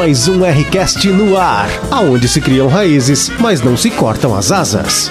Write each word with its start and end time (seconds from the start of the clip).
Mais 0.00 0.28
um 0.28 0.44
Rcast 0.44 1.08
no 1.10 1.36
ar, 1.36 1.66
aonde 1.90 2.28
se 2.28 2.40
criam 2.40 2.68
raízes, 2.68 3.30
mas 3.40 3.60
não 3.60 3.76
se 3.76 3.90
cortam 3.90 4.32
as 4.32 4.52
asas. 4.52 5.10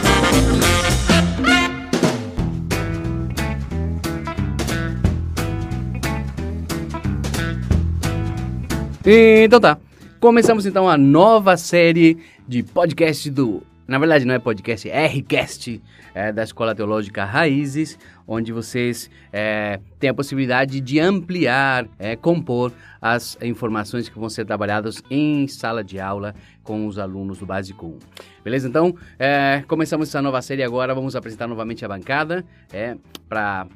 Então 9.06 9.60
tá. 9.60 9.78
Começamos 10.22 10.66
então 10.66 10.88
a 10.88 10.98
nova 10.98 11.58
série 11.58 12.18
de 12.48 12.64
podcast 12.64 13.30
do. 13.30 13.62
Na 13.86 14.00
verdade, 14.00 14.24
não 14.24 14.36
é 14.36 14.40
podcast, 14.40 14.90
é 14.90 15.06
Rcast 15.06 15.82
é, 16.16 16.32
da 16.32 16.44
Escola 16.44 16.74
Teológica 16.74 17.26
Raízes, 17.26 18.00
onde 18.28 18.52
vocês 18.52 19.10
é, 19.32 19.80
têm 20.00 20.10
a 20.10 20.14
possibilidade 20.14 20.82
de 20.82 21.00
ampliar, 21.00 21.88
é, 21.98 22.16
compor 22.16 22.74
as 23.02 23.38
informações 23.42 24.10
que 24.10 24.20
vão 24.20 24.30
ser 24.30 24.46
trabalhadas 24.46 25.02
em 25.10 25.48
sala 25.48 25.84
de 25.84 26.00
aula 26.00 26.36
com 26.64 26.86
os 26.86 27.00
alunos 27.00 27.40
do 27.40 27.46
Básico 27.46 27.86
1. 27.86 28.00
Beleza? 28.48 28.70
Então, 28.70 28.96
é, 29.20 29.62
começamos 29.68 30.08
essa 30.08 30.22
nova 30.22 30.42
série 30.42 30.64
agora, 30.64 30.96
vamos 30.96 31.18
apresentar 31.18 31.48
novamente 31.48 31.84
a 31.84 31.88
bancada, 31.90 32.46
é, 32.72 32.96
para 33.28 33.68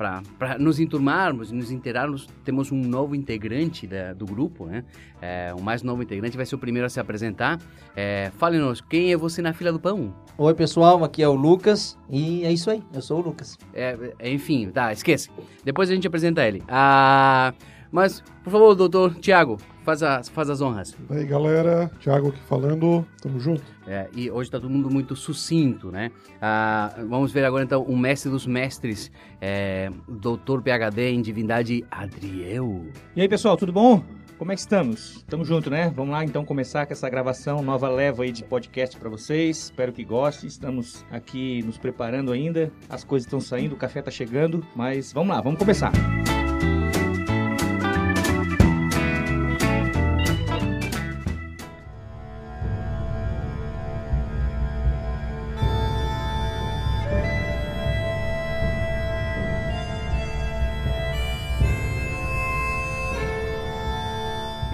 nos 0.58 0.80
enturmarmos, 0.80 1.52
nos 1.52 1.72
inteirarmos, 1.72 2.26
temos 2.46 2.72
um 2.72 2.82
novo 2.82 3.14
integrante 3.14 3.86
da, 3.86 4.14
do 4.14 4.26
grupo, 4.26 4.68
né? 4.68 4.86
É, 5.22 5.54
o 5.54 5.62
mais 5.62 5.84
novo 5.84 6.02
integrante 6.02 6.38
vai 6.38 6.46
ser 6.46 6.56
o 6.56 6.58
primeiro 6.58 6.86
a 6.86 6.90
se 6.90 7.02
apresentar. 7.02 7.60
É, 7.94 8.32
Fale-nos, 8.38 8.80
quem 8.80 9.12
é 9.12 9.18
você 9.18 9.42
na 9.42 9.52
fila 9.52 9.74
do 9.74 9.80
pão? 9.80 10.16
Oi, 10.38 10.54
pessoal, 10.54 11.04
aqui 11.04 11.22
é 11.22 11.28
o 11.28 11.34
Lucas 11.34 11.98
e 12.10 12.46
é 12.46 12.54
isso 12.54 12.72
aí, 12.72 12.82
eu 12.94 13.02
sou 13.02 13.20
o 13.20 13.24
Lucas. 13.24 13.58
É, 13.74 13.98
enfim, 14.24 14.70
tá, 14.70 14.94
esquece. 14.94 15.30
Depois 15.66 15.90
a 15.90 15.94
gente 15.94 16.08
apresenta 16.08 16.48
ele. 16.48 16.64
Ah, 16.70 17.54
mas, 17.92 18.24
por 18.41 18.52
favor, 18.52 18.74
doutor 18.74 19.16
Tiago, 19.16 19.58
faz, 19.84 20.02
as 20.02 20.30
faz 20.30 20.50
as 20.50 20.62
honras. 20.62 20.96
E 21.10 21.13
aí, 21.13 21.26
galera, 21.26 21.91
Tiago 22.00 22.30
aqui 22.30 22.40
falando, 22.48 23.06
tamo 23.22 23.38
junto. 23.38 23.63
É, 23.92 24.08
e 24.16 24.32
hoje 24.32 24.48
está 24.48 24.58
todo 24.58 24.70
mundo 24.70 24.90
muito 24.90 25.18
sucinto, 25.18 25.92
né? 25.92 26.12
Ah, 26.42 26.96
vamos 27.10 27.34
ver 27.34 27.44
agora 27.44 27.66
então 27.66 27.84
o 27.84 27.98
mestre 27.98 28.32
dos 28.32 28.48
mestres, 28.48 29.12
é, 29.42 29.92
doutor 30.08 30.62
PhD 30.62 31.10
em 31.10 31.22
divindade 31.22 31.84
Adriel. 31.92 32.86
E 33.14 33.20
aí, 33.20 33.28
pessoal, 33.28 33.58
tudo 33.58 33.74
bom? 33.74 34.02
Como 34.38 34.50
é 34.50 34.56
que 34.56 34.62
estamos? 34.62 35.26
Tamo 35.28 35.44
junto, 35.44 35.70
né? 35.70 35.92
Vamos 35.94 36.14
lá 36.14 36.24
então 36.24 36.46
começar 36.46 36.86
com 36.86 36.94
essa 36.94 37.10
gravação, 37.10 37.62
nova 37.62 37.90
leva 37.90 38.24
aí 38.24 38.32
de 38.32 38.46
podcast 38.46 38.98
para 38.98 39.10
vocês. 39.10 39.66
Espero 39.66 39.92
que 39.92 40.06
gostem. 40.06 40.48
Estamos 40.48 41.06
aqui 41.12 41.62
nos 41.64 41.78
preparando 41.78 42.32
ainda. 42.32 42.72
As 42.90 43.04
coisas 43.04 43.28
estão 43.28 43.42
saindo, 43.42 43.76
o 43.76 43.78
café 43.78 44.02
tá 44.02 44.10
chegando, 44.10 44.66
mas 44.74 45.12
vamos 45.12 45.36
lá, 45.36 45.42
vamos 45.42 45.60
começar. 45.60 45.92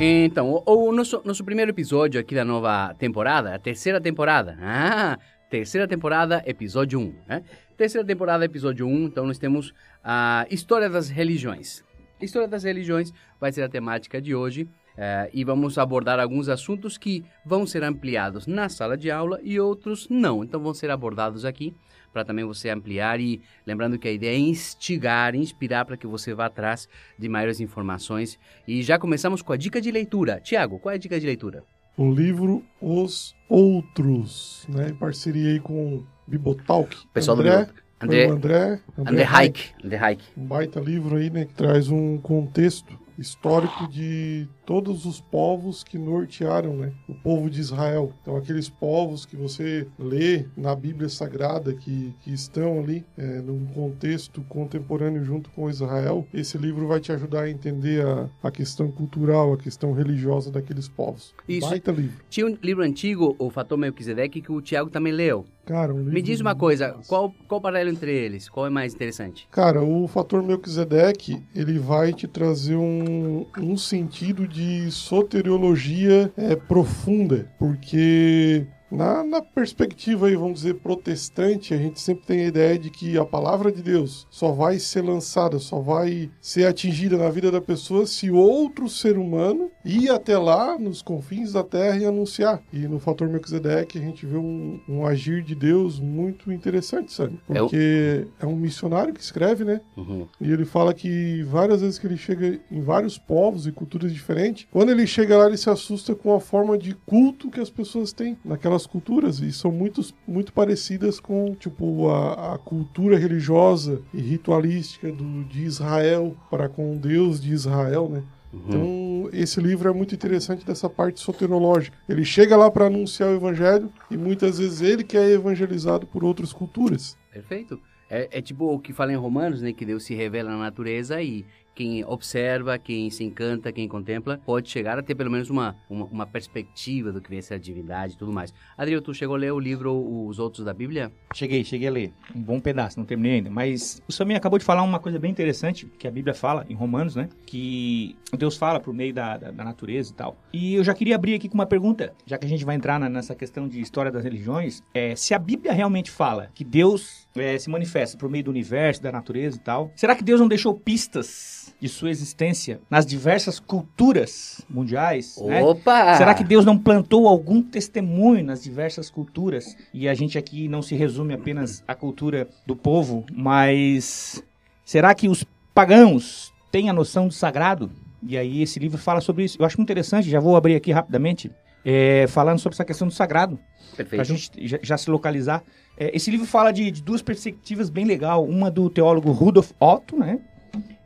Então, 0.10 0.64
o, 0.66 0.88
o 0.88 0.92
nosso, 0.94 1.22
nosso 1.26 1.44
primeiro 1.44 1.72
episódio 1.72 2.18
aqui 2.18 2.34
da 2.34 2.46
nova 2.46 2.94
temporada, 2.94 3.54
a 3.54 3.60
terceira 3.60 4.00
temporada. 4.00 4.58
Ah, 4.62 5.20
terceira 5.50 5.86
temporada, 5.86 6.42
episódio 6.46 6.98
1. 6.98 7.16
Né? 7.28 7.44
Terceira 7.76 8.08
temporada, 8.08 8.46
episódio 8.46 8.88
1. 8.88 9.04
Então, 9.04 9.26
nós 9.28 9.38
temos 9.38 9.74
a 10.02 10.48
História 10.50 10.90
das 10.90 11.10
Religiões. 11.10 11.84
História 12.22 12.48
das 12.48 12.64
Religiões 12.64 13.12
vai 13.38 13.52
ser 13.52 13.64
a 13.64 13.70
temática 13.70 14.22
de 14.22 14.34
hoje. 14.34 14.70
eh, 15.00 15.30
e 15.34 15.44
vamos 15.44 15.78
abordar 15.78 16.20
alguns 16.22 16.48
assuntos 16.48 16.98
que 16.98 17.24
vão 17.46 17.68
ser 17.68 17.84
ampliados 17.84 18.48
na 18.48 18.70
sala 18.70 18.98
de 18.98 19.12
aula 19.12 19.40
e 19.44 19.60
outros 19.60 20.08
não. 20.10 20.42
Então, 20.42 20.62
vão 20.62 20.74
ser 20.74 20.90
abordados 20.90 21.44
aqui 21.44 21.76
para 22.18 22.26
também 22.26 22.44
você 22.44 22.72
ampliar 22.72 23.20
e 23.20 23.40
lembrando 23.64 24.00
que 24.00 24.08
a 24.08 24.12
ideia 24.12 24.36
é 24.36 24.40
instigar, 24.40 25.36
inspirar 25.36 25.86
para 25.86 25.96
que 25.96 26.08
você 26.08 26.34
vá 26.34 26.48
atrás 26.48 26.90
de 27.16 27.30
maiores 27.30 27.60
informações. 27.60 28.40
E 28.68 28.82
já 28.82 28.98
começamos 28.98 29.44
com 29.44 29.54
a 29.54 29.58
dica 29.58 29.80
de 29.80 29.92
leitura. 29.92 30.42
Tiago, 30.42 30.80
qual 30.80 30.94
é 30.94 30.96
a 30.96 30.98
dica 30.98 31.20
de 31.20 31.28
leitura? 31.28 31.64
O 31.96 32.12
livro 32.12 32.64
Os 32.82 33.36
Outros, 33.48 34.66
né, 34.68 34.90
em 34.90 34.96
parceria 34.96 35.52
aí 35.52 35.60
com 35.60 36.04
Bibotalk. 36.26 36.96
Pessoal 37.14 37.38
do 37.38 37.44
André, 37.44 37.52
Bibotalk. 37.66 37.84
André- 38.02 38.26
André, 38.26 38.80
André 38.98 39.24
Hayek. 39.24 39.70
André 39.84 39.98
Hayek. 39.98 40.24
Um 40.36 40.46
baita 40.48 40.80
livro 40.80 41.18
aí, 41.18 41.30
né, 41.30 41.46
que 41.46 41.54
traz 41.54 41.88
um 41.90 42.18
contexto 42.18 43.00
histórico 43.16 43.88
de 43.90 44.48
todos 44.68 45.06
os 45.06 45.22
povos 45.22 45.82
que 45.82 45.98
nortearam, 45.98 46.76
né, 46.76 46.92
o 47.08 47.16
povo 47.16 47.50
de 47.50 47.62
Israel. 47.62 48.12
Então, 48.22 48.36
aqueles 48.36 48.68
povos 48.68 49.26
que 49.26 49.38
você 49.38 49.88
lê 49.98 50.46
na 50.58 50.76
Bíblia 50.76 51.08
Sagrada, 51.08 51.74
que, 51.74 52.14
que 52.20 52.34
estão 52.34 52.82
ali 52.82 53.06
é, 53.18 53.40
num 53.40 53.66
contexto 53.68 54.42
contemporâneo 54.42 55.24
junto 55.24 55.50
com 55.52 55.70
Israel, 55.70 56.28
esse 56.34 56.58
livro 56.58 56.86
vai 56.86 57.00
te 57.00 57.14
ajudar 57.14 57.44
a 57.44 57.50
entender 57.50 58.06
a, 58.06 58.30
a 58.44 58.52
questão 58.52 58.92
cultural, 58.92 59.54
a 59.54 59.58
questão 59.58 59.94
religiosa 59.94 60.52
daqueles 60.52 60.90
povos. 60.90 61.34
Isso. 61.48 61.70
Baita 61.70 61.94
livro. 61.94 62.18
Tinha 62.30 62.46
um 62.46 62.58
livro 62.62 62.84
antigo, 62.84 63.38
o 63.40 63.50
Fator 63.50 63.78
Melquisedeque, 63.78 64.42
que 64.42 64.52
o 64.52 64.62
Tiago 64.62 64.90
também 64.90 65.14
leu. 65.14 65.46
Cara, 65.68 65.94
um 65.94 65.98
livro 65.98 66.14
Me 66.14 66.22
diz 66.22 66.40
uma 66.40 66.56
coisa, 66.56 66.94
massa. 66.94 67.10
qual, 67.10 67.34
qual 67.46 67.60
o 67.60 67.62
paralelo 67.62 67.90
entre 67.90 68.14
eles? 68.14 68.48
Qual 68.48 68.66
é 68.66 68.70
mais 68.70 68.94
interessante? 68.94 69.48
Cara, 69.52 69.84
o 69.84 70.08
fator 70.08 70.42
Melquisedeque, 70.42 71.44
ele 71.54 71.78
vai 71.78 72.14
te 72.14 72.26
trazer 72.26 72.78
um, 72.78 73.46
um 73.58 73.76
sentido 73.76 74.48
de 74.48 74.57
soteriologia 74.92 76.32
é, 76.38 76.56
profunda, 76.56 77.48
porque 77.58 78.66
na, 78.90 79.24
na 79.24 79.42
perspectiva 79.42 80.28
aí, 80.28 80.36
vamos 80.36 80.62
dizer, 80.62 80.76
protestante, 80.76 81.74
a 81.74 81.78
gente 81.78 82.00
sempre 82.02 82.26
tem 82.26 82.46
a 82.46 82.48
ideia 82.48 82.78
de 82.80 82.90
que 82.90 83.18
a 83.18 83.26
palavra 83.26 83.72
de 83.72 83.82
Deus 83.82 84.28
só 84.30 84.52
vai 84.52 84.80
ser 84.80 85.02
lançada, 85.02 85.60
só 85.60 85.80
vai 85.80 86.30
ser 86.42 86.66
atingida 86.68 87.18
na 87.18 87.30
vida 87.30 87.52
da 87.52 87.62
pessoa 87.62 88.06
se 88.06 88.30
outro 88.32 88.88
ser 88.90 89.18
humano 89.18 89.70
ir 89.84 90.10
até 90.10 90.38
lá, 90.38 90.78
nos 90.78 91.02
confins 91.02 91.54
da 91.54 91.64
terra 91.64 91.98
e 91.98 92.06
anunciar. 92.06 92.62
E 92.72 92.80
no 92.88 93.00
fator 93.00 93.28
Melquisedeque 93.30 93.98
a 93.98 94.02
gente 94.02 94.26
vê 94.26 94.38
um, 94.38 94.80
um 94.88 95.06
agir 95.06 95.42
de 95.44 95.56
Deus 95.56 96.00
muito 96.00 96.52
interessante, 96.52 97.12
sabe? 97.14 97.40
É 97.50 97.62
o- 97.62 97.66
Porque 97.68 98.28
é 98.40 98.46
um 98.46 98.56
missionário 98.56 99.14
que 99.14 99.22
escreve, 99.22 99.64
né? 99.64 99.82
Uhum. 99.96 100.28
E 100.40 100.52
ele 100.52 100.66
fala 100.66 100.94
que 100.94 101.44
várias 101.44 101.82
vezes 101.82 102.00
que 102.00 102.08
ele 102.08 102.18
chega 102.18 102.60
em 102.72 102.82
vários 102.82 103.18
povos 103.18 103.68
e 103.68 103.72
culturas 103.72 104.14
diferentes, 104.14 104.68
quando 104.72 104.90
ele 104.92 105.06
chega 105.08 105.38
lá, 105.38 105.48
ele 105.48 105.58
se 105.58 105.70
assusta 105.70 106.16
com 106.16 106.34
a 106.34 106.40
forma 106.40 106.78
de 106.78 106.94
culto 107.06 107.50
que 107.50 107.60
as 107.60 107.70
pessoas 107.70 108.12
têm 108.14 108.38
naquelas 108.78 108.86
culturas. 108.86 109.40
E 109.40 109.52
são 109.52 109.72
muito, 109.72 110.02
muito 110.28 110.54
parecidas 110.54 111.20
com, 111.20 111.56
tipo, 111.56 112.10
a, 112.10 112.54
a 112.54 112.58
cultura 112.58 113.18
religiosa 113.18 114.02
e 114.14 114.22
ritualística 114.22 115.12
do, 115.12 115.44
de 115.46 115.64
Israel 115.64 116.36
para 116.50 116.70
com 116.70 116.94
o 116.94 117.00
Deus 117.00 117.42
de 117.42 117.52
Israel, 117.52 118.08
né? 118.08 118.24
Então, 118.54 119.30
esse 119.34 119.60
livro 119.60 119.90
é 119.90 119.94
muito 119.94 120.16
interessante 120.16 120.66
dessa 120.66 120.90
parte 120.90 121.20
soterológica. 121.20 121.96
Ele 122.08 122.24
chega 122.24 122.56
lá 122.56 122.72
para 122.72 122.86
anunciar 122.86 123.30
o 123.30 123.36
evangelho 123.36 123.92
e 124.10 124.18
muitas 124.18 124.58
vezes 124.58 124.82
ele 124.82 125.04
que 125.04 125.18
é 125.18 125.32
evangelizado 125.32 126.08
por 126.08 126.24
outras 126.24 126.54
culturas. 126.54 127.18
Perfeito. 127.32 127.80
É, 128.10 128.30
é 128.32 128.42
tipo 128.42 128.74
o 128.74 128.80
que 128.80 128.94
fala 128.94 129.12
em 129.12 129.18
Romanos, 129.18 129.62
né? 129.62 129.74
Que 129.74 129.86
Deus 129.86 130.06
se 130.06 130.16
revela 130.16 130.50
na 130.50 130.58
natureza 130.58 131.22
e 131.22 131.46
quem 131.78 132.04
observa, 132.06 132.78
quem 132.80 133.10
se 133.12 133.24
encanta, 133.24 133.72
quem 133.72 133.88
contempla, 133.88 134.40
pode 134.44 134.68
chegar 134.68 134.98
a 134.98 135.04
ter 135.04 135.14
pelo 135.14 135.30
menos 135.30 135.50
uma, 135.52 135.76
uma, 135.88 136.06
uma 136.06 136.26
perspectiva 136.26 137.12
do 137.12 137.22
que 137.22 137.30
vem 137.30 137.40
ser 137.42 137.54
a 137.54 137.58
divindade 137.60 138.14
e 138.14 138.18
tudo 138.18 138.34
mais. 138.34 138.52
Adriel, 138.76 139.00
tu 139.02 139.14
chegou 139.14 139.36
a 139.36 139.40
ler 139.40 139.52
o 139.54 139.60
livro 139.60 139.94
Os 140.28 140.40
Outros 140.40 140.66
da 140.66 140.74
Bíblia? 140.74 141.12
Cheguei, 141.36 141.64
cheguei 141.64 141.88
a 141.88 141.92
ler. 141.92 142.14
Um 142.36 142.42
bom 142.42 142.60
pedaço, 142.60 142.98
não 142.98 143.06
terminei 143.06 143.34
ainda. 143.36 143.52
Mas 143.52 144.02
o 144.08 144.12
Samir 144.12 144.36
acabou 144.38 144.58
de 144.58 144.66
falar 144.66 144.82
uma 144.82 145.00
coisa 145.00 145.20
bem 145.20 145.30
interessante, 145.30 145.86
que 146.00 146.08
a 146.08 146.12
Bíblia 146.12 146.34
fala 146.34 146.66
em 146.68 146.74
Romanos, 146.74 147.16
né? 147.16 147.30
Que 147.46 148.16
Deus 148.36 148.58
fala 148.58 148.80
por 148.80 148.94
meio 148.94 149.14
da, 149.14 149.38
da, 149.38 149.52
da 149.52 149.64
natureza 149.64 150.12
e 150.12 150.16
tal. 150.16 150.36
E 150.52 150.74
eu 150.76 150.84
já 150.84 150.94
queria 150.96 151.16
abrir 151.16 151.36
aqui 151.36 151.48
com 151.48 151.54
uma 151.56 151.66
pergunta, 151.68 152.14
já 152.26 152.38
que 152.38 152.46
a 152.46 152.50
gente 152.50 152.66
vai 152.66 152.76
entrar 152.76 153.00
na- 153.00 153.10
nessa 153.10 153.36
questão 153.36 153.68
de 153.68 153.80
história 153.80 154.12
das 154.12 154.24
religiões. 154.24 154.82
É, 154.94 155.16
se 155.16 155.34
a 155.34 155.40
Bíblia 155.40 155.74
realmente 155.74 156.10
fala 156.10 156.50
que 156.56 156.64
Deus 156.64 157.27
é, 157.40 157.58
se 157.58 157.70
manifesta 157.70 158.18
por 158.18 158.30
meio 158.30 158.44
do 158.44 158.52
universo, 158.52 159.02
da 159.02 159.12
natureza 159.12 159.58
e 159.58 159.60
tal, 159.60 159.92
será 159.96 160.16
que 160.16 160.24
Deus 160.24 160.40
não 160.40 160.48
deixou 160.48 160.74
pistas 160.74 161.74
de 161.80 161.88
sua 161.88 162.10
existência 162.10 162.80
nas 162.90 163.06
diversas 163.06 163.60
culturas 163.60 164.62
mundiais? 164.70 165.38
né? 165.42 165.64
Opa! 165.64 166.16
Será 166.16 166.34
que 166.34 166.44
Deus 166.44 166.66
não 166.66 166.78
plantou 166.78 167.28
algum 167.28 167.62
testemunho 167.62 168.44
nas 168.44 168.64
diversas 168.64 169.10
culturas? 169.10 169.76
E 169.94 170.08
a 170.08 170.14
gente 170.14 170.38
aqui 170.38 170.68
não 170.68 170.82
se 170.82 170.96
resume 170.96 171.34
apenas 171.34 171.84
à 171.88 171.94
cultura 171.94 172.48
do 172.66 172.76
povo, 172.76 173.26
mas 173.32 174.44
será 174.84 175.14
que 175.14 175.30
os 175.30 175.46
pagãos 175.74 176.54
têm 176.72 176.90
a 176.90 176.94
noção 176.94 177.28
do 177.28 177.34
sagrado? 177.34 177.92
E 178.24 178.38
aí 178.38 178.62
esse 178.62 178.80
livro 178.80 178.98
fala 178.98 179.22
sobre 179.22 179.44
isso. 179.44 179.58
Eu 179.60 179.66
acho 179.66 179.78
muito 179.78 179.88
interessante, 179.88 180.30
já 180.30 180.40
vou 180.40 180.56
abrir 180.56 180.76
aqui 180.76 180.92
rapidamente, 180.92 181.52
é, 181.84 182.26
falando 182.28 182.60
sobre 182.60 182.76
essa 182.76 182.86
questão 182.86 183.08
do 183.08 183.14
sagrado, 183.14 183.58
para 183.96 184.04
a 184.04 184.06
Perfeito. 184.06 184.26
gente 184.26 184.68
já, 184.68 184.80
já 184.82 184.98
se 184.98 185.10
localizar. 185.10 185.64
É, 185.98 186.16
esse 186.16 186.30
livro 186.30 186.46
fala 186.46 186.72
de, 186.72 186.92
de 186.92 187.02
duas 187.02 187.22
perspectivas 187.22 187.90
bem 187.90 188.06
legal. 188.06 188.46
Uma 188.46 188.70
do 188.70 188.90
teólogo 188.90 189.32
Rudolf 189.32 189.72
Otto, 189.80 190.18
né? 190.18 190.40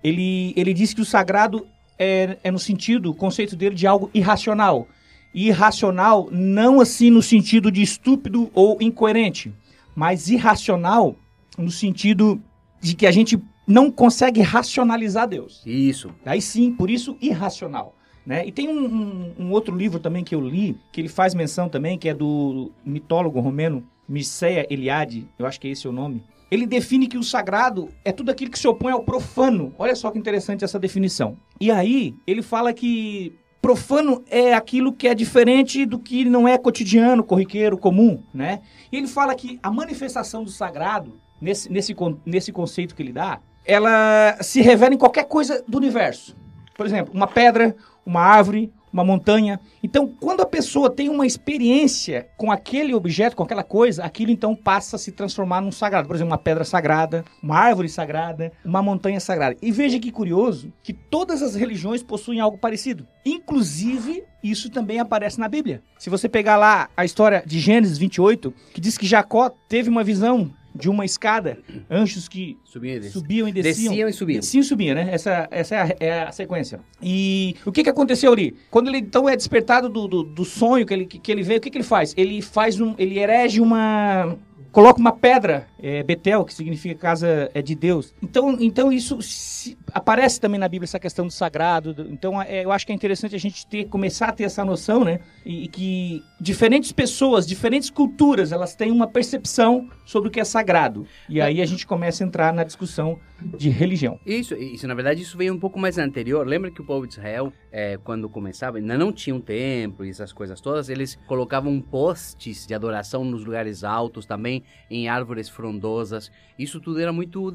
Ele, 0.03 0.53
ele 0.57 0.73
diz 0.73 0.93
que 0.93 1.01
o 1.01 1.05
sagrado 1.05 1.65
é, 1.97 2.37
é 2.43 2.51
no 2.51 2.59
sentido, 2.59 3.11
o 3.11 3.15
conceito 3.15 3.55
dele 3.55 3.75
de 3.75 3.87
algo 3.87 4.09
irracional. 4.13 4.87
E 5.33 5.47
irracional 5.47 6.27
não 6.31 6.81
assim 6.81 7.09
no 7.09 7.21
sentido 7.21 7.71
de 7.71 7.81
estúpido 7.81 8.51
ou 8.53 8.77
incoerente, 8.81 9.53
mas 9.95 10.29
irracional 10.29 11.15
no 11.57 11.71
sentido 11.71 12.41
de 12.81 12.95
que 12.95 13.05
a 13.05 13.11
gente 13.11 13.41
não 13.67 13.89
consegue 13.91 14.41
racionalizar 14.41 15.27
Deus. 15.27 15.61
Isso. 15.65 16.09
Aí 16.25 16.41
sim, 16.41 16.73
por 16.73 16.89
isso 16.89 17.15
irracional. 17.21 17.95
Né? 18.25 18.45
E 18.45 18.51
tem 18.51 18.69
um, 18.69 18.85
um- 18.85 19.33
um 19.39 19.51
outro 19.51 19.75
livro 19.75 19.99
também 19.99 20.23
que 20.23 20.35
eu 20.35 20.41
li, 20.41 20.77
que 20.91 21.01
ele 21.01 21.07
faz 21.09 21.33
menção 21.33 21.67
também, 21.67 21.97
que 21.97 22.07
é 22.07 22.13
do 22.13 22.71
mitólogo 22.85 23.39
romeno 23.39 23.83
Mircea 24.07 24.67
Eliade, 24.69 25.27
eu 25.39 25.45
acho 25.45 25.59
que 25.59 25.67
é 25.67 25.71
esse 25.71 25.87
o 25.87 25.91
nome. 25.91 26.23
Ele 26.51 26.67
define 26.67 27.07
que 27.07 27.17
o 27.17 27.23
sagrado 27.23 27.89
é 28.03 28.11
tudo 28.11 28.29
aquilo 28.29 28.51
que 28.51 28.59
se 28.59 28.67
opõe 28.67 28.91
ao 28.91 29.03
profano. 29.03 29.73
Olha 29.79 29.95
só 29.95 30.11
que 30.11 30.19
interessante 30.19 30.65
essa 30.65 30.77
definição. 30.77 31.37
E 31.59 31.71
aí, 31.71 32.13
ele 32.27 32.41
fala 32.41 32.73
que 32.73 33.33
profano 33.61 34.21
é 34.29 34.53
aquilo 34.53 34.91
que 34.91 35.07
é 35.07 35.15
diferente 35.15 35.85
do 35.85 35.97
que 35.97 36.25
não 36.25 36.45
é 36.47 36.57
cotidiano, 36.57 37.23
corriqueiro, 37.23 37.77
comum, 37.77 38.21
né? 38.33 38.59
E 38.91 38.97
ele 38.97 39.07
fala 39.07 39.33
que 39.33 39.59
a 39.63 39.71
manifestação 39.71 40.43
do 40.43 40.49
sagrado, 40.49 41.13
nesse, 41.39 41.71
nesse, 41.71 41.95
nesse 42.25 42.51
conceito 42.51 42.95
que 42.95 43.01
ele 43.01 43.13
dá, 43.13 43.39
ela 43.65 44.37
se 44.41 44.61
revela 44.61 44.93
em 44.93 44.97
qualquer 44.97 45.23
coisa 45.25 45.63
do 45.67 45.77
universo. 45.77 46.35
Por 46.75 46.85
exemplo, 46.85 47.13
uma 47.13 47.27
pedra, 47.27 47.75
uma 48.05 48.21
árvore, 48.21 48.71
uma 48.91 49.03
montanha. 49.03 49.59
Então, 49.81 50.07
quando 50.19 50.41
a 50.41 50.45
pessoa 50.45 50.89
tem 50.89 51.09
uma 51.09 51.25
experiência 51.25 52.27
com 52.37 52.51
aquele 52.51 52.93
objeto, 52.93 53.35
com 53.35 53.43
aquela 53.43 53.63
coisa, 53.63 54.03
aquilo 54.03 54.31
então 54.31 54.55
passa 54.55 54.95
a 54.95 54.99
se 54.99 55.11
transformar 55.11 55.61
num 55.61 55.71
sagrado. 55.71 56.07
Por 56.07 56.15
exemplo, 56.15 56.31
uma 56.31 56.37
pedra 56.37 56.63
sagrada, 56.63 57.23
uma 57.41 57.57
árvore 57.57 57.87
sagrada, 57.89 58.51
uma 58.65 58.81
montanha 58.81 59.19
sagrada. 59.19 59.55
E 59.61 59.71
veja 59.71 59.99
que 59.99 60.11
curioso 60.11 60.73
que 60.83 60.93
todas 60.93 61.41
as 61.41 61.55
religiões 61.55 62.03
possuem 62.03 62.39
algo 62.39 62.57
parecido. 62.57 63.07
Inclusive, 63.25 64.23
isso 64.43 64.69
também 64.69 64.99
aparece 64.99 65.39
na 65.39 65.47
Bíblia. 65.47 65.81
Se 65.97 66.09
você 66.09 66.27
pegar 66.27 66.57
lá 66.57 66.89
a 66.97 67.05
história 67.05 67.43
de 67.45 67.59
Gênesis 67.59 67.97
28, 67.97 68.53
que 68.73 68.81
diz 68.81 68.97
que 68.97 69.05
Jacó 69.05 69.49
teve 69.69 69.89
uma 69.89 70.03
visão 70.03 70.51
de 70.73 70.89
uma 70.89 71.03
escada, 71.05 71.59
anjos 71.89 72.27
que 72.27 72.57
Subiam 72.63 72.95
e 72.95 72.99
desciam. 72.99 73.21
subiam 73.21 73.47
e 73.47 73.51
desciam. 73.51 73.91
Desciam 73.91 74.09
e 74.09 74.13
subiam. 74.13 74.39
Desciam 74.39 74.61
e 74.61 74.63
subiam, 74.63 74.95
né? 74.95 75.09
Essa, 75.11 75.47
essa 75.51 75.75
é, 75.75 75.81
a, 75.81 75.95
é 75.99 76.21
a 76.23 76.31
sequência. 76.31 76.79
E 77.01 77.55
o 77.65 77.71
que, 77.71 77.83
que 77.83 77.89
aconteceu 77.89 78.31
ali? 78.31 78.55
Quando 78.69 78.87
ele 78.89 78.99
então 78.99 79.27
é 79.27 79.35
despertado 79.35 79.89
do, 79.89 80.07
do, 80.07 80.23
do 80.23 80.45
sonho 80.45 80.85
que 80.85 80.93
ele, 80.93 81.05
que 81.05 81.31
ele 81.31 81.43
vê, 81.43 81.57
o 81.57 81.61
que, 81.61 81.69
que 81.69 81.77
ele 81.77 81.83
faz? 81.83 82.13
Ele 82.15 82.41
faz 82.41 82.79
um. 82.79 82.95
Ele 82.97 83.19
erege 83.19 83.59
uma. 83.61 84.37
Coloca 84.71 85.01
uma 85.01 85.11
pedra, 85.11 85.67
é, 85.83 86.01
Betel, 86.01 86.45
que 86.45 86.53
significa 86.53 86.95
casa 86.95 87.51
é, 87.53 87.61
de 87.61 87.75
Deus. 87.75 88.13
Então, 88.23 88.55
então 88.57 88.89
isso 88.89 89.21
se- 89.21 89.77
aparece 89.93 90.39
também 90.39 90.59
na 90.59 90.67
Bíblia, 90.67 90.85
essa 90.85 90.99
questão 90.99 91.25
do 91.25 91.31
sagrado. 91.33 91.93
do- 91.93 92.09
então, 92.11 92.41
é, 92.41 92.63
eu 92.65 92.71
acho 92.71 92.85
que 92.85 92.91
é 92.91 92.95
interessante 92.95 93.35
a 93.35 93.39
gente 93.39 93.65
ter, 93.67 93.85
começar 93.85 94.27
a 94.27 94.31
ter 94.31 94.43
essa 94.43 94.63
noção, 94.65 95.03
né? 95.03 95.19
E, 95.45 95.63
e 95.65 95.67
que 95.67 96.23
diferentes 96.39 96.91
pessoas, 96.91 97.45
diferentes 97.47 97.89
culturas, 97.89 98.51
elas 98.51 98.75
têm 98.75 98.91
uma 98.91 99.07
percepção 99.07 99.89
sobre 100.05 100.29
o 100.29 100.31
que 100.31 100.39
é 100.39 100.43
sagrado. 100.43 101.05
E 101.29 101.39
aí 101.41 101.61
a 101.61 101.65
gente 101.65 101.85
começa 101.85 102.23
a 102.23 102.27
entrar 102.27 102.53
na 102.53 102.63
discussão 102.63 103.19
de 103.57 103.69
religião. 103.69 104.19
Isso, 104.25 104.53
isso, 104.55 104.87
na 104.87 104.93
verdade, 104.93 105.21
isso 105.21 105.37
veio 105.37 105.53
um 105.53 105.59
pouco 105.59 105.79
mais 105.79 105.97
anterior. 105.97 106.45
Lembra 106.45 106.69
que 106.71 106.81
o 106.81 106.85
povo 106.85 107.07
de 107.07 107.13
Israel, 107.13 107.51
é, 107.71 107.97
quando 108.03 108.29
começava, 108.29 108.77
ainda 108.77 108.97
não 108.97 109.11
tinha 109.11 109.35
um 109.35 109.41
templo 109.41 110.05
e 110.05 110.09
essas 110.09 110.31
coisas 110.31 110.61
todas, 110.61 110.89
eles 110.89 111.17
colocavam 111.27 111.79
postes 111.81 112.67
de 112.67 112.73
adoração 112.73 113.23
nos 113.23 113.43
lugares 113.43 113.83
altos, 113.83 114.25
também 114.25 114.63
em 114.89 115.07
árvores 115.07 115.49
frondosas. 115.49 116.31
Isso 116.57 116.79
tudo 116.79 116.99
era 116.99 117.11
muito, 117.11 117.51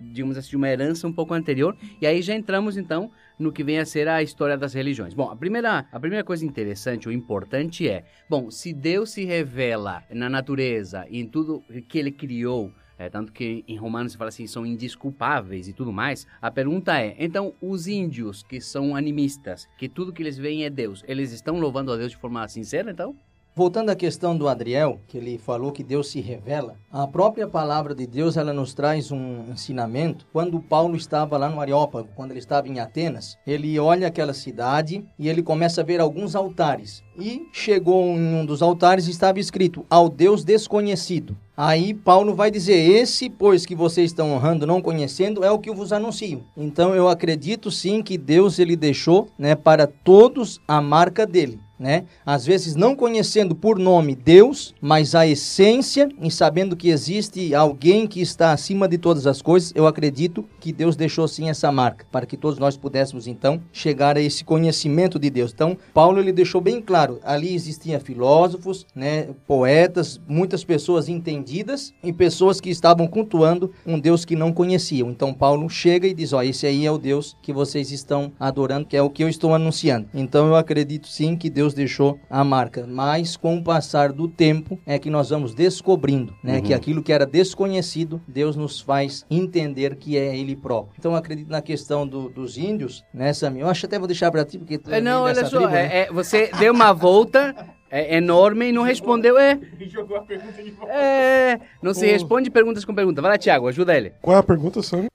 digamos 0.00 0.36
assim, 0.36 0.50
de 0.50 0.56
uma 0.56 0.68
herança 0.68 1.06
um 1.06 1.12
pouco 1.12 1.32
anterior. 1.32 1.76
E 2.00 2.06
aí 2.06 2.22
já 2.22 2.34
entramos, 2.34 2.76
então, 2.76 3.10
no 3.38 3.52
que 3.52 3.64
vem 3.64 3.78
a 3.78 3.86
ser 3.86 4.06
a 4.08 4.22
história 4.22 4.56
das 4.56 4.74
religiões. 4.74 5.14
Bom, 5.14 5.30
a 5.30 5.36
primeira, 5.36 5.86
a 5.90 6.00
primeira 6.00 6.24
coisa 6.24 6.44
interessante 6.44 7.08
ou 7.08 7.12
importante 7.12 7.88
é, 7.88 8.04
bom, 8.28 8.50
se 8.50 8.72
Deus 8.72 9.10
se 9.10 9.24
revela 9.24 10.02
na 10.10 10.28
natureza 10.28 11.06
e 11.08 11.20
em 11.20 11.26
tudo 11.26 11.62
que 11.88 11.98
ele 11.98 12.10
criou, 12.10 12.72
é, 12.98 13.08
tanto 13.08 13.32
que 13.32 13.64
em 13.66 13.76
Romanos 13.76 14.12
se 14.12 14.18
fala 14.18 14.28
assim, 14.28 14.46
são 14.46 14.66
indisculpáveis 14.66 15.68
e 15.68 15.72
tudo 15.72 15.90
mais. 15.90 16.26
A 16.40 16.50
pergunta 16.50 17.00
é, 17.00 17.16
então, 17.18 17.54
os 17.60 17.86
índios 17.86 18.42
que 18.42 18.60
são 18.60 18.94
animistas, 18.94 19.66
que 19.78 19.88
tudo 19.88 20.12
que 20.12 20.22
eles 20.22 20.36
veem 20.36 20.64
é 20.64 20.70
Deus, 20.70 21.02
eles 21.08 21.32
estão 21.32 21.58
louvando 21.58 21.92
a 21.92 21.96
Deus 21.96 22.10
de 22.10 22.18
forma 22.18 22.46
sincera, 22.46 22.90
então? 22.90 23.16
Voltando 23.60 23.90
à 23.90 23.94
questão 23.94 24.34
do 24.34 24.48
Adriel, 24.48 25.02
que 25.06 25.18
ele 25.18 25.36
falou 25.36 25.70
que 25.70 25.84
Deus 25.84 26.08
se 26.08 26.18
revela, 26.18 26.76
a 26.90 27.06
própria 27.06 27.46
palavra 27.46 27.94
de 27.94 28.06
Deus 28.06 28.38
ela 28.38 28.54
nos 28.54 28.72
traz 28.72 29.12
um 29.12 29.50
ensinamento. 29.52 30.26
Quando 30.32 30.58
Paulo 30.60 30.96
estava 30.96 31.36
lá 31.36 31.46
no 31.46 31.60
Areópago, 31.60 32.08
quando 32.16 32.30
ele 32.30 32.38
estava 32.38 32.68
em 32.68 32.80
Atenas, 32.80 33.36
ele 33.46 33.78
olha 33.78 34.06
aquela 34.06 34.32
cidade 34.32 35.04
e 35.18 35.28
ele 35.28 35.42
começa 35.42 35.82
a 35.82 35.84
ver 35.84 36.00
alguns 36.00 36.34
altares. 36.34 37.04
E 37.18 37.42
chegou 37.52 38.02
em 38.16 38.34
um 38.34 38.46
dos 38.46 38.62
altares 38.62 39.06
e 39.06 39.10
estava 39.10 39.38
escrito: 39.38 39.84
Ao 39.90 40.08
Deus 40.08 40.42
desconhecido. 40.42 41.36
Aí 41.54 41.92
Paulo 41.92 42.34
vai 42.34 42.50
dizer: 42.50 42.78
Esse, 42.78 43.28
pois 43.28 43.66
que 43.66 43.74
vocês 43.74 44.10
estão 44.10 44.32
honrando, 44.32 44.66
não 44.66 44.80
conhecendo, 44.80 45.44
é 45.44 45.50
o 45.50 45.58
que 45.58 45.68
eu 45.68 45.74
vos 45.74 45.92
anuncio. 45.92 46.42
Então 46.56 46.94
eu 46.94 47.10
acredito 47.10 47.70
sim 47.70 48.02
que 48.02 48.16
Deus 48.16 48.58
ele 48.58 48.74
deixou, 48.74 49.28
né, 49.38 49.54
para 49.54 49.86
todos 49.86 50.58
a 50.66 50.80
marca 50.80 51.26
dele. 51.26 51.60
Né? 51.80 52.04
Às 52.26 52.44
vezes 52.44 52.76
não 52.76 52.94
conhecendo 52.94 53.54
por 53.54 53.78
nome 53.78 54.14
Deus, 54.14 54.74
mas 54.82 55.14
a 55.14 55.26
essência, 55.26 56.10
em 56.20 56.28
sabendo 56.28 56.76
que 56.76 56.90
existe 56.90 57.54
alguém 57.54 58.06
que 58.06 58.20
está 58.20 58.52
acima 58.52 58.86
de 58.86 58.98
todas 58.98 59.26
as 59.26 59.40
coisas, 59.40 59.72
eu 59.74 59.86
acredito 59.86 60.44
que 60.60 60.74
Deus 60.74 60.94
deixou 60.94 61.26
sim 61.26 61.48
essa 61.48 61.72
marca, 61.72 62.04
para 62.12 62.26
que 62.26 62.36
todos 62.36 62.58
nós 62.58 62.76
pudéssemos 62.76 63.26
então 63.26 63.62
chegar 63.72 64.18
a 64.18 64.20
esse 64.20 64.44
conhecimento 64.44 65.18
de 65.18 65.30
Deus. 65.30 65.52
Então, 65.54 65.74
Paulo 65.94 66.20
ele 66.20 66.32
deixou 66.32 66.60
bem 66.60 66.82
claro, 66.82 67.18
ali 67.24 67.54
existiam 67.54 67.98
filósofos, 67.98 68.86
né, 68.94 69.28
poetas, 69.46 70.20
muitas 70.28 70.62
pessoas 70.62 71.08
entendidas 71.08 71.94
e 72.04 72.12
pessoas 72.12 72.60
que 72.60 72.68
estavam 72.68 73.06
cultuando 73.06 73.72
um 73.86 73.98
Deus 73.98 74.26
que 74.26 74.36
não 74.36 74.52
conheciam. 74.52 75.10
Então, 75.10 75.32
Paulo 75.32 75.66
chega 75.70 76.06
e 76.06 76.12
diz: 76.12 76.34
"Ó, 76.34 76.42
esse 76.42 76.66
aí 76.66 76.84
é 76.84 76.90
o 76.90 76.98
Deus 76.98 77.34
que 77.40 77.54
vocês 77.54 77.90
estão 77.90 78.32
adorando, 78.38 78.86
que 78.86 78.98
é 78.98 79.02
o 79.02 79.08
que 79.08 79.24
eu 79.24 79.30
estou 79.30 79.54
anunciando". 79.54 80.08
Então, 80.12 80.46
eu 80.46 80.56
acredito 80.56 81.08
sim 81.08 81.36
que 81.36 81.48
Deus 81.48 81.69
deixou 81.74 82.18
a 82.28 82.42
marca, 82.44 82.86
mas 82.88 83.36
com 83.36 83.56
o 83.56 83.62
passar 83.64 84.12
do 84.12 84.26
tempo 84.28 84.78
é 84.86 84.98
que 84.98 85.10
nós 85.10 85.30
vamos 85.30 85.54
descobrindo, 85.54 86.34
né, 86.42 86.60
que 86.60 86.72
aquilo 86.74 87.02
que 87.02 87.12
era 87.12 87.26
desconhecido, 87.26 88.20
Deus 88.26 88.56
nos 88.56 88.80
faz 88.80 89.24
entender 89.30 89.96
que 89.96 90.16
é 90.16 90.36
ele 90.36 90.56
próprio. 90.56 90.94
Então, 90.98 91.12
eu 91.12 91.16
acredito 91.18 91.48
na 91.50 91.60
questão 91.62 92.06
do- 92.06 92.28
dos 92.28 92.56
índios, 92.58 93.04
né, 93.12 93.32
Samir? 93.32 93.62
Eu 93.62 93.68
acho 93.68 93.86
até 93.86 93.98
vou 93.98 94.06
deixar 94.08 94.30
para 94.30 94.44
ti 94.44 94.58
porque 94.58 94.78
tu 94.78 94.92
É, 94.92 95.00
não, 95.00 95.22
olha 95.24 95.34
dessa 95.34 95.46
só, 95.50 95.56
tribo, 95.58 95.72
né? 95.72 95.86
é- 95.86 95.98
é, 96.02 96.12
você 96.12 96.50
deu 96.58 96.72
uma 96.72 96.92
volta 96.92 97.54
é, 97.90 98.16
enorme 98.16 98.68
e 98.68 98.72
não 98.72 98.82
respondeu, 98.84 99.36
é, 99.36 99.58
Jogou 99.88 100.16
a 100.16 100.22
pergunta 100.22 100.62
de 100.62 100.70
volta. 100.70 100.92
é, 100.92 101.58
não 101.82 101.92
se 101.92 102.06
responde 102.06 102.48
perguntas 102.50 102.84
com 102.84 102.94
pergunta. 102.94 103.20
Vai 103.20 103.32
lá, 103.32 103.38
Thiago, 103.38 103.66
ajuda 103.66 103.96
ele. 103.96 104.12
Qual 104.22 104.36
é 104.36 104.38
a 104.38 104.42
pergunta, 104.44 104.80
Sam? 104.82 105.06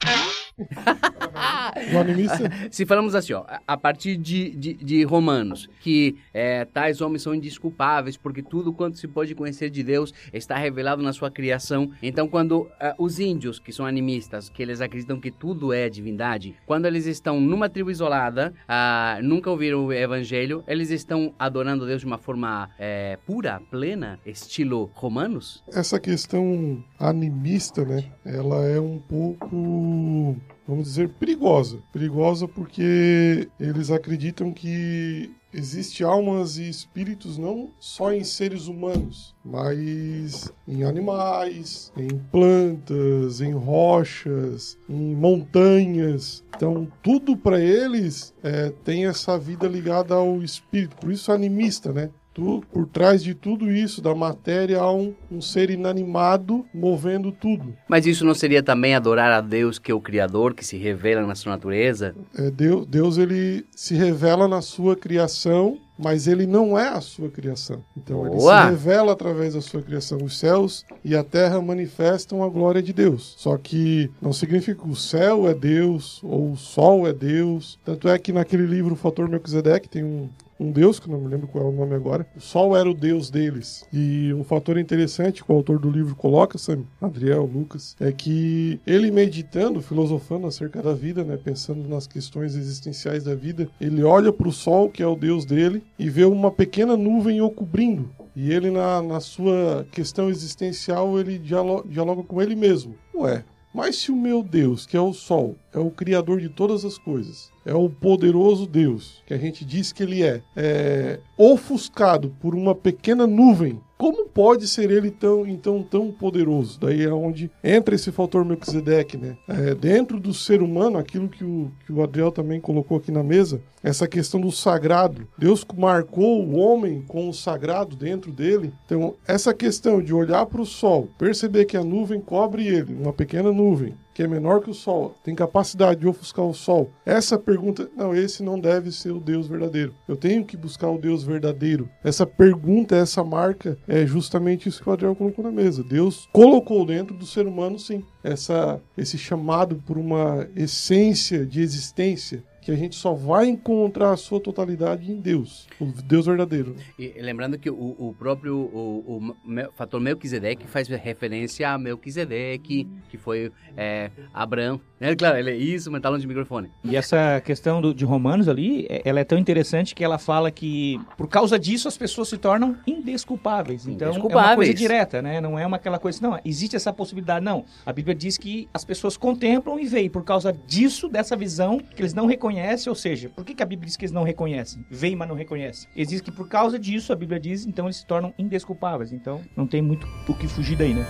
Se 2.72 2.86
falamos 2.86 3.16
assim, 3.16 3.34
ó, 3.34 3.46
a- 3.68 3.78
partir 3.78 4.18
de, 4.18 4.56
de, 4.56 4.74
de 4.74 5.04
Romanos, 5.04 5.70
que 5.82 6.18
é, 6.34 6.66
tais 6.66 7.02
homens 7.02 7.22
são 7.22 7.36
indisculpáveis, 7.36 8.18
porque 8.18 8.42
tudo 8.42 8.74
quanto 8.74 8.98
se 8.98 9.08
pode 9.08 9.36
conhecer 9.36 9.70
de 9.70 9.84
Deus 9.84 10.14
está 10.34 10.58
revelado 10.58 11.04
na 11.04 11.14
sua 11.14 11.30
criação. 11.30 11.92
Então, 12.02 12.28
quando 12.28 12.70
ah, 12.80 12.96
os 12.98 13.20
índios, 13.20 13.60
que 13.60 13.72
são 13.72 13.86
animistas, 13.86 14.50
que 14.50 14.62
eles 14.62 14.82
acreditam 14.82 15.20
que 15.20 15.32
tudo 15.32 15.74
é 15.74 15.90
divindade, 15.90 16.56
quando 16.66 16.86
eles 16.86 17.06
estão 17.06 17.40
numa 17.40 17.70
tribo 17.70 17.92
isolada, 17.92 18.54
ah, 18.68 19.20
nunca 19.22 19.50
ouviram 19.50 19.86
o 19.86 19.94
evangelho, 19.94 20.64
eles 20.68 20.90
estão 20.90 21.34
adorando 21.38 21.86
Deus 21.86 22.02
de 22.02 22.08
uma 22.08 22.18
forma 22.18 22.70
é, 22.80 23.18
pura, 23.26 23.62
plena, 23.70 24.20
estilo 24.26 24.90
romanos? 24.94 25.64
Essa 25.72 26.00
questão 26.00 26.84
animista, 27.00 27.86
né? 27.86 28.06
Ela 28.26 28.66
é 28.66 28.80
um 28.80 29.00
pouco, 29.00 30.36
vamos 30.68 30.86
dizer, 30.86 31.10
perigosa. 31.10 31.80
Perigosa 31.92 32.48
porque 32.48 33.48
eles 33.60 33.92
acreditam 33.92 34.52
que 34.52 35.32
existe 35.54 36.04
almas 36.04 36.58
e 36.58 36.68
espíritos 36.68 37.38
não 37.38 37.70
só 37.80 38.12
em 38.12 38.24
seres 38.24 38.68
humanos, 38.68 39.34
mas 39.44 40.52
em 40.68 40.84
animais, 40.84 41.94
em 41.96 42.10
plantas, 42.32 43.40
em 43.40 43.54
rochas, 43.54 44.78
em 44.90 45.16
montanhas. 45.16 46.44
Então, 46.56 46.92
tudo 47.02 47.38
para 47.38 47.60
eles 47.60 48.34
é, 48.44 48.70
tem 48.84 49.06
essa 49.06 49.38
vida 49.38 49.68
ligada 49.68 50.14
ao 50.14 50.44
espírito. 50.44 50.98
Por 50.98 51.12
isso, 51.12 51.32
animista, 51.32 51.94
né? 51.94 52.10
Tu- 52.36 52.62
por 52.72 52.86
trás 52.86 53.24
de 53.24 53.34
tudo 53.34 53.72
isso, 53.72 54.02
da 54.02 54.14
matéria, 54.14 54.80
há 54.80 54.92
um, 54.92 55.14
um 55.32 55.40
ser 55.42 55.70
inanimado 55.70 56.66
movendo 56.74 57.32
tudo. 57.32 57.74
Mas 57.88 58.06
isso 58.06 58.26
não 58.26 58.34
seria 58.36 58.62
também 58.62 58.94
adorar 58.94 59.32
a 59.32 59.40
Deus 59.40 59.80
que 59.80 59.90
é 59.90 59.96
o 59.96 60.02
Criador, 60.02 60.54
que 60.54 60.66
se 60.66 60.76
revela 60.76 61.26
na 61.26 61.34
sua 61.34 61.54
natureza? 61.54 62.14
É, 62.38 62.52
Deus, 62.52 62.86
Deus 62.88 63.18
ele 63.18 63.66
se 63.74 63.96
revela 63.96 64.50
na 64.50 64.62
sua 64.62 64.98
criação, 64.98 65.78
mas 65.98 66.28
ele 66.28 66.46
não 66.46 66.78
é 66.78 66.90
a 66.90 67.00
sua 67.00 67.30
criação. 67.30 67.82
Então 67.96 68.26
ele 68.28 68.36
Boa! 68.36 68.64
se 68.66 68.70
revela 68.72 69.14
através 69.14 69.54
da 69.54 69.62
sua 69.62 69.82
criação. 69.82 70.18
Os 70.22 70.38
céus 70.38 70.86
e 71.06 71.16
a 71.16 71.24
terra 71.24 71.62
manifestam 71.62 72.44
a 72.44 72.50
glória 72.50 72.84
de 72.84 72.92
Deus. 72.92 73.34
Só 73.38 73.56
que 73.58 74.12
não 74.22 74.34
significa 74.34 74.82
que 74.84 74.90
o 74.90 74.96
céu 74.96 75.48
é 75.48 75.54
Deus 75.54 76.20
ou 76.22 76.52
o 76.52 76.58
sol 76.58 77.08
é 77.08 77.14
Deus. 77.14 77.80
Tanto 77.86 78.10
é 78.10 78.20
que 78.20 78.34
naquele 78.34 78.66
livro 78.66 78.94
O 78.94 78.98
Fator 78.98 79.30
Melquisedeque 79.30 79.88
tem 79.88 80.04
um, 80.04 80.28
um 80.60 80.72
deus, 80.72 81.00
que 81.00 81.10
não 81.10 81.20
me 81.20 81.28
lembro 81.28 81.48
qual 81.48 81.66
é 81.66 81.68
o 81.68 81.72
nome 81.72 81.96
agora. 81.96 82.26
O 82.36 82.40
sol 82.40 82.76
era 82.76 82.90
o 82.90 82.94
deus 82.94 83.30
deles. 83.30 83.86
E 83.92 84.34
um 84.34 84.44
fator 84.44 84.78
interessante 84.78 85.44
que 85.44 85.52
o 85.52 85.56
autor 85.56 85.80
do 85.80 85.90
livro 85.90 86.16
coloca, 86.16 86.58
Sam, 86.58 86.84
Adriel, 87.02 87.46
Lucas, 87.46 87.96
é 88.00 88.12
que 88.12 88.80
ele 88.86 89.12
meditando, 89.12 89.82
filosofando 89.82 90.48
acerca 90.48 90.82
da 90.82 90.94
vida, 90.94 91.24
né, 91.24 91.38
pensando 91.38 91.88
nas 91.88 92.08
questões 92.08 92.56
existenciais 92.56 93.24
da 93.24 93.36
vida, 93.36 93.70
ele 93.80 94.04
olha 94.04 94.32
para 94.32 94.48
o 94.48 94.52
sol, 94.52 94.90
que 94.90 95.04
é 95.04 95.08
o 95.08 95.16
deus 95.16 95.46
dele, 95.46 95.84
e 96.00 96.10
vê 96.10 96.26
uma 96.26 96.52
pequena 96.52 96.96
nuvem 96.96 97.42
o 97.42 97.50
cobrindo. 97.50 98.10
E 98.36 98.52
ele, 98.52 98.70
na, 98.70 99.02
na 99.02 99.20
sua 99.20 99.86
questão 99.92 100.30
existencial, 100.30 101.18
ele 101.18 101.38
dialoga, 101.38 101.88
dialoga 101.88 102.24
com 102.24 102.42
ele 102.42 102.56
mesmo. 102.56 102.96
Ué, 103.16 103.46
mas 103.76 103.98
se 103.98 104.10
o 104.10 104.16
meu 104.16 104.42
Deus, 104.42 104.86
que 104.86 104.96
é 104.96 105.02
o 105.02 105.12
Sol, 105.12 105.58
é 105.74 105.78
o 105.78 105.92
Criador 105.92 106.40
de 106.40 106.48
todas 106.48 106.86
as 106.86 106.98
coisas, 106.98 107.52
é 107.66 107.74
o 107.74 107.90
poderoso 107.90 108.66
Deus, 108.66 109.22
que 109.28 109.34
a 109.34 109.38
gente 109.38 109.66
diz 109.66 109.92
que 109.92 110.02
ele 110.02 110.24
é, 110.24 110.42
é 110.56 111.20
ofuscado 111.38 112.34
por 112.40 112.56
uma 112.56 112.74
pequena 112.74 113.28
nuvem 113.28 113.82
como 113.98 114.28
pode 114.28 114.68
ser 114.68 114.92
ele 114.92 115.10
tão, 115.10 115.48
então 115.48 115.82
tão 115.82 116.12
poderoso? 116.12 116.80
Daí 116.80 117.04
é 117.04 117.14
onde 117.14 117.50
entra 117.64 117.96
esse 117.96 118.12
fator 118.12 118.44
Melquisedeque, 118.44 119.18
né? 119.18 119.38
É, 119.48 119.74
dentro 119.74 120.20
do 120.20 120.34
ser 120.34 120.62
humano, 120.62 120.98
aquilo 120.98 121.30
que 121.30 121.44
o, 121.44 121.72
que 121.86 121.94
o 121.94 122.04
Adriel 122.04 122.32
também 122.32 122.60
colocou 122.60 122.98
aqui 122.98 123.12
na 123.12 123.24
mesa, 123.24 123.62
essa 123.82 124.08
questão 124.08 124.42
do 124.42 124.52
sagrado. 124.52 125.28
Deus 125.38 125.66
marcou 125.78 126.44
o 126.44 126.58
homem 126.58 127.04
com 127.08 127.30
o 127.30 127.34
sagrado 127.34 127.96
dentro 127.96 128.32
dele. 128.32 128.74
Então, 128.86 129.16
essa 129.26 129.54
questão 129.54 130.02
de 130.02 130.14
olhar 130.14 130.46
para 130.46 130.62
o 130.62 130.66
sol, 130.66 131.10
perceber 131.18 131.66
que 131.66 131.78
a 131.78 131.84
nuvem 131.84 132.20
cobre 132.20 132.68
ele, 132.68 132.94
uma 132.94 133.14
pequena 133.14 133.52
nuvem, 133.52 133.96
que 134.16 134.24
é 134.24 134.28
menor 134.28 134.62
que 134.62 134.70
o 134.70 134.74
Sol, 134.74 135.14
tem 135.22 135.36
capacidade 135.36 136.00
de 136.00 136.08
ofuscar 136.08 136.46
o 136.46 136.54
Sol? 136.54 136.90
Essa 137.06 137.38
pergunta, 137.38 137.90
não, 137.98 138.16
esse 138.16 138.42
não 138.42 138.58
deve 138.58 138.90
ser 138.90 139.12
o 139.12 139.20
Deus 139.20 139.46
verdadeiro. 139.46 139.94
Eu 140.08 140.16
tenho 140.16 140.46
que 140.46 140.56
buscar 140.56 140.90
o 140.90 140.98
Deus 140.98 141.22
verdadeiro. 141.22 141.90
Essa 142.02 142.26
pergunta, 142.26 142.96
essa 142.96 143.26
marca, 143.26 143.78
é 143.86 144.06
justamente 144.06 144.70
isso 144.70 144.82
que 144.82 144.90
o 144.90 144.94
Adriel 144.94 145.18
colocou 145.18 145.44
na 145.44 145.52
mesa. 145.52 145.84
Deus 145.84 146.30
colocou 146.32 146.86
dentro 146.86 147.14
do 147.14 147.26
ser 147.26 147.46
humano, 147.46 147.78
sim, 147.78 148.06
essa, 148.24 148.82
esse 148.98 149.18
chamado 149.18 149.76
por 149.86 149.98
uma 149.98 150.48
essência 150.56 151.46
de 151.46 151.60
existência 151.60 152.42
que 152.66 152.72
a 152.72 152.76
gente 152.76 152.96
só 152.96 153.14
vai 153.14 153.46
encontrar 153.46 154.12
a 154.12 154.18
sua 154.18 154.40
totalidade 154.40 155.12
em 155.12 155.22
Deus, 155.22 155.68
o 155.80 155.86
Deus 155.86 156.26
verdadeiro. 156.26 156.76
E 156.98 157.14
lembrando 157.22 157.60
que 157.60 157.70
o, 157.70 157.96
o 158.00 158.16
próprio 158.18 158.56
o, 158.56 159.36
o, 159.46 159.72
fator 159.76 160.02
Melquisedeque 160.02 160.66
faz 160.66 160.88
referência 160.88 161.70
a 161.70 161.78
Melquisedeque, 161.78 162.90
que 163.08 163.20
foi 163.20 163.52
é, 163.78 164.10
Abraão. 164.34 164.82
É, 165.00 165.16
claro, 165.16 165.38
ele 165.38 165.52
é 165.52 165.56
isso, 165.56 165.92
mas 165.92 166.02
tá 166.02 166.10
longe 166.10 166.22
de 166.22 166.28
microfone. 166.28 166.72
E 166.84 166.96
essa 166.96 167.40
questão 167.42 167.80
do, 167.80 167.94
de 167.94 168.04
Romanos 168.04 168.50
ali, 168.50 168.88
é, 168.90 169.04
ela 169.06 169.20
é 169.20 169.24
tão 169.24 169.38
interessante 169.38 169.94
que 169.94 170.04
ela 170.04 170.18
fala 170.18 170.50
que 170.50 171.00
por 171.16 171.28
causa 171.28 171.60
disso 171.60 171.88
as 171.88 171.96
pessoas 171.96 172.30
se 172.30 172.38
tornam 172.38 172.76
indesculpáveis. 172.88 173.86
Então 173.86 174.08
indesculpáveis. 174.08 174.44
é 174.44 174.50
uma 174.50 174.56
coisa 174.56 174.74
direta, 174.74 175.22
né? 175.22 175.40
Não 175.40 175.60
é 175.60 175.68
uma 175.68 175.76
aquela 175.76 176.00
coisa, 176.00 176.20
não, 176.20 176.40
existe 176.44 176.76
essa 176.76 176.92
possibilidade. 176.92 177.46
Não, 177.46 177.64
a 177.86 177.94
Bíblia 177.94 178.16
diz 178.16 178.40
que 178.40 178.68
as 178.74 178.84
pessoas 178.84 179.16
contemplam 179.16 179.80
e 179.80 179.86
veem 179.86 180.10
por 180.10 180.24
causa 180.24 180.52
disso, 180.52 181.08
dessa 181.08 181.36
visão, 181.36 181.78
que 181.78 182.02
eles 182.02 182.16
não 182.16 182.26
reconhecem 182.26 182.55
reconhece, 182.56 182.90
ou 182.90 182.96
seja, 182.96 183.30
por 183.30 183.44
que, 183.44 183.54
que 183.54 183.62
a 183.62 183.66
Bíblia 183.66 183.88
diz 183.88 183.98
que 183.98 184.06
eles 184.06 184.12
não 184.12 184.24
reconhecem? 184.24 184.86
Veem, 184.90 185.16
mas 185.16 185.28
não 185.28 185.36
reconhecem. 185.36 185.90
Eles 185.96 186.10
dizem 186.10 186.24
que 186.24 186.32
por 186.32 186.48
causa 186.48 186.80
disso, 186.80 187.12
a 187.12 187.16
Bíblia 187.16 187.40
diz, 187.40 187.66
então 187.66 187.86
eles 187.86 187.98
se 187.98 188.06
tornam 188.06 188.34
indesculpáveis. 188.38 189.12
Então 189.12 189.42
não 189.56 189.68
tem 189.68 189.82
muito 189.82 190.08
o 190.28 190.34
que 190.34 190.48
fugir 190.48 190.78
daí, 190.78 190.94
né? 190.94 191.06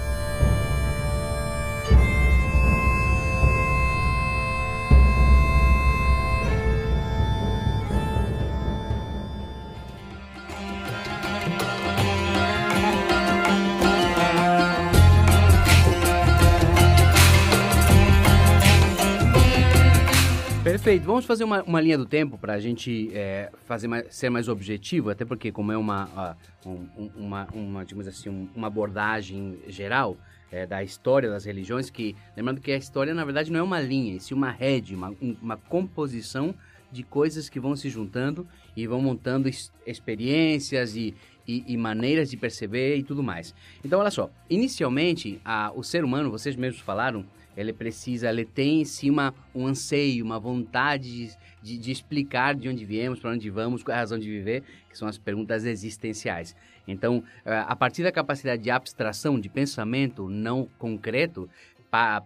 Perfeito. 20.86 21.08
Vamos 21.08 21.26
fazer 21.26 21.44
uma, 21.44 21.64
uma 21.64 21.82
linha 21.82 21.98
do 21.98 22.06
tempo 22.06 22.38
para 22.38 22.54
a 22.54 22.60
gente 22.60 23.10
é, 23.12 23.50
fazer 23.66 23.88
mais, 23.88 24.16
ser 24.16 24.30
mais 24.30 24.48
objetivo, 24.48 25.10
até 25.10 25.26
porque 25.26 25.52
como 25.52 25.72
é 25.72 25.78
uma, 25.78 26.38
um, 26.64 27.10
uma, 27.16 27.48
uma, 27.56 27.84
digamos 27.84 28.08
assim, 28.08 28.48
uma 28.56 28.68
abordagem 28.68 29.58
geral 29.68 30.16
é, 30.52 30.68
da 30.68 30.84
história 30.84 31.28
das 31.28 31.44
religiões, 31.44 31.90
que 31.90 32.16
lembrando 32.38 32.62
que 32.62 32.72
a 32.72 32.78
história 32.78 33.16
na 33.16 33.26
verdade 33.26 33.52
não 33.52 33.62
é 33.62 33.64
uma 33.64 33.82
linha, 33.82 34.16
é 34.16 34.20
sim 34.20 34.36
uma 34.36 34.52
rede, 34.52 34.94
uma, 34.94 35.12
uma 35.42 35.58
composição 35.58 36.54
de 36.92 37.02
coisas 37.02 37.50
que 37.50 37.60
vão 37.60 37.76
se 37.76 37.90
juntando 37.90 38.48
e 38.78 38.86
vão 38.86 39.02
montando 39.02 39.50
experiências 39.88 40.96
e, 40.96 41.16
e, 41.48 41.64
e, 41.68 41.76
maneiras 41.78 42.30
de 42.30 42.38
perceber 42.38 42.96
e 42.96 43.02
tudo 43.02 43.24
mais. 43.24 43.56
Então, 43.84 44.00
olha 44.00 44.12
só, 44.12 44.30
inicialmente, 44.48 45.42
a, 45.44 45.72
o 45.76 45.82
ser 45.82 46.04
humano, 46.04 46.30
vocês 46.30 46.56
mesmos 46.56 46.84
falaram, 46.84 47.26
ele 47.56 47.74
precisa, 47.74 48.30
ele 48.30 48.46
tem 48.46 48.82
em 48.82 48.86
cima 48.86 49.34
um 49.54 49.68
anseio, 49.68 50.24
uma 50.24 50.40
vontade 50.40 51.36
de, 51.62 51.78
de 51.78 51.92
explicar 51.92 52.56
de 52.56 52.70
onde 52.70 52.86
viemos, 52.86 53.20
para 53.20 53.32
onde 53.32 53.50
vamos, 53.50 53.84
qual 53.84 53.94
é 53.94 53.98
a 53.98 54.02
razão 54.02 54.20
de 54.20 54.30
viver, 54.30 54.64
que 54.90 54.98
são 54.98 55.08
as 55.08 55.18
perguntas 55.18 55.66
existenciais. 55.66 56.56
Então, 56.88 57.24
eh, 57.44 57.64
a 57.68 57.76
partir 57.76 58.04
da 58.04 58.12
capacidade 58.12 58.62
de 58.62 58.70
abstração, 58.70 59.40
de 59.40 59.50
pensamento 59.50 60.30
não 60.30 60.70
concreto, 60.78 61.50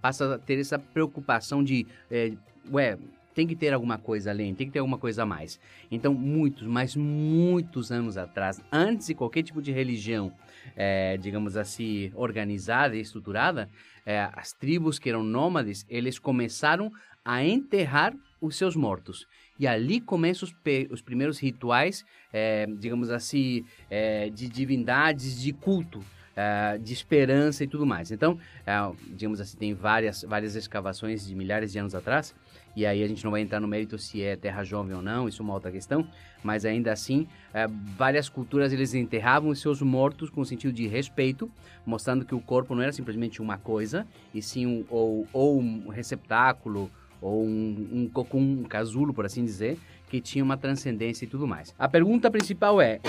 passa 0.02 0.36
a 0.36 0.40
ter 0.40 0.60
essa 0.60 0.80
preocupação 0.80 1.64
de, 1.64 1.86
é, 2.10 2.32
ué, 2.72 2.98
tem 3.34 3.48
que 3.48 3.56
ter 3.56 3.74
alguma 3.74 3.98
coisa 3.98 4.32
além, 4.32 4.54
tem 4.54 4.68
que 4.68 4.74
ter 4.74 4.80
alguma 4.80 4.98
coisa 4.98 5.24
a 5.24 5.26
mais. 5.26 5.60
Então, 5.90 6.14
muitos, 6.14 6.68
mas 6.68 6.96
muitos 6.96 7.92
anos 7.92 8.18
atrás, 8.18 8.62
antes 8.72 9.08
de 9.08 9.14
qualquer 9.14 9.44
tipo 9.44 9.62
de 9.62 9.72
religião, 9.72 10.34
é, 10.76 11.16
digamos 11.18 11.56
assim, 11.56 12.12
organizada 12.16 12.98
e 12.98 13.00
estruturada, 13.00 13.70
é, 14.10 14.28
as 14.34 14.54
tribos 14.54 14.98
que 14.98 15.08
eram 15.08 15.24
nômades, 15.24 15.86
eles 15.88 16.18
começaram 16.18 16.92
a 17.24 17.46
enterrar 17.46 18.12
os 18.42 18.56
seus 18.56 18.76
mortos. 18.76 19.28
E 19.60 19.68
ali 19.68 20.02
começam 20.02 20.50
os, 20.50 20.56
os 20.90 21.00
primeiros 21.00 21.38
rituais, 21.38 22.04
é, 22.34 22.66
digamos 22.80 23.12
assim, 23.12 23.64
é, 23.88 24.32
de 24.32 24.50
divindades, 24.50 25.40
de 25.40 25.54
culto. 25.54 26.04
É, 26.36 26.78
de 26.78 26.94
esperança 26.94 27.66
e 27.66 27.68
tudo 27.68 27.86
mais. 27.86 28.12
Então, 28.12 28.40
é, 28.66 28.72
digamos 29.10 29.42
assim, 29.42 29.58
tem 29.58 29.74
várias, 29.74 30.24
várias 30.24 30.56
escavações 30.56 31.28
de 31.28 31.36
milhares 31.36 31.70
de 31.74 31.80
anos 31.80 31.94
atrás 31.94 32.34
e 32.76 32.86
aí 32.86 33.04
a 33.04 33.08
gente 33.08 33.24
não 33.24 33.32
vai 33.32 33.42
entrar 33.42 33.60
no 33.60 33.68
mérito 33.68 33.98
se 33.98 34.22
é 34.22 34.36
terra 34.36 34.64
jovem 34.64 34.96
ou 34.96 35.02
não, 35.02 35.28
isso 35.28 35.42
é 35.42 35.44
uma 35.44 35.54
outra 35.54 35.72
questão, 35.72 36.08
mas 36.44 36.66
ainda 36.66 36.92
assim, 36.92 37.28
é, 37.54 37.68
várias 37.68 38.30
culturas 38.30 38.72
eles 38.72 38.94
enterravam 38.94 39.50
os 39.50 39.60
seus 39.60 39.82
mortos 39.82 40.30
com 40.30 40.44
sentido 40.46 40.74
de 40.74 40.88
respeito, 40.88 41.52
mostrando 41.86 42.26
que 42.26 42.36
o 42.36 42.40
corpo 42.40 42.76
não 42.76 42.82
era 42.82 42.92
simplesmente 42.92 43.42
uma 43.42 43.58
coisa, 43.58 44.08
e 44.34 44.42
sim 44.42 44.66
um, 44.66 44.86
ou, 44.90 45.28
ou 45.34 45.60
um 45.60 45.90
receptáculo, 45.90 46.90
ou 47.22 47.44
um, 47.44 47.90
um 47.92 48.08
cocum, 48.08 48.62
um 48.62 48.64
casulo, 48.64 49.14
por 49.14 49.26
assim 49.26 49.44
dizer, 49.44 49.78
que 50.10 50.22
tinha 50.22 50.44
uma 50.44 50.58
transcendência 50.58 51.26
e 51.26 51.28
tudo 51.28 51.48
mais. 51.48 51.74
A 51.78 51.88
pergunta 51.88 52.32
principal 52.32 52.82
é: 52.82 53.00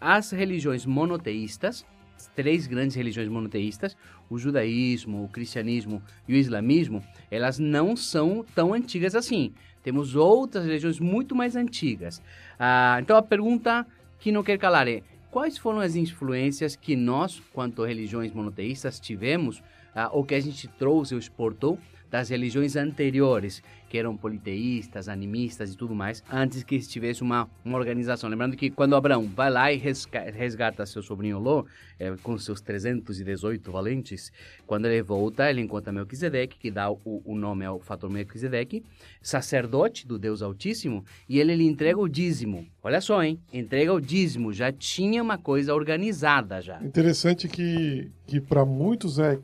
as 0.00 0.30
religiões 0.30 0.86
monoteístas 0.86 1.84
três 2.34 2.66
grandes 2.66 2.96
religiões 2.96 3.28
monoteístas, 3.28 3.96
o 4.28 4.38
judaísmo, 4.38 5.24
o 5.24 5.28
cristianismo 5.28 6.02
e 6.26 6.34
o 6.34 6.36
islamismo, 6.36 7.02
elas 7.30 7.58
não 7.58 7.96
são 7.96 8.44
tão 8.54 8.72
antigas 8.74 9.14
assim. 9.14 9.52
Temos 9.82 10.14
outras 10.14 10.64
religiões 10.64 10.98
muito 11.00 11.34
mais 11.34 11.56
antigas. 11.56 12.22
Ah, 12.58 12.98
então 13.00 13.16
a 13.16 13.22
pergunta 13.22 13.86
que 14.18 14.30
não 14.30 14.42
quer 14.42 14.58
calar 14.58 14.86
é: 14.86 15.02
quais 15.30 15.56
foram 15.56 15.80
as 15.80 15.96
influências 15.96 16.76
que 16.76 16.94
nós, 16.94 17.40
quanto 17.52 17.84
religiões 17.84 18.32
monoteístas, 18.32 19.00
tivemos, 19.00 19.62
ah, 19.94 20.10
ou 20.12 20.24
que 20.24 20.34
a 20.34 20.40
gente 20.40 20.68
trouxe 20.68 21.14
ou 21.14 21.20
exportou 21.20 21.78
das 22.10 22.28
religiões 22.28 22.76
anteriores, 22.76 23.62
que 23.88 23.98
eram 23.98 24.16
politeístas, 24.16 25.08
animistas 25.08 25.72
e 25.72 25.76
tudo 25.76 25.94
mais, 25.94 26.22
antes 26.30 26.62
que 26.62 26.78
tivesse 26.80 27.22
uma, 27.22 27.48
uma 27.64 27.78
organização. 27.78 28.28
Lembrando 28.28 28.56
que 28.56 28.70
quando 28.70 28.94
Abraão 28.94 29.26
vai 29.28 29.50
lá 29.50 29.72
e 29.72 29.76
resgata 29.76 30.86
seu 30.86 31.02
sobrinho 31.02 31.38
Ló, 31.38 31.64
é, 31.98 32.14
com 32.22 32.38
seus 32.38 32.60
318 32.60 33.70
valentes, 33.70 34.32
quando 34.66 34.86
ele 34.86 35.02
volta, 35.02 35.50
ele 35.50 35.60
encontra 35.60 35.92
Melquisedeque, 35.92 36.58
que 36.58 36.70
dá 36.70 36.90
o, 36.90 36.98
o 37.04 37.34
nome 37.34 37.64
ao 37.64 37.80
fator 37.80 38.10
Melquisedeque, 38.10 38.84
sacerdote 39.20 40.06
do 40.06 40.18
Deus 40.18 40.40
Altíssimo, 40.40 41.04
e 41.28 41.38
ele 41.38 41.54
lhe 41.54 41.64
entrega 41.64 41.98
o 41.98 42.08
dízimo. 42.08 42.66
Olha 42.82 43.00
só, 43.00 43.22
hein? 43.22 43.38
Entrega 43.52 43.92
o 43.92 44.00
dízimo, 44.00 44.52
já 44.52 44.72
tinha 44.72 45.22
uma 45.22 45.36
coisa 45.36 45.74
organizada 45.74 46.60
já. 46.60 46.82
Interessante 46.82 47.48
que, 47.48 48.10
que 48.26 48.40
para 48.40 48.64
muitos 48.64 49.18
é 49.18 49.38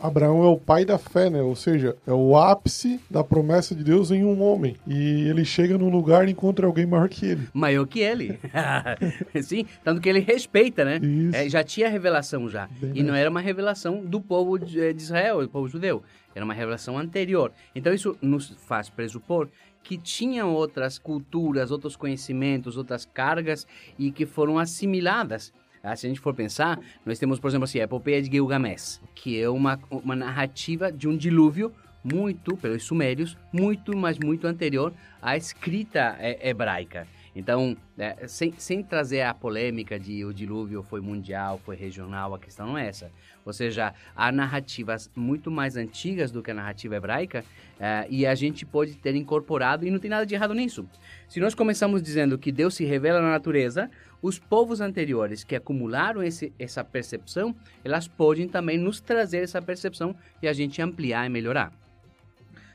Abraão 0.00 0.44
é 0.44 0.48
o 0.48 0.56
pai 0.56 0.84
da 0.84 0.98
fé, 0.98 1.28
né? 1.28 1.42
Ou 1.42 1.56
seja, 1.56 1.96
é 2.06 2.12
o 2.12 2.36
ápice 2.36 3.00
da 3.10 3.24
promessa 3.24 3.74
de 3.74 3.82
Deus 3.82 4.10
em 4.10 4.24
um 4.24 4.42
homem. 4.42 4.76
E 4.86 5.28
ele 5.28 5.44
chega 5.44 5.76
num 5.76 5.90
lugar 5.90 6.28
e 6.28 6.32
encontra 6.32 6.66
alguém 6.66 6.86
maior 6.86 7.08
que 7.08 7.26
ele. 7.26 7.48
Maior 7.52 7.86
que 7.86 8.00
ele. 8.00 8.38
Sim, 9.42 9.66
tanto 9.82 10.00
que 10.00 10.08
ele 10.08 10.20
respeita, 10.20 10.84
né? 10.84 11.00
É, 11.32 11.48
já 11.48 11.62
tinha 11.64 11.88
revelação 11.88 12.48
já. 12.48 12.68
Bem 12.80 12.92
e 12.94 13.02
não 13.02 13.14
era 13.14 13.28
uma 13.28 13.40
revelação 13.40 14.04
do 14.04 14.20
povo 14.20 14.58
de, 14.58 14.80
eh, 14.80 14.92
de 14.92 15.02
Israel, 15.02 15.40
do 15.40 15.48
povo 15.48 15.68
judeu. 15.68 16.02
Era 16.34 16.44
uma 16.44 16.54
revelação 16.54 16.98
anterior. 16.98 17.52
Então 17.74 17.92
isso 17.92 18.16
nos 18.20 18.50
faz 18.66 18.88
pressupor 18.88 19.48
que 19.82 19.98
tinham 19.98 20.52
outras 20.52 20.98
culturas, 20.98 21.70
outros 21.70 21.94
conhecimentos, 21.94 22.76
outras 22.76 23.04
cargas 23.04 23.66
e 23.98 24.10
que 24.10 24.24
foram 24.24 24.58
assimiladas. 24.58 25.52
Ah, 25.84 25.94
se 25.94 26.06
a 26.06 26.08
gente 26.08 26.20
for 26.20 26.34
pensar, 26.34 26.80
nós 27.04 27.18
temos, 27.18 27.38
por 27.38 27.48
exemplo, 27.48 27.64
assim, 27.64 27.78
a 27.78 27.84
epopeia 27.84 28.22
de 28.22 28.30
Gilgamesh, 28.30 29.02
que 29.14 29.38
é 29.38 29.48
uma, 29.50 29.78
uma 29.90 30.16
narrativa 30.16 30.90
de 30.90 31.06
um 31.06 31.14
dilúvio 31.14 31.70
muito, 32.02 32.56
pelos 32.56 32.84
sumérios, 32.84 33.36
muito, 33.52 33.94
mas 33.94 34.18
muito 34.18 34.46
anterior 34.46 34.94
à 35.20 35.36
escrita 35.36 36.16
eh, 36.18 36.48
hebraica. 36.48 37.06
Então, 37.36 37.76
é, 37.98 38.28
sem, 38.28 38.54
sem 38.56 38.82
trazer 38.82 39.22
a 39.22 39.34
polêmica 39.34 39.98
de 39.98 40.24
o 40.24 40.32
dilúvio 40.32 40.82
foi 40.84 41.00
mundial, 41.00 41.60
foi 41.64 41.74
regional, 41.74 42.32
a 42.32 42.38
questão 42.38 42.66
não 42.66 42.78
é 42.78 42.86
essa. 42.86 43.10
Ou 43.44 43.52
seja, 43.52 43.92
há 44.14 44.30
narrativas 44.30 45.10
muito 45.16 45.50
mais 45.50 45.76
antigas 45.76 46.30
do 46.30 46.42
que 46.42 46.52
a 46.52 46.54
narrativa 46.54 46.94
hebraica 46.94 47.44
é, 47.80 48.06
e 48.08 48.24
a 48.24 48.34
gente 48.36 48.64
pode 48.64 48.94
ter 48.94 49.16
incorporado, 49.16 49.84
e 49.84 49.90
não 49.90 49.98
tem 49.98 50.08
nada 50.08 50.24
de 50.24 50.34
errado 50.34 50.54
nisso. 50.54 50.86
Se 51.28 51.40
nós 51.40 51.54
começamos 51.54 52.00
dizendo 52.00 52.38
que 52.38 52.52
Deus 52.52 52.74
se 52.74 52.84
revela 52.84 53.20
na 53.20 53.30
natureza, 53.30 53.90
os 54.24 54.38
povos 54.38 54.80
anteriores 54.80 55.44
que 55.44 55.54
acumularam 55.54 56.22
esse, 56.22 56.50
essa 56.58 56.82
percepção, 56.82 57.54
elas 57.84 58.08
podem 58.08 58.48
também 58.48 58.78
nos 58.78 58.98
trazer 58.98 59.42
essa 59.42 59.60
percepção 59.60 60.16
e 60.40 60.48
a 60.48 60.52
gente 60.54 60.80
ampliar 60.80 61.26
e 61.26 61.28
melhorar. 61.28 61.70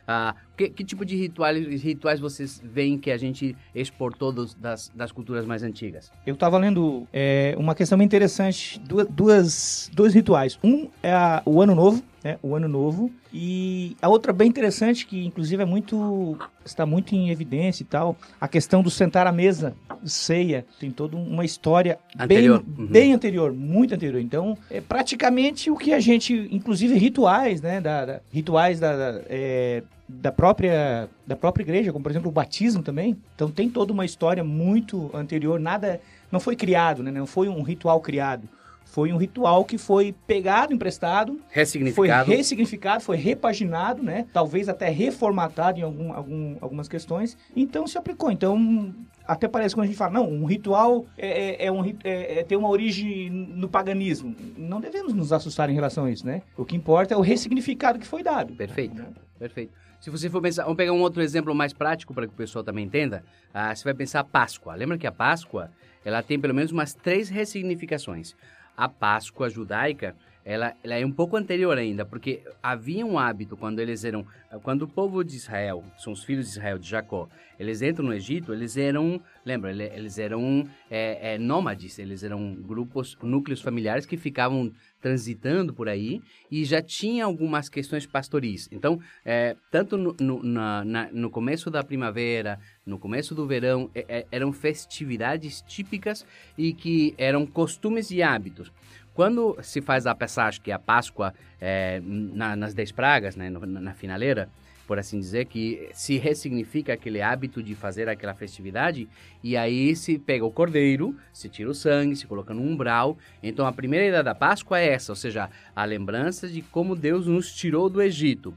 Ah, 0.07 0.35
que, 0.59 0.69
que 0.69 0.83
tipo 0.83 1.05
de 1.05 1.15
rituais, 1.15 1.81
rituais 1.81 2.19
vocês 2.19 2.61
veem 2.63 2.97
que 2.97 3.09
a 3.11 3.17
gente 3.17 3.55
exportou 3.73 4.31
dos- 4.33 4.53
das, 4.53 4.91
das 4.93 5.09
culturas 5.11 5.45
mais 5.45 5.63
antigas? 5.63 6.11
Eu 6.25 6.33
estava 6.33 6.57
lendo 6.57 7.07
é, 7.13 7.55
uma 7.57 7.73
questão 7.73 7.97
bem 7.97 8.05
interessante, 8.05 8.77
duas, 8.79 9.07
duas- 9.07 9.91
dois 9.93 10.13
rituais. 10.13 10.59
Um 10.61 10.89
é 11.01 11.13
a- 11.13 11.41
o 11.45 11.61
Ano 11.61 11.73
Novo, 11.75 12.03
né? 12.21 12.37
O 12.43 12.53
Ano 12.55 12.67
Novo. 12.67 13.09
E 13.33 13.95
a 14.01 14.09
outra 14.09 14.33
bem 14.33 14.49
interessante, 14.49 15.05
que 15.05 15.23
inclusive 15.25 15.63
é 15.63 15.65
muito. 15.65 16.37
está 16.65 16.85
muito 16.85 17.15
em 17.15 17.29
evidência 17.31 17.81
e 17.81 17.85
tal, 17.85 18.15
a 18.39 18.47
questão 18.47 18.83
do 18.83 18.89
sentar 18.91 19.25
à 19.25 19.31
mesa, 19.31 19.73
ceia. 20.03 20.65
Tem 20.79 20.91
toda 20.91 21.15
uma 21.17 21.43
história 21.45 21.97
Anterior. 22.19 22.61
bem, 22.63 22.75
Uhum. 22.85 22.91
bem 22.91 23.13
anterior, 23.13 23.51
muito 23.53 23.95
anterior. 23.95 24.19
Então, 24.21 24.55
é 24.69 24.79
praticamente 24.81 25.71
o 25.71 25.75
que 25.77 25.93
a 25.93 25.99
gente, 25.99 26.47
inclusive 26.51 26.95
rituais, 26.95 27.61
né? 27.61 27.79
Da, 27.81 28.05
da- 28.05 28.21
rituais 28.31 28.79
da, 28.79 28.95
da, 28.95 29.21
é, 29.29 29.81
da 30.11 30.31
própria 30.31 31.07
da 31.27 31.35
própria 31.35 31.61
igreja, 31.63 31.91
como 31.93 32.01
por 32.01 32.11
exemplo 32.11 32.29
o 32.29 32.31
batismo 32.31 32.81
também. 32.81 33.15
Então 33.35 33.49
tem 33.51 33.69
toda 33.69 33.93
uma 33.93 34.03
história 34.05 34.43
muito 34.43 35.11
anterior, 35.13 35.59
nada 35.59 36.01
não 36.31 36.39
foi 36.39 36.55
criado, 36.55 37.03
né? 37.03 37.11
Não 37.11 37.27
foi 37.27 37.47
um 37.47 37.61
ritual 37.61 38.01
criado. 38.01 38.49
Foi 38.85 39.13
um 39.13 39.17
ritual 39.17 39.63
que 39.65 39.77
foi 39.77 40.15
pegado, 40.25 40.73
emprestado, 40.73 41.33
foi 41.33 41.43
Ressignificado. 41.61 42.31
ressignificado, 42.31 43.03
foi 43.03 43.17
repaginado, 43.17 44.01
né? 44.01 44.25
Talvez 44.33 44.67
até 44.67 44.89
reformatado 44.89 45.79
em 45.79 45.83
algum, 45.83 46.11
algum- 46.11 46.57
algumas 46.59 46.87
questões. 46.87 47.37
Então 47.55 47.85
se 47.85 47.99
aplicou. 47.99 48.31
Então 48.31 48.91
até 49.27 49.47
parece 49.47 49.75
quando 49.75 49.83
a 49.83 49.87
gente 49.87 49.95
fala, 49.97 50.13
não, 50.13 50.27
um 50.27 50.43
ritual 50.45 51.05
é, 51.15 51.27
é- 51.63 51.65
é 51.67 51.71
um, 51.71 51.85
é, 52.03 52.39
é 52.39 52.43
ter 52.43 52.55
uma 52.55 52.67
origem 52.67 53.29
no 53.29 53.69
paganismo. 53.69 54.35
Não 54.57 54.81
devemos 54.81 55.13
nos 55.13 55.31
assustar 55.31 55.69
em 55.69 55.73
relação 55.75 56.05
a 56.05 56.11
isso, 56.11 56.25
né? 56.25 56.41
O 56.57 56.65
que 56.65 56.75
importa 56.75 57.13
é 57.13 57.17
o 57.17 57.21
ressignificado 57.21 57.99
que 57.99 58.07
foi 58.07 58.23
dado. 58.23 58.53
Perfeito. 58.55 59.03
Perfeito. 59.37 59.71
Se 59.99 60.09
você 60.09 60.29
for 60.29 60.41
pensar, 60.41 60.63
vamos 60.63 60.77
pegar 60.77 60.93
um 60.93 61.01
outro 61.01 61.21
exemplo 61.21 61.53
mais 61.53 61.73
prático 61.73 62.13
para 62.13 62.25
que 62.25 62.33
o 62.33 62.37
pessoal 62.37 62.63
também 62.63 62.85
entenda. 62.85 63.23
Ah, 63.53 63.75
você 63.75 63.83
vai 63.83 63.93
pensar 63.93 64.23
Páscoa. 64.23 64.73
Lembra 64.73 64.97
que 64.97 65.05
a 65.05 65.11
Páscoa, 65.11 65.69
ela 66.05 66.23
tem 66.23 66.39
pelo 66.39 66.53
menos 66.53 66.71
umas 66.71 66.93
três 66.93 67.27
ressignificações. 67.27 68.33
A 68.77 68.87
Páscoa 68.87 69.49
judaica, 69.49 70.15
ela, 70.49 70.75
ela 70.83 70.95
é 70.95 71.05
um 71.05 71.11
pouco 71.11 71.37
anterior 71.37 71.77
ainda, 71.77 72.03
porque 72.03 72.41
havia 72.61 73.05
um 73.05 73.19
hábito 73.19 73.55
quando 73.55 73.79
eles 73.79 74.03
eram, 74.03 74.25
quando 74.63 74.81
o 74.81 74.87
povo 74.87 75.23
de 75.23 75.35
Israel, 75.35 75.83
são 75.99 76.11
os 76.11 76.23
filhos 76.23 76.45
de 76.47 76.51
Israel 76.53 76.79
de 76.79 76.89
Jacó, 76.89 77.29
eles 77.59 77.81
entram 77.83 78.05
no 78.05 78.13
Egito, 78.13 78.51
eles 78.51 78.75
eram, 78.75 79.21
lembra, 79.45 79.69
ele- 79.69 79.83
eles 79.83 80.17
eram 80.17 80.67
é, 80.89 81.33
é, 81.35 81.37
nômades, 81.37 81.99
eles 81.99 82.23
eram 82.23 82.55
grupos, 82.55 83.15
núcleos 83.21 83.61
familiares 83.61 84.07
que 84.07 84.17
ficavam 84.17 84.71
transitando 85.01 85.71
por 85.73 85.87
aí 85.87 86.19
e 86.49 86.65
já 86.65 86.81
tinha 86.81 87.25
algumas 87.25 87.69
questões 87.69 88.05
pastoris. 88.07 88.67
Então, 88.71 88.99
é, 89.23 89.55
tanto 89.71 89.97
no, 89.97 90.15
no, 90.19 90.43
na- 90.43 90.83
na- 90.83 91.09
no 91.11 91.29
começo 91.29 91.69
da 91.69 91.83
primavera, 91.83 92.59
no 92.85 92.97
começo 92.97 93.35
do 93.35 93.45
verão, 93.45 93.89
é, 93.93 94.05
é, 94.09 94.25
eram 94.31 94.51
festividades 94.51 95.61
típicas 95.61 96.25
e 96.57 96.73
que 96.73 97.13
eram 97.17 97.45
costumes 97.45 98.09
e 98.09 98.23
hábitos. 98.23 98.71
Quando 99.19 99.57
se 99.61 99.81
faz 99.81 100.07
a 100.07 100.15
passagem, 100.15 100.61
que 100.61 100.71
é 100.71 100.73
a 100.73 100.79
Páscoa, 100.79 101.33
é, 101.59 101.99
na- 102.01 102.55
nas 102.55 102.73
dez 102.73 102.89
pragas, 102.89 103.35
né, 103.35 103.49
na 103.49 103.93
finaleira, 103.93 104.47
por 104.87 104.97
assim 104.97 105.19
dizer, 105.19 105.43
que 105.47 105.89
se 105.91 106.17
ressignifica 106.17 106.93
aquele 106.93 107.21
hábito 107.21 107.61
de 107.61 107.75
fazer 107.75 108.07
aquela 108.07 108.33
festividade, 108.33 109.09
e 109.43 109.57
aí 109.57 109.93
se 109.93 110.17
pega 110.17 110.45
o 110.45 110.49
cordeiro, 110.49 111.13
se 111.33 111.49
tira 111.49 111.69
o 111.69 111.75
sangue, 111.75 112.15
se 112.15 112.25
coloca 112.25 112.53
no 112.53 112.61
umbral. 112.61 113.17
Então 113.43 113.67
a 113.67 113.73
primeira 113.73 114.05
ideia 114.05 114.23
da 114.23 114.33
Páscoa 114.33 114.79
é 114.79 114.93
essa, 114.93 115.11
ou 115.11 115.17
seja, 115.17 115.49
a 115.75 115.83
lembrança 115.83 116.47
de 116.47 116.61
como 116.61 116.95
Deus 116.95 117.27
nos 117.27 117.53
tirou 117.53 117.89
do 117.89 118.01
Egito. 118.01 118.53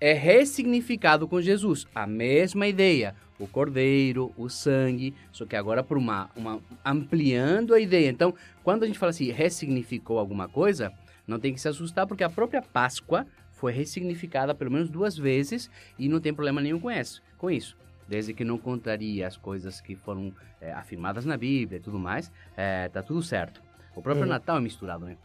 É 0.00 0.12
ressignificado 0.12 1.26
com 1.26 1.40
Jesus, 1.40 1.84
a 1.92 2.06
mesma 2.06 2.68
ideia, 2.68 3.12
o 3.38 3.46
cordeiro, 3.46 4.32
o 4.36 4.48
sangue, 4.48 5.14
só 5.32 5.44
que 5.44 5.56
agora 5.56 5.82
por 5.82 5.98
uma, 5.98 6.30
uma 6.36 6.60
ampliando 6.84 7.74
a 7.74 7.80
ideia. 7.80 8.08
Então, 8.08 8.34
quando 8.64 8.82
a 8.82 8.86
gente 8.86 8.98
fala 8.98 9.10
assim, 9.10 9.30
ressignificou 9.30 10.18
alguma 10.18 10.48
coisa, 10.48 10.92
não 11.26 11.38
tem 11.38 11.52
que 11.52 11.60
se 11.60 11.68
assustar 11.68 12.06
porque 12.06 12.24
a 12.24 12.30
própria 12.30 12.62
Páscoa 12.62 13.26
foi 13.52 13.72
ressignificada 13.72 14.54
pelo 14.54 14.70
menos 14.70 14.88
duas 14.88 15.16
vezes 15.16 15.70
e 15.98 16.08
não 16.08 16.20
tem 16.20 16.32
problema 16.32 16.60
nenhum 16.60 16.78
com 16.78 16.90
isso. 16.90 17.22
Com 17.38 17.50
isso. 17.50 17.76
Desde 18.08 18.32
que 18.32 18.44
não 18.44 18.56
contraria 18.58 19.26
as 19.26 19.36
coisas 19.36 19.80
que 19.80 19.96
foram 19.96 20.32
é, 20.60 20.72
afirmadas 20.72 21.24
na 21.24 21.36
Bíblia 21.36 21.78
e 21.78 21.82
tudo 21.82 21.98
mais, 21.98 22.30
é, 22.56 22.88
tá 22.88 23.02
tudo 23.02 23.22
certo. 23.22 23.60
O 23.96 24.02
próprio 24.02 24.24
É. 24.24 24.28
Natal 24.28 24.58
é 24.58 24.60
misturado, 24.60 25.06
né? 25.06 25.16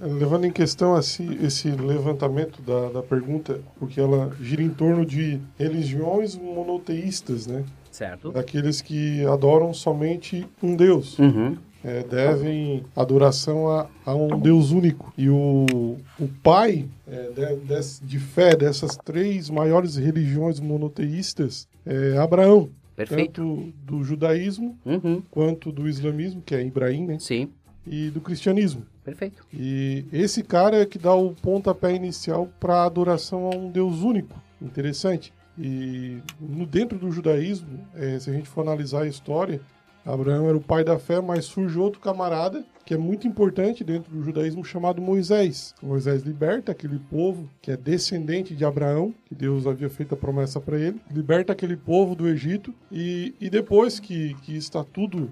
Levando 0.00 0.44
em 0.44 0.50
questão 0.52 0.94
assim, 0.94 1.38
esse 1.44 1.68
levantamento 1.70 2.62
da, 2.62 2.90
da 2.90 3.02
pergunta, 3.02 3.60
porque 3.78 4.00
ela 4.00 4.30
gira 4.40 4.62
em 4.62 4.70
torno 4.70 5.04
de 5.04 5.40
religiões 5.58 6.36
monoteístas, 6.36 7.46
né? 7.46 7.64
Certo? 7.90 8.30
Daqueles 8.32 8.80
que 8.80 9.24
adoram 9.26 9.74
somente 9.74 10.46
um 10.62 10.74
Deus. 10.76 11.18
Uhum. 11.18 11.56
É, 11.84 12.04
devem 12.04 12.84
adoração 12.94 13.68
a, 13.68 13.88
a 14.06 14.14
um 14.14 14.38
Deus 14.38 14.70
único. 14.70 15.12
E 15.18 15.28
o, 15.28 15.96
o 16.18 16.28
pai 16.42 16.84
é, 17.10 17.30
de, 17.30 17.56
des- 17.66 18.00
de 18.04 18.20
fé 18.20 18.54
dessas 18.54 18.96
três 18.96 19.50
maiores 19.50 19.96
religiões 19.96 20.60
monoteístas 20.60 21.66
é 21.84 22.16
Abraão. 22.18 22.70
Perfeito. 22.94 23.42
Tanto 23.42 23.72
do 23.84 24.04
judaísmo 24.04 24.78
Uhum. 24.86 25.22
quanto 25.30 25.72
do 25.72 25.88
islamismo, 25.88 26.40
que 26.40 26.54
é 26.54 26.64
Ibrahim, 26.64 27.06
né? 27.06 27.16
Sim, 27.18 27.48
E 27.86 28.10
do 28.10 28.20
cristianismo. 28.20 28.86
perfeito. 29.04 29.44
E 29.52 30.04
esse 30.12 30.42
cara 30.42 30.82
é 30.82 30.86
que 30.86 30.98
dá 30.98 31.14
o 31.14 31.34
pontapé 31.34 31.94
inicial 31.94 32.48
para 32.60 32.76
a 32.76 32.86
adoração 32.86 33.50
a 33.50 33.56
um 33.56 33.70
Deus 33.70 34.02
único. 34.02 34.40
Interessante. 34.60 35.32
E 35.58 36.18
no, 36.40 36.64
dentro 36.64 36.98
do 36.98 37.10
judaísmo, 37.10 37.86
eh, 37.94 38.18
se 38.18 38.30
a 38.30 38.32
gente 38.32 38.48
for 38.48 38.62
analisar 38.62 39.02
a 39.02 39.08
história, 39.08 39.60
Abraão 40.04 40.48
era 40.48 40.56
o 40.56 40.60
pai 40.60 40.82
da 40.82 40.98
fé, 40.98 41.20
mas 41.20 41.44
surge 41.44 41.78
outro 41.78 42.00
camarada 42.00 42.64
que 42.84 42.94
é 42.94 42.98
muito 42.98 43.28
importante 43.28 43.84
dentro 43.84 44.12
do 44.12 44.22
judaísmo 44.22 44.64
chamado 44.64 45.00
Moisés. 45.00 45.74
Moisés 45.80 46.22
liberta 46.22 46.72
aquele 46.72 46.98
povo 46.98 47.48
que 47.60 47.70
é 47.70 47.76
descendente 47.76 48.54
de 48.54 48.64
Abraão, 48.64 49.14
que 49.24 49.34
Deus 49.34 49.66
havia 49.66 49.88
feito 49.88 50.14
a 50.14 50.16
promessa 50.16 50.60
para 50.60 50.78
ele, 50.78 51.00
liberta 51.10 51.52
aquele 51.52 51.76
povo 51.76 52.14
do 52.14 52.28
Egito 52.28 52.74
e, 52.90 53.34
e 53.40 53.48
depois 53.48 54.00
que, 54.00 54.34
que 54.42 54.56
está 54.56 54.82
tudo 54.82 55.30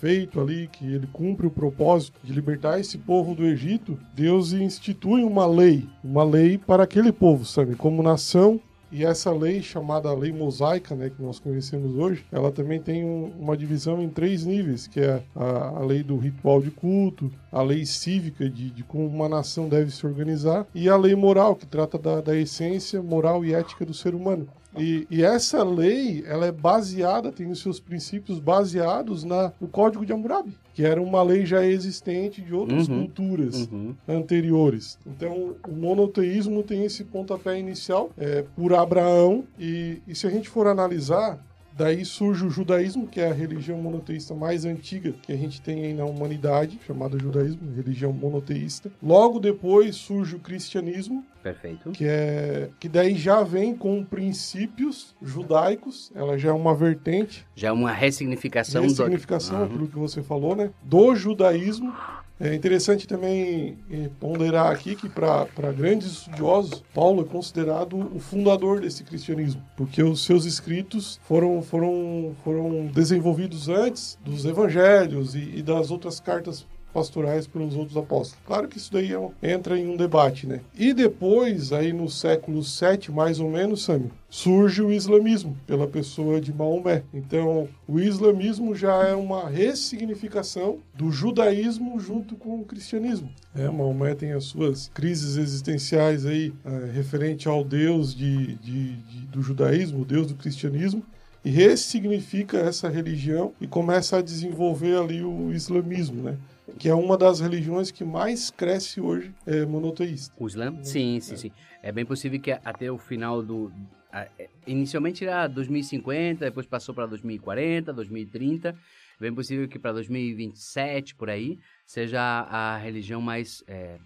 feito 0.00 0.40
ali, 0.40 0.68
que 0.68 0.84
ele 0.84 1.06
cumpre 1.12 1.46
o 1.46 1.50
propósito 1.50 2.18
de 2.22 2.32
libertar 2.32 2.78
esse 2.78 2.98
povo 2.98 3.34
do 3.34 3.44
Egito, 3.44 3.98
Deus 4.14 4.52
institui 4.52 5.22
uma 5.22 5.46
lei, 5.46 5.86
uma 6.04 6.24
lei 6.24 6.58
para 6.58 6.82
aquele 6.82 7.12
povo, 7.12 7.44
sabe, 7.44 7.74
como 7.74 8.02
nação. 8.02 8.60
E 8.92 9.04
essa 9.04 9.32
lei, 9.32 9.60
chamada 9.62 10.14
lei 10.14 10.32
mosaica, 10.32 10.94
né, 10.94 11.10
que 11.10 11.20
nós 11.20 11.40
conhecemos 11.40 11.96
hoje, 11.96 12.24
ela 12.30 12.52
também 12.52 12.80
tem 12.80 13.04
um- 13.04 13.32
uma 13.36 13.56
divisão 13.56 14.00
em 14.00 14.08
três 14.08 14.46
níveis, 14.46 14.86
que 14.86 15.00
é 15.00 15.24
a, 15.34 15.78
a 15.78 15.80
lei 15.80 16.04
do 16.04 16.16
ritual 16.16 16.62
de 16.62 16.70
culto, 16.70 17.28
a 17.50 17.60
lei 17.62 17.84
cívica 17.84 18.48
de, 18.48 18.70
de 18.70 18.84
como 18.84 19.04
uma 19.06 19.28
nação 19.28 19.68
deve 19.68 19.90
se 19.90 20.06
organizar, 20.06 20.68
e 20.72 20.88
a 20.88 20.96
lei 20.96 21.16
moral, 21.16 21.56
que 21.56 21.66
trata 21.66 21.98
da, 21.98 22.20
da 22.20 22.36
essência 22.36 23.02
moral 23.02 23.44
e 23.44 23.52
ética 23.52 23.84
do 23.84 23.92
ser 23.92 24.14
humano. 24.14 24.46
E, 24.78 25.06
e 25.10 25.22
essa 25.22 25.62
lei, 25.64 26.24
ela 26.26 26.46
é 26.46 26.52
baseada, 26.52 27.32
tem 27.32 27.50
os 27.50 27.60
seus 27.60 27.80
princípios 27.80 28.38
baseados 28.38 29.24
na, 29.24 29.52
no 29.60 29.68
Código 29.68 30.04
de 30.04 30.12
Hammurabi, 30.12 30.54
que 30.74 30.84
era 30.84 31.00
uma 31.00 31.22
lei 31.22 31.46
já 31.46 31.64
existente 31.64 32.40
de 32.42 32.54
outras 32.54 32.88
Uhum. 32.88 33.00
culturas 33.06 33.68
Uhum. 33.72 33.94
anteriores. 34.06 34.98
Então, 35.06 35.54
o 35.66 35.72
monoteísmo 35.72 36.62
tem 36.62 36.84
esse 36.84 37.04
pontapé 37.04 37.58
inicial 37.58 38.10
é, 38.18 38.44
por 38.54 38.74
Abraão, 38.74 39.44
e, 39.58 40.02
e 40.06 40.14
se 40.14 40.26
a 40.26 40.30
gente 40.30 40.48
for 40.48 40.66
analisar, 40.66 41.38
daí 41.76 42.04
surge 42.04 42.44
o 42.46 42.50
judaísmo, 42.50 43.06
que 43.06 43.20
é 43.20 43.30
a 43.30 43.34
religião 43.34 43.78
monoteísta 43.78 44.34
mais 44.34 44.64
antiga 44.64 45.12
que 45.22 45.32
a 45.32 45.36
gente 45.36 45.60
tem 45.60 45.84
aí 45.84 45.94
na 45.94 46.04
humanidade, 46.04 46.78
chamada 46.86 47.18
judaísmo, 47.18 47.74
religião 47.74 48.12
monoteísta. 48.12 48.90
Logo 49.02 49.38
depois 49.38 49.96
surge 49.96 50.36
o 50.36 50.38
cristianismo, 50.38 51.24
Perfeito. 51.42 51.90
que 51.90 52.04
é 52.06 52.70
que 52.80 52.88
daí 52.88 53.14
já 53.14 53.42
vem 53.42 53.76
com 53.76 54.04
princípios 54.04 55.14
judaicos, 55.22 56.10
ela 56.14 56.38
já 56.38 56.50
é 56.50 56.52
uma 56.52 56.74
vertente 56.74 57.46
Já 57.54 57.68
é 57.68 57.72
uma 57.72 57.92
ressignificação, 57.92 58.86
de 58.86 58.94
do... 58.94 59.04
aquilo 59.04 59.88
que 59.88 59.98
você 59.98 60.22
falou, 60.22 60.56
né? 60.56 60.70
Do 60.82 61.14
judaísmo. 61.14 61.92
É 62.38 62.54
interessante 62.54 63.06
também 63.06 63.78
eh, 63.90 64.10
ponderar 64.20 64.70
aqui 64.70 64.94
que 64.94 65.08
para 65.08 65.72
grandes 65.74 66.08
estudiosos, 66.08 66.84
Paulo 66.92 67.22
é 67.22 67.24
considerado 67.24 67.96
o 68.14 68.20
fundador 68.20 68.80
desse 68.80 69.04
cristianismo, 69.04 69.62
porque 69.74 70.02
os 70.02 70.22
seus 70.22 70.44
escritos 70.44 71.18
foram, 71.22 71.62
foram, 71.62 72.36
foram 72.44 72.88
desenvolvidos 72.88 73.70
antes 73.70 74.18
dos 74.22 74.44
evangelhos 74.44 75.34
e, 75.34 75.56
e 75.56 75.62
das 75.62 75.90
outras 75.90 76.20
cartas 76.20 76.66
pastorais 77.00 77.46
pelos 77.46 77.76
outros 77.76 77.94
apóstolos. 77.94 78.42
Claro 78.46 78.68
que 78.68 78.78
isso 78.78 78.90
daí 78.90 79.12
é 79.12 79.18
um- 79.18 79.30
entra 79.42 79.78
em 79.78 79.86
um 79.86 79.98
debate, 79.98 80.46
né? 80.46 80.60
E 80.74 80.94
depois, 80.94 81.70
aí 81.70 81.92
no 81.92 82.08
século 82.08 82.62
VII, 82.62 83.14
mais 83.14 83.38
ou 83.38 83.50
menos, 83.50 83.84
Sami, 83.84 84.10
surge 84.30 84.80
o 84.80 84.90
islamismo 84.90 85.54
pela 85.66 85.86
pessoa 85.86 86.40
de 86.40 86.54
Maomé. 86.54 87.02
Então, 87.12 87.68
o 87.86 88.00
islamismo 88.00 88.74
já 88.74 89.04
é 89.08 89.14
uma 89.14 89.46
ressignificação 89.50 90.78
do 90.94 91.10
judaísmo 91.12 92.00
junto 92.00 92.34
com 92.34 92.60
o 92.60 92.64
cristianismo. 92.64 93.28
É, 93.54 93.68
Maomé 93.68 94.14
tem 94.14 94.32
as 94.32 94.44
suas 94.44 94.88
crises 94.94 95.36
existenciais 95.36 96.24
aí 96.24 96.54
eh, 96.64 96.90
referente 96.94 97.46
ao 97.46 97.62
Deus 97.62 98.14
de, 98.14 98.54
de- 98.56 98.92
de- 98.96 99.26
do 99.26 99.42
judaísmo, 99.42 100.00
o 100.00 100.04
Deus 100.06 100.28
do 100.28 100.34
cristianismo, 100.34 101.02
e 101.44 101.50
ressignifica 101.50 102.56
essa 102.58 102.88
religião 102.88 103.52
e 103.60 103.66
começa 103.66 104.16
a 104.18 104.22
desenvolver 104.22 104.96
ali 104.98 105.22
o 105.22 105.52
islamismo, 105.52 106.22
né? 106.22 106.36
Que 106.78 106.88
é 106.88 106.94
uma 106.94 107.16
das 107.16 107.40
religiões 107.40 107.90
que 107.90 108.04
mais 108.04 108.50
cresce 108.50 109.00
hoje 109.00 109.32
é, 109.46 109.64
monoteísta. 109.64 110.34
O 110.38 110.46
Islã? 110.46 110.76
Sim, 110.82 111.20
sim, 111.20 111.36
sim. 111.36 111.52
É 111.82 111.92
bem 111.92 112.04
possível 112.04 112.40
que 112.40 112.50
até 112.50 112.90
o 112.90 112.98
final 112.98 113.42
do. 113.42 113.72
é, 114.12 114.48
Inicialmente 114.66 115.24
era 115.24 115.46
2050, 115.46 116.44
depois 116.46 116.66
passou 116.66 116.94
para 116.94 117.06
2040, 117.06 117.92
2030. 117.92 118.70
É 118.70 118.74
bem 119.20 119.32
possível 119.32 119.68
que 119.68 119.78
para 119.78 119.92
2027, 119.92 121.14
por 121.14 121.30
aí, 121.30 121.58
seja 121.86 122.20
a, 122.20 122.74
a 122.74 122.78
religião 122.78 123.20
mais. 123.20 123.62
É, 123.68 123.98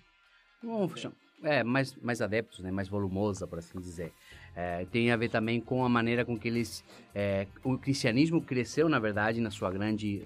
vamos 0.63 1.01
chamar- 1.01 1.17
é, 1.43 1.65
mais, 1.65 1.97
mais 1.97 2.21
adeptos, 2.21 2.61
né? 2.61 2.71
mais 2.71 2.87
volumosa, 2.89 3.47
por 3.47 3.59
assim 3.59 3.81
dizer. 3.81 4.13
É, 4.55 4.85
tem 4.93 5.11
a 5.11 5.17
ver 5.17 5.31
também 5.31 5.59
com 5.59 5.83
a 5.83 5.89
maneira 5.89 6.23
com 6.27 6.39
que 6.39 6.47
eles. 6.49 6.85
é, 7.15 7.47
o 7.65 7.79
cristianismo 7.79 8.43
cresceu, 8.43 8.87
na 8.89 8.99
verdade, 8.99 9.41
na 9.41 9.51
sua 9.51 9.71
grande. 9.73 10.23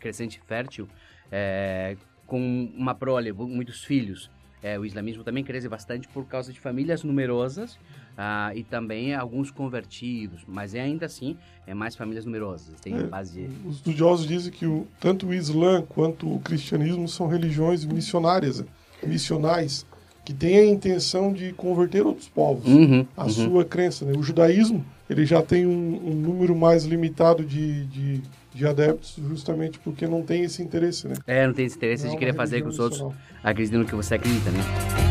crescente 0.00 0.40
fértil, 0.46 0.88
é, 1.30 1.96
com 2.26 2.70
uma 2.76 2.94
prole, 2.94 3.32
muitos 3.32 3.84
filhos. 3.84 4.30
É, 4.60 4.76
o 4.78 4.84
islamismo 4.84 5.22
também 5.22 5.44
cresce 5.44 5.68
bastante 5.68 6.08
por 6.08 6.24
causa 6.26 6.52
de 6.52 6.58
famílias 6.58 7.04
numerosas 7.04 7.78
ah, 8.16 8.50
e 8.56 8.64
também 8.64 9.14
alguns 9.14 9.52
convertidos, 9.52 10.40
mas 10.48 10.74
é 10.74 10.80
ainda 10.80 11.06
assim 11.06 11.36
é 11.64 11.72
mais 11.74 11.94
famílias 11.94 12.24
numerosas. 12.24 12.80
Tem 12.80 12.92
É. 12.92 13.02
base. 13.04 13.48
Os 13.64 13.76
estudiosos 13.76 14.26
dizem 14.26 14.50
que 14.52 14.66
o, 14.66 14.84
tanto 14.98 15.28
o 15.28 15.32
Islã 15.34 15.82
quanto 15.88 16.34
o 16.34 16.40
cristianismo 16.40 17.06
são 17.06 17.28
religiões 17.28 17.84
missionárias, 17.84 18.64
missionais, 19.06 19.86
que 20.24 20.34
têm 20.34 20.58
a 20.58 20.66
intenção 20.66 21.32
de 21.32 21.52
converter 21.52 22.04
outros 22.04 22.28
povos 22.28 22.66
Uhum, 22.66 23.06
à 23.16 23.24
uhum. 23.24 23.30
sua 23.30 23.64
crença. 23.64 24.04
Né? 24.04 24.12
O 24.18 24.22
judaísmo 24.24 24.84
ele 25.08 25.24
já 25.24 25.40
tem 25.40 25.66
um, 25.66 26.10
um 26.10 26.14
número 26.14 26.54
mais 26.56 26.84
limitado 26.84 27.44
de, 27.44 27.86
de, 27.86 28.22
de 28.58 28.66
adeptos, 28.66 29.14
justamente 29.28 29.78
porque 29.78 30.06
não 30.06 30.22
tem 30.22 30.42
esse 30.42 30.60
interesse. 30.60 31.06
Né? 31.06 31.14
É, 31.26 31.46
não 31.46 31.54
tem 31.54 31.64
esse 31.64 31.76
interesse 31.76 32.02
Não 32.02 32.08
é 32.08 32.10
de 32.10 32.16
uma 32.16 32.18
querer 32.18 32.34
fazer 32.34 32.60
com 32.60 32.68
que 32.68 32.74
os 32.74 32.78
outros 32.80 33.14
acreditem 33.42 33.78
no 33.78 33.86
que 33.86 33.94
você 33.94 34.16
acredita, 34.16 34.50
né? 34.50 35.07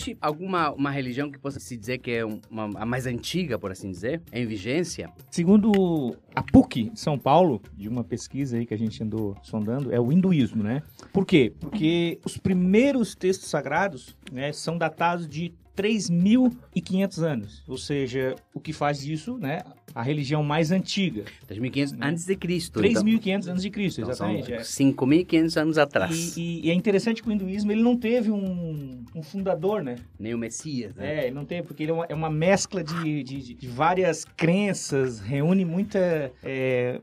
Existe 0.00 0.16
alguma 0.18 0.70
uma 0.72 0.90
religião 0.90 1.30
que 1.30 1.38
possa 1.38 1.60
se 1.60 1.76
dizer 1.76 1.98
que 1.98 2.10
é 2.10 2.24
um- 2.24 2.40
uma, 2.50 2.70
a 2.80 2.86
mais 2.86 3.04
antiga, 3.06 3.58
por 3.58 3.70
assim 3.70 3.90
dizer, 3.90 4.22
em 4.32 4.46
vigência? 4.46 5.10
Segundo 5.30 6.16
a 6.34 6.42
PUC 6.42 6.90
São 6.94 7.18
Paulo, 7.18 7.60
de 7.76 7.86
uma 7.86 8.02
pesquisa 8.02 8.56
aí 8.56 8.64
que 8.64 8.72
a 8.72 8.78
gente 8.78 9.02
andou 9.02 9.36
sondando, 9.42 9.92
é 9.92 10.00
o 10.00 10.10
hinduísmo, 10.10 10.62
né? 10.62 10.82
Por 11.12 11.26
quê? 11.26 11.52
Porque 11.60 12.18
os 12.24 12.38
primeiros 12.38 13.14
textos 13.14 13.50
sagrados 13.50 14.16
né, 14.32 14.52
são 14.54 14.78
datados 14.78 15.28
de 15.28 15.52
3.500 15.76 17.18
anos. 17.22 17.62
Ou 17.66 17.76
seja, 17.78 18.34
o 18.54 18.60
que 18.60 18.72
faz 18.72 19.00
disso, 19.00 19.36
né, 19.38 19.62
a 19.94 20.02
religião 20.02 20.42
mais 20.42 20.70
antiga. 20.70 21.24
3.500 21.48 21.98
antes 22.00 22.24
de 22.26 22.36
Cristo. 22.36 22.80
3.500 22.80 23.48
anos 23.48 23.62
de 23.62 23.70
Cristo, 23.70 24.00
então, 24.00 24.10
exatamente. 24.12 24.52
é. 24.52 24.60
5.500 24.60 25.56
anos 25.60 25.78
atrás. 25.78 26.36
E, 26.36 26.40
e- 26.40 26.66
e 26.66 26.70
é 26.70 26.74
interessante 26.74 27.22
que 27.22 27.28
o 27.28 27.32
hinduísmo 27.32 27.72
ele 27.72 27.82
não 27.82 27.96
teve 27.96 28.30
um, 28.30 29.04
um 29.14 29.22
fundador, 29.22 29.82
né? 29.82 29.96
Nem 30.18 30.34
o 30.34 30.38
Messias, 30.38 30.94
né? 30.94 31.20
É, 31.22 31.26
ele 31.26 31.34
não 31.34 31.44
tem, 31.44 31.62
porque 31.62 31.82
ele 31.82 31.90
é 31.90 31.94
uma, 31.94 32.06
é 32.08 32.14
uma 32.14 32.30
mescla 32.30 32.84
de, 32.84 33.22
de- 33.24 33.54
de- 33.54 33.66
várias 33.68 34.24
crenças, 34.24 35.20
reúne 35.20 35.64
muita. 35.64 36.32
é, 36.42 37.00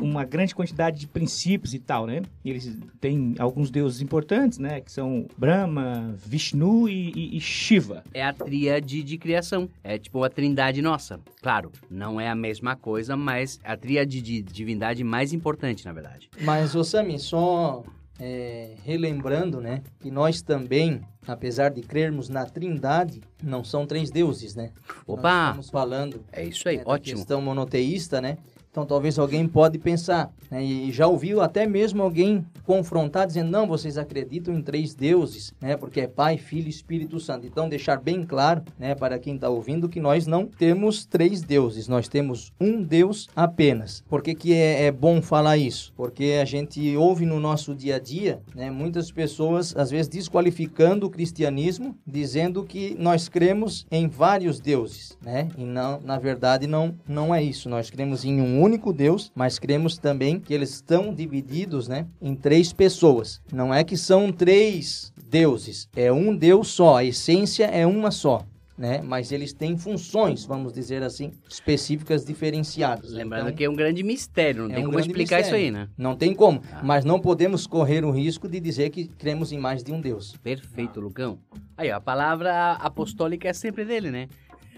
uma 0.00 0.24
grande 0.24 0.54
quantidade 0.54 0.98
de 0.98 1.06
princípios 1.06 1.74
e 1.74 1.78
tal, 1.78 2.06
né? 2.06 2.22
E 2.42 2.48
eles 2.48 2.78
têm 2.98 3.34
alguns 3.38 3.70
deuses 3.70 4.00
importantes, 4.00 4.56
né? 4.58 4.80
Que 4.80 4.90
são 4.90 5.26
Brahma, 5.36 6.14
Vishnu 6.24 6.88
e- 6.88 7.36
e 7.36 7.40
Shiva. 7.42 8.02
É 8.16 8.22
a 8.24 8.32
tríade 8.32 9.02
de 9.02 9.18
criação. 9.18 9.68
É 9.84 9.98
tipo 9.98 10.24
a 10.24 10.30
trindade 10.30 10.80
nossa. 10.80 11.20
Claro, 11.42 11.70
não 11.90 12.18
é 12.18 12.28
a 12.28 12.34
mesma 12.34 12.74
coisa, 12.74 13.14
mas 13.16 13.60
a 13.62 13.76
tríade 13.76 14.22
de 14.22 14.40
divindade 14.42 15.04
mais 15.04 15.32
importante, 15.34 15.84
na 15.84 15.92
verdade. 15.92 16.30
Mas, 16.40 16.74
ô 16.74 16.82
Sami, 16.82 17.18
só 17.18 17.84
é, 18.18 18.74
relembrando, 18.82 19.60
né, 19.60 19.82
que 20.00 20.10
nós 20.10 20.40
também, 20.40 21.02
apesar 21.26 21.68
de 21.70 21.82
crermos 21.82 22.30
na 22.30 22.46
trindade, 22.46 23.20
não 23.42 23.62
são 23.62 23.86
três 23.86 24.10
deuses, 24.10 24.54
né? 24.54 24.70
Nós 25.06 25.18
Opa! 25.18 25.48
estamos 25.48 25.70
falando 25.70 26.24
É 26.32 26.42
isso 26.42 26.66
aí, 26.68 26.78
né, 26.78 26.84
da 26.84 26.90
ótimo. 26.92 27.16
questão 27.18 27.42
monoteísta, 27.42 28.20
né? 28.20 28.38
Então 28.76 28.84
talvez 28.84 29.18
alguém 29.18 29.48
pode 29.48 29.78
pensar, 29.78 30.30
né? 30.50 30.62
E 30.62 30.92
já 30.92 31.06
ouviu 31.06 31.40
até 31.40 31.66
mesmo 31.66 32.02
alguém 32.02 32.44
confrontar 32.62 33.26
dizendo, 33.26 33.50
não, 33.50 33.66
vocês 33.66 33.96
acreditam 33.96 34.52
em 34.52 34.60
três 34.60 34.94
deuses, 34.94 35.54
né? 35.58 35.78
Porque 35.78 36.02
é 36.02 36.06
Pai, 36.06 36.36
Filho 36.36 36.66
e 36.66 36.68
Espírito 36.68 37.18
Santo. 37.18 37.46
Então 37.46 37.70
deixar 37.70 37.98
bem 37.98 38.22
claro, 38.22 38.62
né, 38.78 38.94
para 38.94 39.18
quem 39.18 39.36
está 39.36 39.48
ouvindo, 39.48 39.88
que 39.88 39.98
nós 39.98 40.26
não 40.26 40.44
temos 40.46 41.06
três 41.06 41.40
deuses, 41.40 41.88
nós 41.88 42.06
temos 42.06 42.52
um 42.60 42.82
Deus 42.82 43.30
apenas. 43.34 44.04
Por 44.10 44.20
que, 44.20 44.34
que 44.34 44.52
é, 44.52 44.84
é 44.84 44.92
bom 44.92 45.22
falar 45.22 45.56
isso? 45.56 45.94
Porque 45.96 46.38
a 46.38 46.44
gente 46.44 46.94
ouve 46.98 47.24
no 47.24 47.40
nosso 47.40 47.74
dia 47.74 47.96
a 47.96 47.98
dia, 47.98 48.42
né, 48.54 48.70
muitas 48.70 49.10
pessoas 49.10 49.74
às 49.74 49.90
vezes 49.90 50.08
desqualificando 50.08 51.06
o 51.06 51.10
cristianismo, 51.10 51.96
dizendo 52.06 52.62
que 52.62 52.94
nós 52.98 53.26
cremos 53.26 53.86
em 53.90 54.06
vários 54.06 54.60
deuses, 54.60 55.16
né? 55.22 55.48
E 55.56 55.64
não, 55.64 55.98
na 56.02 56.18
verdade 56.18 56.66
não, 56.66 56.94
não 57.08 57.34
é 57.34 57.42
isso. 57.42 57.70
Nós 57.70 57.88
cremos 57.88 58.22
em 58.22 58.38
um 58.38 58.65
único 58.66 58.92
Deus, 58.92 59.32
mas 59.34 59.58
cremos 59.58 59.96
também 59.98 60.38
que 60.38 60.52
eles 60.52 60.70
estão 60.74 61.14
divididos, 61.14 61.88
né, 61.88 62.06
em 62.20 62.34
três 62.34 62.72
pessoas. 62.72 63.40
Não 63.52 63.72
é 63.72 63.82
que 63.82 63.96
são 63.96 64.30
três 64.30 65.12
deuses, 65.30 65.88
é 65.96 66.12
um 66.12 66.36
Deus 66.36 66.68
só, 66.68 66.96
a 66.96 67.04
essência 67.04 67.64
é 67.64 67.86
uma 67.86 68.10
só. 68.10 68.44
Né? 68.78 69.00
Mas 69.02 69.32
eles 69.32 69.54
têm 69.54 69.74
funções, 69.78 70.44
vamos 70.44 70.70
dizer 70.74 71.02
assim, 71.02 71.32
específicas 71.48 72.26
diferenciadas. 72.26 73.10
Lembrando 73.10 73.44
Então, 73.46 73.56
que 73.56 73.64
é 73.64 73.70
um 73.70 73.74
grande 73.74 74.02
mistério, 74.02 74.64
não 74.64 74.70
é 74.70 74.74
tem 74.74 74.84
um 74.86 74.88
como 74.88 75.00
explicar 75.00 75.38
mistério. 75.38 75.46
isso 75.46 75.54
aí, 75.54 75.70
né? 75.70 75.88
Não 75.96 76.14
tem 76.14 76.34
como, 76.34 76.60
Ah. 76.70 76.82
mas 76.84 77.02
não 77.02 77.18
podemos 77.18 77.66
correr 77.66 78.04
o 78.04 78.10
risco 78.10 78.46
de 78.46 78.60
dizer 78.60 78.90
que 78.90 79.06
cremos 79.06 79.50
em 79.50 79.56
mais 79.58 79.82
de 79.82 79.92
um 79.92 79.98
Deus. 79.98 80.36
Perfeito, 80.42 81.00
Lucão. 81.00 81.38
Aí, 81.74 81.90
ó, 81.90 81.96
a 81.96 82.00
palavra 82.02 82.72
apostólica 82.72 83.48
é 83.48 83.54
sempre 83.54 83.82
dele, 83.82 84.10
né? 84.10 84.28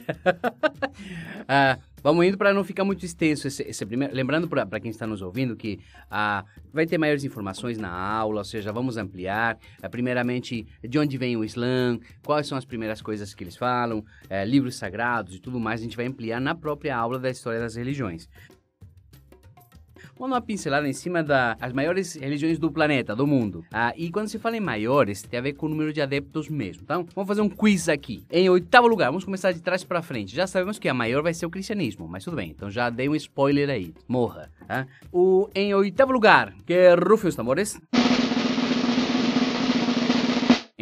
Ah, 1.51 1.79
vamos 2.03 2.27
indo 2.27 2.37
para 2.37 2.53
não 2.53 2.62
ficar 2.62 2.85
muito 2.85 3.03
extenso 3.07 3.49
esse, 3.49 3.62
esse 3.62 3.87
primeiro. 3.87 4.14
Lembrando 4.14 4.47
para 4.47 4.79
quem 4.79 4.90
está 4.90 5.07
nos 5.07 5.23
ouvindo 5.23 5.57
que 5.57 5.81
ah, 6.11 6.44
vai 6.71 6.85
ter 6.85 6.99
maiores 6.99 7.25
informações 7.25 7.79
na 7.79 7.90
aula, 7.90 8.40
ou 8.40 8.44
seja, 8.44 8.71
vamos 8.71 8.99
ampliar. 8.99 9.57
Ah, 9.83 9.88
primeiramente, 9.88 10.66
de 10.87 10.99
onde 10.99 11.16
vem 11.16 11.38
o 11.38 11.44
Islã, 11.44 11.99
quais 12.23 12.47
são 12.47 12.59
as 12.59 12.66
primeiras 12.66 13.01
coisas 13.01 13.33
que 13.33 13.42
eles 13.42 13.57
falam, 13.57 14.05
eh, 14.29 14.44
livros 14.44 14.77
sagrados 14.77 15.37
e 15.37 15.40
tudo 15.40 15.59
mais. 15.59 15.81
A 15.81 15.85
gente 15.85 15.97
vai 15.97 16.05
ampliar 16.05 16.38
na 16.38 16.55
própria 16.55 16.94
aula 16.94 17.18
da 17.18 17.31
história 17.31 17.61
das 17.61 17.77
religiões. 17.77 18.29
Vamos 20.18 20.31
dar 20.31 20.37
uma 20.37 20.40
pincelada 20.40 20.88
em 20.88 20.92
cima 20.92 21.22
das 21.22 21.72
maiores 21.72 22.16
religiões 22.16 22.59
do 22.59 22.72
planeta, 22.72 23.14
do 23.14 23.24
mundo. 23.24 23.64
Ah, 23.72 23.92
e 23.96 24.11
quando 24.11 24.26
se 24.26 24.37
fala 24.37 24.57
em 24.57 24.61
maiores, 24.61 25.22
tem 25.22 25.38
a 25.38 25.42
ver 25.42 25.52
com 25.52 25.66
o 25.66 25.68
número 25.68 25.92
de 25.92 26.02
adeptos 26.02 26.48
mesmo. 26.48 26.83
Então, 26.83 27.07
vamos 27.14 27.28
fazer 27.28 27.40
um 27.40 27.48
quiz 27.48 27.88
aqui. 27.88 28.24
Em 28.28 28.50
oitavo 28.50 28.88
lugar, 28.88 29.07
vamos 29.07 29.24
começar 29.24 29.52
de 29.52 29.61
trás 29.61 29.85
para 29.85 30.02
frente. 30.02 30.35
Já 30.35 30.48
sabemos 30.48 30.76
que 30.76 30.88
a 30.88 30.94
maior 30.94 31.22
vai 31.22 31.33
ser 31.33 31.46
o 31.46 31.50
cristianismo, 31.50 32.09
mas 32.09 32.24
tudo 32.24 32.37
bem. 32.37 32.50
Então 32.50 32.68
já 32.68 32.90
dei 32.90 33.09
um 33.09 33.14
spoiler 33.14 33.70
aí. 33.70 33.94
Morra. 34.09 34.50
Tá? 34.66 34.88
O, 35.12 35.48
em 35.54 35.72
oitavo 35.72 36.11
lugar, 36.11 36.52
que 36.66 36.74
é 36.74 36.94
Rufus 36.94 37.37
Tambores. 37.37 37.81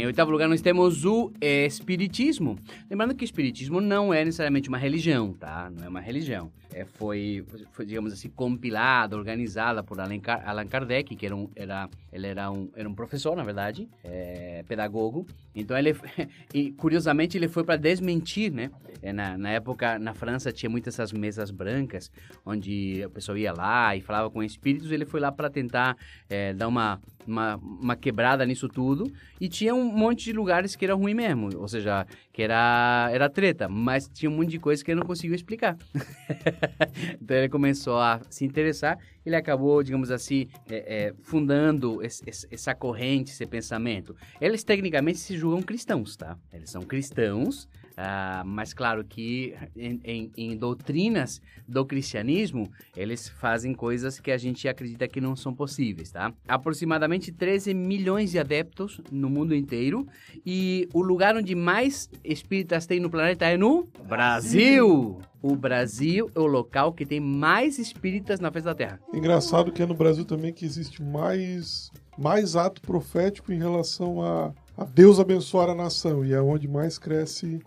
Em 0.06 0.10
oitavo 0.10 0.30
lugar, 0.30 0.48
nós 0.48 0.60
temos 0.60 1.04
o 1.04 1.32
Espiritismo. 1.40 2.56
Lembrando 2.88 3.12
que 3.12 3.24
o 3.24 3.26
Espiritismo 3.26 3.80
não 3.80 4.14
é 4.14 4.24
necessariamente 4.24 4.68
uma 4.68 4.78
religião, 4.78 5.32
tá? 5.32 5.68
Não 5.68 5.84
é 5.84 5.88
uma 5.88 6.00
religião. 6.00 6.52
É, 6.72 6.84
foi, 6.84 7.44
foi, 7.72 7.84
digamos 7.84 8.12
assim, 8.12 8.28
compilada, 8.28 9.16
organizada 9.16 9.82
por 9.82 9.98
Allan, 9.98 10.20
Allan 10.44 10.66
Kardec, 10.68 11.16
que 11.16 11.26
era 11.26 11.34
um, 11.34 11.50
era, 11.56 11.88
ele 12.12 12.28
era 12.28 12.52
um, 12.52 12.70
era 12.76 12.88
um 12.88 12.94
professor, 12.94 13.34
na 13.34 13.42
verdade, 13.42 13.88
é, 14.04 14.62
pedagogo. 14.68 15.26
Então, 15.52 15.76
ele, 15.76 15.96
e 16.54 16.70
curiosamente, 16.70 17.36
ele 17.36 17.48
foi 17.48 17.64
para 17.64 17.76
desmentir, 17.76 18.52
né? 18.52 18.70
É, 19.02 19.12
na, 19.12 19.36
na 19.36 19.50
época, 19.50 19.98
na 19.98 20.14
França, 20.14 20.52
tinha 20.52 20.70
muitas 20.70 20.94
essas 20.94 21.12
mesas 21.12 21.50
brancas, 21.50 22.12
onde 22.44 23.02
a 23.02 23.08
pessoa 23.08 23.36
ia 23.36 23.52
lá 23.52 23.96
e 23.96 24.00
falava 24.00 24.30
com 24.30 24.40
espíritos. 24.40 24.92
Ele 24.92 25.04
foi 25.04 25.18
lá 25.18 25.32
para 25.32 25.50
tentar 25.50 25.96
é, 26.28 26.54
dar 26.54 26.68
uma, 26.68 27.00
uma, 27.26 27.56
uma 27.56 27.96
quebrada 27.96 28.44
nisso 28.44 28.68
tudo. 28.68 29.10
E 29.40 29.48
tinha 29.48 29.74
um 29.74 29.84
monte 29.84 30.24
de 30.24 30.32
lugares 30.32 30.76
que 30.76 30.84
era 30.84 30.94
ruim 30.94 31.14
mesmo, 31.14 31.50
ou 31.56 31.68
seja, 31.68 32.06
que 32.32 32.42
era, 32.42 33.08
era 33.12 33.28
treta, 33.28 33.68
mas 33.68 34.08
tinha 34.08 34.30
um 34.30 34.36
monte 34.36 34.50
de 34.50 34.58
coisa 34.58 34.84
que 34.84 34.90
ele 34.90 35.00
não 35.00 35.06
conseguiu 35.06 35.34
explicar. 35.34 35.76
então 37.20 37.36
ele 37.36 37.48
começou 37.48 37.98
a 37.98 38.20
se 38.30 38.44
interessar, 38.44 38.98
ele 39.24 39.36
acabou, 39.36 39.82
digamos 39.82 40.10
assim, 40.10 40.48
é, 40.68 41.08
é, 41.08 41.14
fundando 41.22 42.02
esse, 42.02 42.24
essa 42.50 42.74
corrente, 42.74 43.32
esse 43.32 43.46
pensamento. 43.46 44.14
Eles 44.40 44.64
tecnicamente 44.64 45.18
se 45.18 45.36
julgam 45.36 45.62
cristãos, 45.62 46.16
tá? 46.16 46.36
Eles 46.52 46.70
são 46.70 46.82
cristãos, 46.82 47.68
Uh, 47.96 48.44
mas 48.44 48.74
claro 48.74 49.02
que 49.02 49.54
em, 49.74 49.98
em, 50.04 50.32
em, 50.36 50.56
doutrinas 50.56 51.40
do 51.66 51.82
cristianismo, 51.82 52.70
eles 52.94 53.26
fazem 53.26 53.72
coisas 53.72 54.20
que 54.20 54.30
a 54.30 54.36
gente 54.36 54.68
acredita 54.68 55.08
que 55.08 55.18
não 55.18 55.34
são 55.34 55.54
possíveis, 55.54 56.12
tá? 56.12 56.30
Aproximadamente 56.46 57.32
13 57.32 57.72
milhões 57.72 58.30
de 58.30 58.38
adeptos 58.38 59.00
no 59.10 59.30
mundo 59.30 59.54
inteiro 59.54 60.06
e 60.44 60.86
o 60.92 61.00
lugar 61.00 61.36
onde 61.36 61.54
mais 61.54 62.10
espíritas 62.22 62.84
tem 62.84 63.00
no 63.00 63.08
planeta 63.08 63.46
é 63.46 63.56
no 63.56 63.88
Brasil. 64.06 65.18
O 65.40 65.56
Brasil 65.56 66.30
é 66.34 66.38
o 66.38 66.46
local 66.46 66.92
que 66.92 67.06
tem 67.06 67.18
mais 67.18 67.78
espíritas 67.78 68.40
na 68.40 68.52
face 68.52 68.66
da 68.66 68.74
Terra. 68.74 69.00
Engraçado 69.14 69.72
que 69.72 69.82
é 69.82 69.86
no 69.86 69.94
Brasil 69.94 70.26
também 70.26 70.52
que 70.52 70.66
existe 70.66 71.02
mais, 71.02 71.90
mais 72.18 72.56
ato 72.56 72.82
profético 72.82 73.52
em 73.52 73.58
relação 73.58 74.20
a 74.20 74.52
a 74.76 74.84
Deus 74.84 75.18
abençoar 75.18 75.70
a 75.70 75.74
nação 75.74 76.24
e 76.24 76.34
é 76.34 76.40
onde 76.40 76.68
mais 76.68 76.98
cresce 76.98 77.62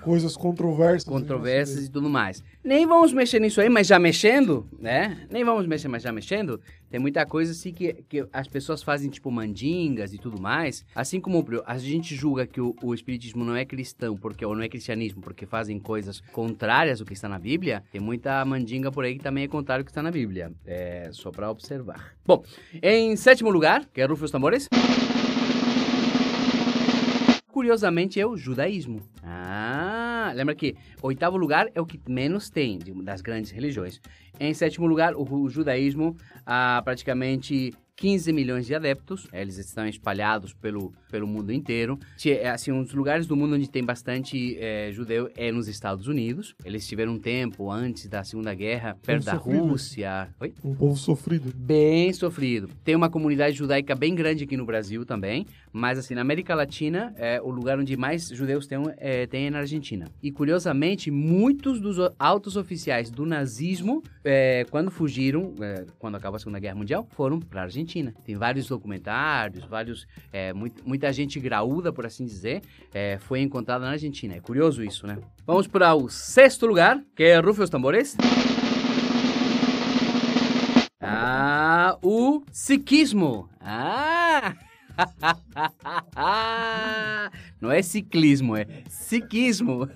coisas 0.00 0.34
controversas. 0.34 1.04
Controversas 1.04 1.86
e 1.86 1.90
tudo 1.90 2.08
mais. 2.08 2.42
Nem 2.64 2.86
vamos 2.86 3.12
mexer 3.12 3.38
nisso 3.38 3.60
aí, 3.60 3.68
mas 3.68 3.86
já 3.86 3.98
mexendo, 3.98 4.66
né? 4.78 5.26
Nem 5.30 5.44
vamos 5.44 5.66
mexer, 5.66 5.88
mas 5.88 6.02
já 6.02 6.10
mexendo, 6.10 6.58
tem 6.90 6.98
muita 6.98 7.26
coisa 7.26 7.52
assim 7.52 7.70
que, 7.70 7.92
que 8.08 8.26
as 8.32 8.48
pessoas 8.48 8.82
fazem, 8.82 9.10
tipo, 9.10 9.30
mandingas 9.30 10.14
e 10.14 10.18
tudo 10.18 10.40
mais. 10.40 10.86
Assim 10.94 11.20
como 11.20 11.44
a 11.66 11.76
gente 11.76 12.14
julga 12.14 12.46
que 12.46 12.60
o, 12.60 12.74
o 12.82 12.94
espiritismo 12.94 13.44
não 13.44 13.54
é 13.54 13.66
cristão, 13.66 14.16
porque 14.16 14.46
ou 14.46 14.56
não 14.56 14.62
é 14.62 14.68
cristianismo, 14.68 15.20
porque 15.20 15.44
fazem 15.44 15.78
coisas 15.78 16.20
contrárias 16.32 16.98
ao 16.98 17.06
que 17.06 17.12
está 17.12 17.28
na 17.28 17.38
Bíblia, 17.38 17.84
tem 17.92 18.00
muita 18.00 18.42
mandinga 18.46 18.90
por 18.90 19.04
aí 19.04 19.18
que 19.18 19.22
também 19.22 19.44
é 19.44 19.48
contrário 19.48 19.82
ao 19.82 19.84
que 19.84 19.90
está 19.90 20.02
na 20.02 20.10
Bíblia. 20.10 20.50
É 20.64 21.10
só 21.12 21.30
para 21.30 21.50
observar. 21.50 22.14
Bom, 22.24 22.42
em 22.82 23.14
sétimo 23.16 23.50
lugar, 23.50 23.84
que 23.92 24.00
é 24.00 24.06
Rufus 24.06 24.30
Tambores 24.30 24.66
curiosamente, 27.54 28.18
é 28.18 28.26
o 28.26 28.36
judaísmo. 28.36 29.00
Ah, 29.22 30.32
lembra 30.34 30.56
que 30.56 30.74
oitavo 31.00 31.36
lugar 31.36 31.70
é 31.72 31.80
o 31.80 31.86
que 31.86 32.00
menos 32.08 32.50
tem 32.50 32.80
das 33.04 33.20
grandes 33.20 33.52
religiões. 33.52 34.00
Em 34.40 34.52
sétimo 34.52 34.88
lugar, 34.88 35.14
o, 35.14 35.48
judaísmo, 35.48 36.16
ah, 36.44 36.82
praticamente 36.84 37.72
15 37.96 38.32
milhões 38.32 38.66
de 38.66 38.74
adeptos, 38.74 39.28
é, 39.32 39.40
eles 39.40 39.56
estão 39.56 39.86
espalhados 39.86 40.52
pelo, 40.52 40.92
pelo 41.10 41.26
mundo 41.26 41.52
inteiro. 41.52 41.98
É, 42.26 42.50
assim, 42.50 42.72
um 42.72 42.82
dos 42.82 42.92
lugares 42.92 43.26
do 43.26 43.36
mundo 43.36 43.54
onde 43.54 43.68
tem 43.68 43.84
bastante 43.84 44.56
é, 44.58 44.90
judeu 44.92 45.30
é 45.36 45.52
nos 45.52 45.68
Estados 45.68 46.08
Unidos. 46.08 46.54
Eles 46.64 46.86
tiveram 46.86 47.12
um 47.12 47.18
tempo 47.18 47.70
antes 47.70 48.08
da 48.08 48.24
Segunda 48.24 48.52
Guerra, 48.52 48.96
perto 49.00 49.22
um 49.22 49.24
da 49.24 49.34
sofrido. 49.36 49.64
Rússia. 49.64 50.28
Oi? 50.40 50.54
Um 50.64 50.74
povo 50.74 50.96
sofrido. 50.96 51.52
Bem 51.54 52.12
sofrido. 52.12 52.68
Tem 52.82 52.96
uma 52.96 53.08
comunidade 53.08 53.56
judaica 53.56 53.94
bem 53.94 54.14
grande 54.14 54.44
aqui 54.44 54.56
no 54.56 54.66
Brasil 54.66 55.06
também, 55.06 55.46
mas 55.72 55.98
assim, 55.98 56.14
na 56.14 56.20
América 56.20 56.54
Latina, 56.54 57.14
é, 57.16 57.40
o 57.40 57.50
lugar 57.50 57.78
onde 57.78 57.96
mais 57.96 58.28
judeus 58.28 58.66
tem 58.66 58.78
é, 58.96 59.26
tem 59.26 59.46
é 59.46 59.50
na 59.50 59.58
Argentina. 59.58 60.08
E 60.22 60.32
curiosamente, 60.32 61.10
muitos 61.10 61.80
dos 61.80 61.96
altos 62.18 62.56
oficiais 62.56 63.10
do 63.10 63.24
nazismo, 63.24 64.02
é, 64.24 64.66
quando 64.70 64.90
fugiram, 64.90 65.54
é, 65.60 65.86
quando 65.98 66.16
acabou 66.16 66.36
a 66.36 66.38
Segunda 66.40 66.58
Guerra 66.58 66.74
Mundial, 66.74 67.06
foram 67.12 67.38
para 67.38 67.60
a 67.60 67.64
Argentina. 67.64 67.83
Argentina. 67.84 68.14
Tem 68.24 68.36
vários 68.36 68.66
documentários, 68.66 69.64
vários, 69.64 70.06
é, 70.32 70.52
muito, 70.52 70.86
muita 70.86 71.12
gente 71.12 71.38
graúda, 71.38 71.92
por 71.92 72.06
assim 72.06 72.24
dizer, 72.24 72.62
é, 72.92 73.18
foi 73.18 73.40
encontrada 73.40 73.84
na 73.84 73.92
Argentina. 73.92 74.34
É 74.34 74.40
curioso 74.40 74.82
isso, 74.82 75.06
né? 75.06 75.18
Vamos 75.46 75.66
para 75.66 75.94
o 75.94 76.08
sexto 76.08 76.66
lugar, 76.66 77.00
que 77.14 77.22
é 77.22 77.38
Rufe 77.38 77.60
os 77.60 77.70
Tambores. 77.70 78.16
Ah, 81.00 81.98
o 82.02 82.42
sikhismo. 82.50 83.48
Ah! 83.60 84.54
Não 87.64 87.72
é 87.72 87.80
ciclismo, 87.80 88.54
é 88.54 88.66
sikhismo. 88.90 89.88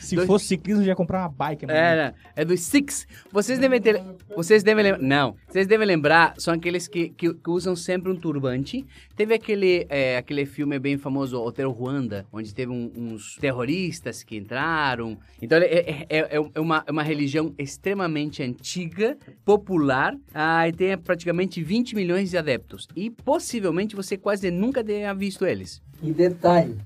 Se 0.00 0.16
fosse 0.24 0.46
ciclismo, 0.46 0.84
já 0.84 0.90
ia 0.90 0.94
comprar 0.94 1.22
uma 1.22 1.28
bike. 1.28 1.66
É, 1.68 2.14
é 2.36 2.44
dos 2.44 2.60
Six. 2.60 3.08
Vocês 3.32 3.58
devem 3.58 3.80
ter. 3.80 4.00
Vocês 4.36 4.62
devem 4.62 4.84
lembrar. 4.84 5.02
Não. 5.02 5.34
Vocês 5.48 5.66
devem 5.66 5.86
lembrar, 5.86 6.34
são 6.38 6.54
aqueles 6.54 6.86
que, 6.86 7.08
que, 7.08 7.34
que 7.34 7.50
usam 7.50 7.74
sempre 7.74 8.10
um 8.12 8.16
turbante. 8.16 8.86
Teve 9.16 9.34
aquele, 9.34 9.84
é, 9.88 10.16
aquele 10.16 10.46
filme 10.46 10.78
bem 10.78 10.96
famoso, 10.96 11.40
Hotel 11.40 11.70
Ruanda, 11.72 12.24
onde 12.32 12.54
teve 12.54 12.70
um, 12.70 12.90
uns 12.96 13.36
terroristas 13.36 14.22
que 14.22 14.36
entraram. 14.36 15.18
Então, 15.42 15.58
é, 15.58 15.64
é, 15.64 16.06
é, 16.08 16.50
é 16.54 16.60
uma, 16.60 16.84
é 16.86 16.92
uma 16.92 17.02
religião 17.02 17.52
extremamente 17.58 18.44
antiga, 18.44 19.16
popular, 19.44 20.16
ah, 20.32 20.68
e 20.68 20.72
tem 20.72 20.96
praticamente 20.96 21.62
20 21.62 21.96
milhões 21.96 22.30
de 22.30 22.38
adeptos. 22.38 22.86
E 22.94 23.10
possivelmente 23.10 23.96
você 23.96 24.16
quase 24.16 24.52
nunca 24.52 24.84
tenha 24.84 25.12
visto 25.12 25.44
eles. 25.44 25.82
E 26.02 26.12
detalhe, 26.12 26.76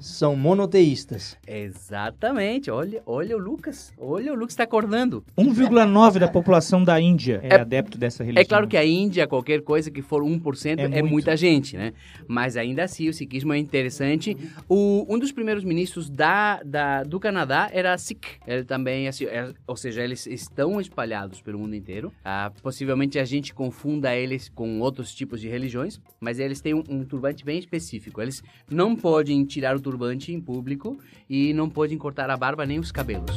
são 0.00 0.36
monoteístas. 0.36 1.36
Exatamente. 1.46 2.70
Olha, 2.70 3.02
olha 3.06 3.36
o 3.36 3.38
Lucas. 3.38 3.92
Olha 3.98 4.32
o 4.32 4.36
Lucas 4.36 4.52
está 4.52 4.64
acordando. 4.64 5.24
1,9 5.36 6.18
da 6.18 6.28
população 6.28 6.84
da 6.84 7.00
Índia 7.00 7.40
é, 7.42 7.54
é, 7.54 7.60
adepto 7.60 7.98
dessa 7.98 8.22
religião. 8.22 8.42
É 8.42 8.44
claro 8.44 8.68
que 8.68 8.76
a 8.76 8.84
Índia, 8.84 9.26
qualquer 9.26 9.62
coisa 9.62 9.90
que 9.90 10.02
for 10.02 10.22
1% 10.22 10.78
é, 10.78 10.98
é 10.98 11.02
muita 11.02 11.36
gente, 11.36 11.76
né? 11.76 11.92
Mas 12.26 12.56
ainda 12.56 12.84
assim, 12.84 13.08
o 13.08 13.14
sikhismo 13.14 13.52
é 13.52 13.58
interessante. 13.58 14.36
O, 14.68 15.06
um 15.08 15.18
dos 15.18 15.32
primeiros 15.32 15.64
ministros 15.64 16.10
da, 16.10 16.62
da, 16.62 17.02
do 17.02 17.18
Canadá 17.18 17.68
era 17.72 17.96
Sikh. 17.96 18.26
Ele 18.46 18.64
também, 18.64 19.08
assim, 19.08 19.24
é, 19.24 19.52
ou 19.66 19.76
seja, 19.76 20.02
eles 20.02 20.26
estão 20.26 20.80
espalhados 20.80 21.40
pelo 21.40 21.58
mundo 21.58 21.74
inteiro. 21.74 22.12
Ah, 22.24 22.52
possivelmente 22.62 23.18
a 23.18 23.24
gente 23.24 23.54
confunda 23.54 24.14
eles 24.14 24.48
com 24.48 24.80
outros 24.80 25.14
tipos 25.14 25.40
de 25.40 25.48
religiões, 25.48 26.00
mas 26.20 26.38
eles 26.38 26.60
têm 26.60 26.74
um, 26.74 26.84
um 26.88 27.04
turbante 27.04 27.44
bem 27.44 27.58
específico. 27.58 28.20
Eles 28.20 28.42
não 28.70 28.94
podem 28.94 29.44
tirar 29.44 29.77
o 29.78 29.80
turbante 29.80 30.32
em 30.32 30.40
público 30.40 30.98
e 31.28 31.52
não 31.54 31.68
podem 31.70 31.96
cortar 31.96 32.28
a 32.30 32.36
barba 32.36 32.66
nem 32.66 32.78
os 32.78 32.92
cabelos. 32.92 33.36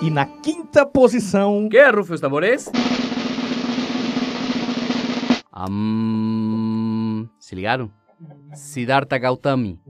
E 0.00 0.10
na 0.10 0.24
quinta 0.24 0.86
posição. 0.86 1.68
Que 1.68 1.76
é, 1.76 1.90
Rufus 1.90 2.20
Tambores? 2.20 2.70
Se 7.48 7.54
ligaram? 7.54 7.90
Siddhartha 8.52 9.16
Gautami. 9.16 9.80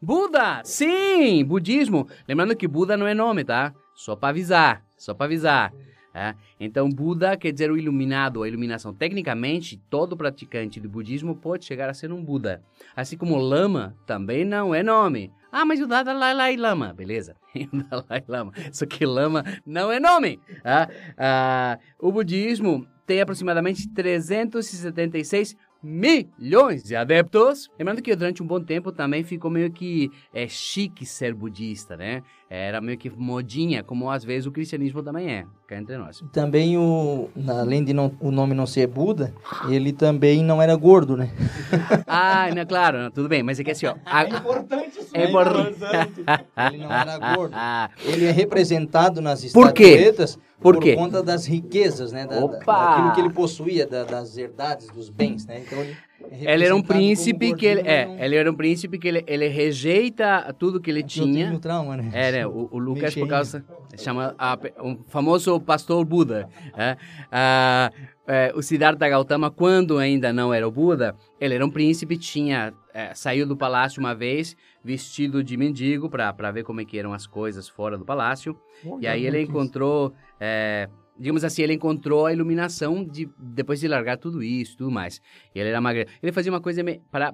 Buda! 0.00 0.62
Sim! 0.64 1.44
Budismo. 1.44 2.06
Lembrando 2.28 2.54
que 2.54 2.68
Buda 2.68 2.96
não 2.96 3.06
é 3.06 3.14
nome, 3.14 3.44
tá? 3.44 3.74
Só 3.94 4.14
para 4.14 4.28
avisar. 4.28 4.84
Só 4.96 5.12
para 5.12 5.26
avisar. 5.26 5.72
É? 6.14 6.34
Então, 6.58 6.88
Buda 6.88 7.36
quer 7.36 7.52
dizer 7.52 7.70
o 7.70 7.76
iluminado, 7.76 8.42
a 8.42 8.48
iluminação. 8.48 8.94
Tecnicamente, 8.94 9.76
todo 9.90 10.16
praticante 10.16 10.80
do 10.80 10.88
budismo 10.88 11.34
pode 11.34 11.64
chegar 11.64 11.88
a 11.88 11.94
ser 11.94 12.12
um 12.12 12.24
Buda. 12.24 12.62
Assim 12.94 13.16
como 13.16 13.36
Lama 13.36 13.96
também 14.06 14.44
não 14.44 14.74
é 14.74 14.82
nome. 14.82 15.32
Ah, 15.50 15.64
mas 15.64 15.80
o 15.80 15.86
Dalai 15.86 16.56
Lama, 16.56 16.92
beleza. 16.92 17.34
o 17.72 17.82
Dalai 17.82 18.24
Lama. 18.26 18.52
Só 18.72 18.86
que 18.86 19.04
Lama 19.04 19.44
não 19.66 19.90
é 19.90 19.98
nome. 19.98 20.40
Ah, 20.64 20.88
ah, 21.16 21.78
o 21.98 22.12
budismo 22.12 22.86
tem 23.06 23.20
aproximadamente 23.20 23.88
376 23.88 25.56
milhões 25.82 26.82
de 26.82 26.96
adeptos. 26.96 27.70
Lembrando 27.78 28.02
que 28.02 28.14
durante 28.14 28.42
um 28.42 28.46
bom 28.46 28.60
tempo 28.60 28.90
também 28.92 29.22
ficou 29.22 29.50
meio 29.50 29.70
que 29.70 30.10
é, 30.32 30.48
chique 30.48 31.06
ser 31.06 31.34
budista, 31.34 31.96
né? 31.96 32.22
Era 32.50 32.80
meio 32.80 32.96
que 32.96 33.10
modinha, 33.10 33.82
como 33.82 34.10
às 34.10 34.24
vezes 34.24 34.46
o 34.46 34.50
cristianismo 34.50 35.02
também 35.02 35.28
é, 35.30 35.44
cá 35.66 35.76
entre 35.76 35.98
nós. 35.98 36.24
Também, 36.32 36.78
o, 36.78 37.28
além 37.46 37.84
de 37.84 37.92
não, 37.92 38.10
o 38.20 38.30
nome 38.30 38.54
não 38.54 38.66
ser 38.66 38.86
Buda, 38.86 39.34
ele 39.68 39.92
também 39.92 40.42
não 40.42 40.62
era 40.62 40.74
gordo, 40.74 41.14
né? 41.14 41.30
ah, 42.06 42.48
não, 42.54 42.64
claro, 42.64 42.98
não, 43.02 43.10
tudo 43.10 43.28
bem, 43.28 43.42
mas 43.42 43.60
é 43.60 43.64
que 43.64 43.70
assim, 43.72 43.84
ó... 43.84 43.94
A, 44.06 44.24
É 44.24 44.28
importante 44.28 44.98
isso. 44.98 45.10
é 45.14 45.24
importante. 45.28 46.24
Ele 46.72 46.78
não 46.78 46.90
era 46.90 47.18
gordo. 47.18 47.54
Ele 48.02 48.24
é 48.24 48.30
representado 48.30 49.20
nas 49.20 49.44
Por 49.52 49.70
quê? 49.74 49.82
estatuetas 49.84 50.36
Por 50.58 50.74
por, 50.76 50.82
quê? 50.82 50.94
conta 50.94 51.22
das 51.22 51.44
riquezas, 51.44 52.12
né? 52.12 52.26
Da, 52.26 52.36
da- 52.38 52.44
Opa! 52.46 52.86
daquilo 52.86 53.12
que 53.12 53.20
ele 53.20 53.30
possuía, 53.30 53.86
da- 53.86 54.04
das 54.04 54.38
herdades, 54.38 54.88
dos 54.88 55.10
bens, 55.10 55.44
né? 55.46 55.62
Então 55.66 55.78
ele, 55.80 55.94
é 56.30 56.54
Ele 56.54 56.64
era 56.64 56.74
um 56.74 56.82
príncipe 56.82 57.54
que 57.54 57.66
ele... 57.66 57.80
É, 57.88 58.06
não- 58.06 58.18
ele 58.18 58.36
era 58.36 58.50
um 58.50 58.54
príncipe 58.54 58.98
que 58.98 59.08
ele, 59.08 59.24
ele 59.26 59.48
rejeita 59.48 60.54
tudo 60.58 60.80
que 60.80 60.90
ele 60.90 61.02
tenho 61.02 61.26
tinha... 61.32 61.50
um 61.52 61.58
trauma, 61.58 61.96
né? 61.96 62.10
É, 62.12 62.32
né? 62.32 62.46
O, 62.46 62.68
o 62.72 62.78
Lucas, 62.78 63.04
por 63.06 63.10
cheinho. 63.12 63.28
causa. 63.28 63.64
Chama 63.96 64.34
a, 64.38 64.58
um 64.82 64.98
famoso 65.08 65.58
pastor 65.60 66.04
Buda. 66.04 66.48
é. 66.76 66.96
Ah, 67.30 67.90
é, 68.26 68.52
o 68.54 68.60
Siddhartha 68.62 69.08
Gautama, 69.08 69.50
quando 69.50 69.96
ainda 69.96 70.32
não 70.34 70.52
era 70.52 70.68
o 70.68 70.70
Buda, 70.70 71.16
ele 71.40 71.54
era 71.54 71.64
um 71.64 71.70
príncipe, 71.70 72.18
tinha. 72.18 72.74
é, 72.92 73.14
saiu 73.14 73.46
do 73.46 73.56
palácio 73.56 74.00
uma 74.00 74.14
vez, 74.14 74.54
vestido 74.84 75.42
de 75.42 75.56
mendigo, 75.56 76.10
para 76.10 76.50
ver 76.50 76.62
como 76.62 76.80
é 76.80 76.84
que 76.84 76.98
eram 76.98 77.14
as 77.14 77.26
coisas 77.26 77.68
fora 77.68 77.96
do 77.96 78.04
palácio. 78.04 78.54
E 79.00 79.06
aí 79.06 79.24
ele 79.24 79.40
encontrou. 79.40 80.12
é, 80.38 80.88
digamos 81.18 81.42
assim, 81.44 81.62
ele 81.62 81.74
encontrou 81.74 82.26
a 82.26 82.32
iluminação 82.32 83.04
de, 83.04 83.28
depois 83.38 83.80
de 83.80 83.88
largar 83.88 84.16
tudo 84.18 84.42
isso 84.42 84.76
tudo 84.76 84.90
mais. 84.90 85.20
Ele 85.54 85.68
era 85.68 85.80
magro. 85.80 86.04
Ele 86.22 86.32
fazia 86.32 86.52
uma 86.52 86.60
coisa 86.60 86.82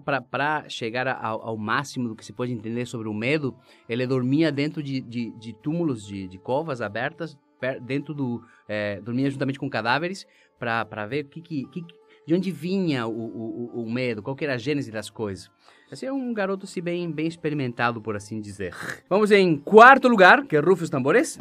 para 0.05 0.69
chegar 0.69 1.07
ao, 1.07 1.41
ao 1.49 1.57
máximo 1.57 2.09
do 2.09 2.17
que 2.17 2.25
se 2.25 2.33
pode 2.33 2.53
entender 2.53 2.87
sobre 2.87 3.09
o 3.09 3.15
medo. 3.15 3.55
Ele 3.89 4.07
dormia 4.07 4.51
dentro 4.51 4.83
de, 4.83 5.01
de, 5.01 5.31
de 5.39 5.53
túmulos, 5.53 6.07
de, 6.07 6.27
de 6.29 6.39
covas 6.39 6.81
abertas, 6.81 7.37
per- 7.61 7.81
dentro 7.81 8.15
do. 8.15 8.43
é, 8.69 9.01
dormia 9.01 9.31
juntamente 9.31 9.59
com 9.59 9.69
cadáveres, 9.69 10.27
para 10.59 11.07
ver 11.07 11.25
que, 11.25 11.41
que, 11.41 11.65
que- 11.67 11.85
de 12.27 12.35
onde 12.35 12.51
vinha 12.51 13.07
o, 13.07 13.13
o, 13.13 13.83
o- 13.83 13.91
medo, 13.91 14.23
qual 14.23 14.35
era 14.41 14.55
a 14.55 14.59
gênese 14.59 14.91
das 14.91 15.11
coisas. 15.11 15.51
Esse 15.93 16.07
é 16.07 16.13
um 16.13 16.33
garoto 16.33 16.65
assim, 16.65 16.81
bem, 16.81 17.11
bem 17.13 17.27
experimentado, 17.27 18.01
por 18.01 18.17
assim 18.17 18.41
dizer. 18.41 18.75
Vamos 19.11 19.31
em 19.31 19.57
quarto 19.59 20.09
lugar, 20.09 20.47
que 20.47 20.57
é 20.57 20.61
Rufus 20.61 20.89
Tambores. 20.89 21.37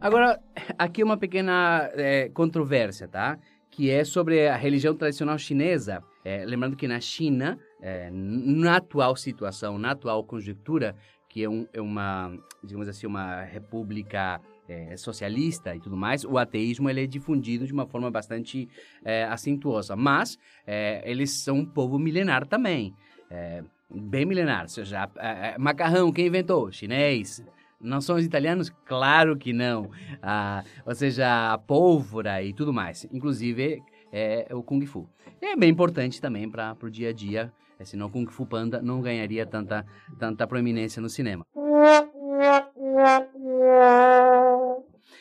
Agora, 0.00 0.40
aqui 0.78 1.02
uma 1.02 1.16
pequena 1.16 1.90
é, 1.94 2.28
controvérsia, 2.28 3.08
tá? 3.08 3.36
Que 3.70 3.90
é 3.90 4.04
sobre 4.04 4.46
a 4.46 4.56
religião 4.56 4.94
tradicional 4.94 5.36
chinesa. 5.38 6.02
É, 6.24 6.44
lembrando 6.44 6.76
que 6.76 6.86
na 6.86 7.00
China, 7.00 7.58
é, 7.82 8.08
na 8.12 8.76
atual 8.76 9.16
situação, 9.16 9.76
na 9.76 9.90
atual 9.90 10.22
conjuntura, 10.22 10.94
que 11.28 11.42
é, 11.42 11.48
um- 11.48 11.66
é 11.72 11.80
uma, 11.80 12.32
digamos 12.62 12.88
assim, 12.88 13.06
uma 13.08 13.42
república 13.42 14.40
é, 14.68 14.96
socialista 14.96 15.74
e 15.74 15.80
tudo 15.80 15.96
mais, 15.96 16.24
o 16.24 16.36
ateísmo 16.38 16.88
ele 16.90 17.02
é 17.02 17.06
difundido 17.06 17.66
de 17.66 17.72
uma 17.72 17.86
forma 17.86 18.10
bastante 18.10 18.68
é, 19.04 19.24
acentuosa. 19.24 19.96
Mas 19.96 20.38
é, 20.66 21.02
eles 21.10 21.30
são 21.42 21.56
um 21.58 21.66
povo 21.66 21.98
milenar 21.98 22.46
também. 22.46 22.94
É, 23.30 23.64
bem 23.90 24.24
milenar. 24.24 24.62
Ou 24.62 24.68
seja, 24.68 25.10
é, 25.16 25.54
é, 25.54 25.58
macarrão, 25.58 26.12
quem 26.12 26.26
inventou? 26.28 26.70
Chinês. 26.70 27.42
Não 27.80 28.00
são 28.00 28.16
os 28.16 28.24
italianos? 28.24 28.70
Claro 28.84 29.36
que 29.36 29.52
não. 29.52 29.90
Ah, 30.20 30.64
ou 30.84 30.94
seja, 30.94 31.52
a 31.52 31.58
pólvora 31.58 32.42
e 32.42 32.52
tudo 32.52 32.72
mais. 32.72 33.06
Inclusive, 33.12 33.80
é 34.12 34.48
o 34.52 34.62
Kung 34.62 34.84
Fu. 34.84 35.08
É 35.40 35.54
bem 35.54 35.70
importante 35.70 36.20
também 36.20 36.50
para 36.50 36.76
o 36.82 36.90
dia 36.90 37.10
a 37.10 37.12
dia. 37.12 37.52
é, 37.78 37.84
Senão 37.84 38.10
Kung 38.10 38.26
Fu 38.26 38.44
Panda 38.44 38.82
não 38.82 39.00
ganharia 39.00 39.46
tanta, 39.46 39.86
tanta 40.18 40.46
proeminência 40.46 41.00
no 41.00 41.08
cinema. 41.08 41.46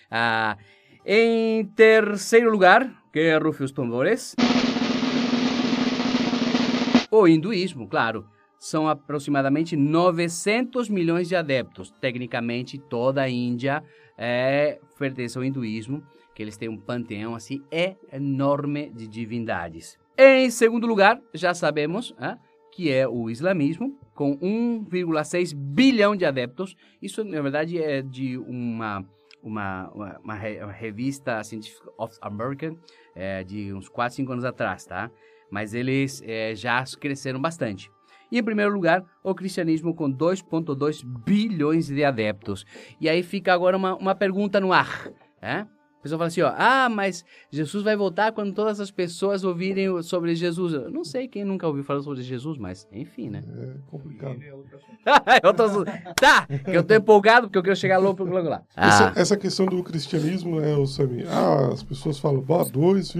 Ah, 0.10 0.58
em 1.06 1.64
terceiro 1.76 2.50
lugar, 2.50 2.92
que 3.14 3.20
é 3.20 3.38
Rufus 3.38 3.72
Tambores. 3.72 4.36
O 7.12 7.28
hinduísmo, 7.28 7.88
claro. 7.88 8.26
São 8.60 8.88
aproximadamente 8.88 9.76
900 9.76 10.90
milhões 10.90 11.28
de 11.28 11.36
adeptos. 11.36 11.92
Tecnicamente, 12.02 12.78
toda 12.78 13.22
a 13.22 13.30
Índia 13.30 13.84
é, 14.18 14.80
pertence 14.98 15.38
ao 15.38 15.44
hinduísmo, 15.44 16.04
que 16.34 16.42
eles 16.42 16.58
têm 16.58 16.70
um 16.70 16.78
panteão 16.78 17.36
assim 17.36 17.62
enorme 18.12 18.90
de 18.90 19.08
divindades. 19.08 19.98
Em 20.18 20.50
segundo 20.50 20.88
lugar, 20.88 21.22
já 21.34 21.54
sabemos 21.54 22.16
ah, 22.18 22.38
que 22.72 22.92
é 22.92 23.08
o 23.08 23.30
islamismo, 23.30 23.98
com 24.14 24.38
1,6 24.38 25.56
bilhão 25.56 26.16
de 26.16 26.26
adeptos. 26.26 26.76
Isso, 27.02 27.24
na 27.24 27.42
verdade, 27.42 27.82
é 27.82 28.02
de 28.02 28.38
uma, 28.38 29.06
uma, 29.42 29.90
uma, 29.90 30.20
uma 30.20 30.36
revista 30.36 31.44
Scientific 31.44 31.88
of 31.98 32.18
American 32.22 32.78
é, 33.16 33.44
de 33.44 33.74
uns 33.74 33.90
4, 33.90 34.16
5 34.16 34.32
anos 34.32 34.46
atrás, 34.46 34.86
tá? 34.86 35.10
Mas 35.50 35.74
eles 35.74 36.22
é, 36.26 36.54
já 36.56 36.84
cresceram 37.00 37.40
bastante. 37.40 37.92
E 38.32 38.38
em 38.38 38.44
primeiro 38.44 38.74
lugar, 38.74 39.04
o 39.24 39.34
cristianismo 39.34 39.94
com 39.94 40.12
2,2 40.12 41.04
bilhões 41.06 41.88
de 41.88 42.04
adeptos. 42.04 42.66
E 43.00 43.08
aí 43.08 43.24
fica 43.24 43.54
agora 43.54 43.78
uma, 43.78 43.96
uma 43.96 44.16
pergunta 44.16 44.60
no 44.60 44.74
ar, 44.74 45.10
né? 45.42 45.68
A 46.00 46.04
pessoa 46.04 46.18
fala 46.20 46.28
assim, 46.28 46.42
ó, 46.42 46.54
ah, 46.56 46.88
mas 46.90 47.26
Jesus 47.52 47.84
vai 47.84 47.96
voltar 47.96 48.32
quando 48.32 48.54
todas 48.54 48.80
as 48.80 48.90
pessoas 48.92 49.44
ouvirem 49.44 50.02
sobre 50.04 50.36
Jesus. 50.36 50.74
Eu 50.74 50.90
não 50.92 51.04
sei 51.04 51.28
quem 51.28 51.44
nunca 51.44 51.68
ouviu 51.68 51.84
falar 51.84 52.02
sobre 52.02 52.22
Jesus, 52.22 52.58
mas 52.58 52.88
enfim, 52.92 53.30
né? 53.30 53.44
É 53.48 53.74
complicado. 53.90 54.40
Eu 55.44 55.54
tô- 55.54 55.86
Tá, 56.20 56.46
que 56.48 56.76
eu 56.76 56.84
tô 56.84 56.94
empolgado 56.94 57.48
porque 57.48 57.58
eu 57.58 57.64
quero 57.64 57.76
chegar 57.76 57.98
logo, 57.98 58.24
logo 58.24 58.48
lá. 58.50 58.62
Essa, 58.76 59.08
Ah, 59.10 59.14
essa 59.16 59.38
questão 59.38 59.66
do 59.66 59.82
cristianismo, 59.84 60.60
né, 60.60 60.76
o 60.76 60.86
Sami? 60.86 61.24
Ah, 61.28 61.70
as 61.74 61.82
pessoas 61.84 62.20
falam, 62.20 62.42
bah, 62.42 62.64
2, 62.64 63.14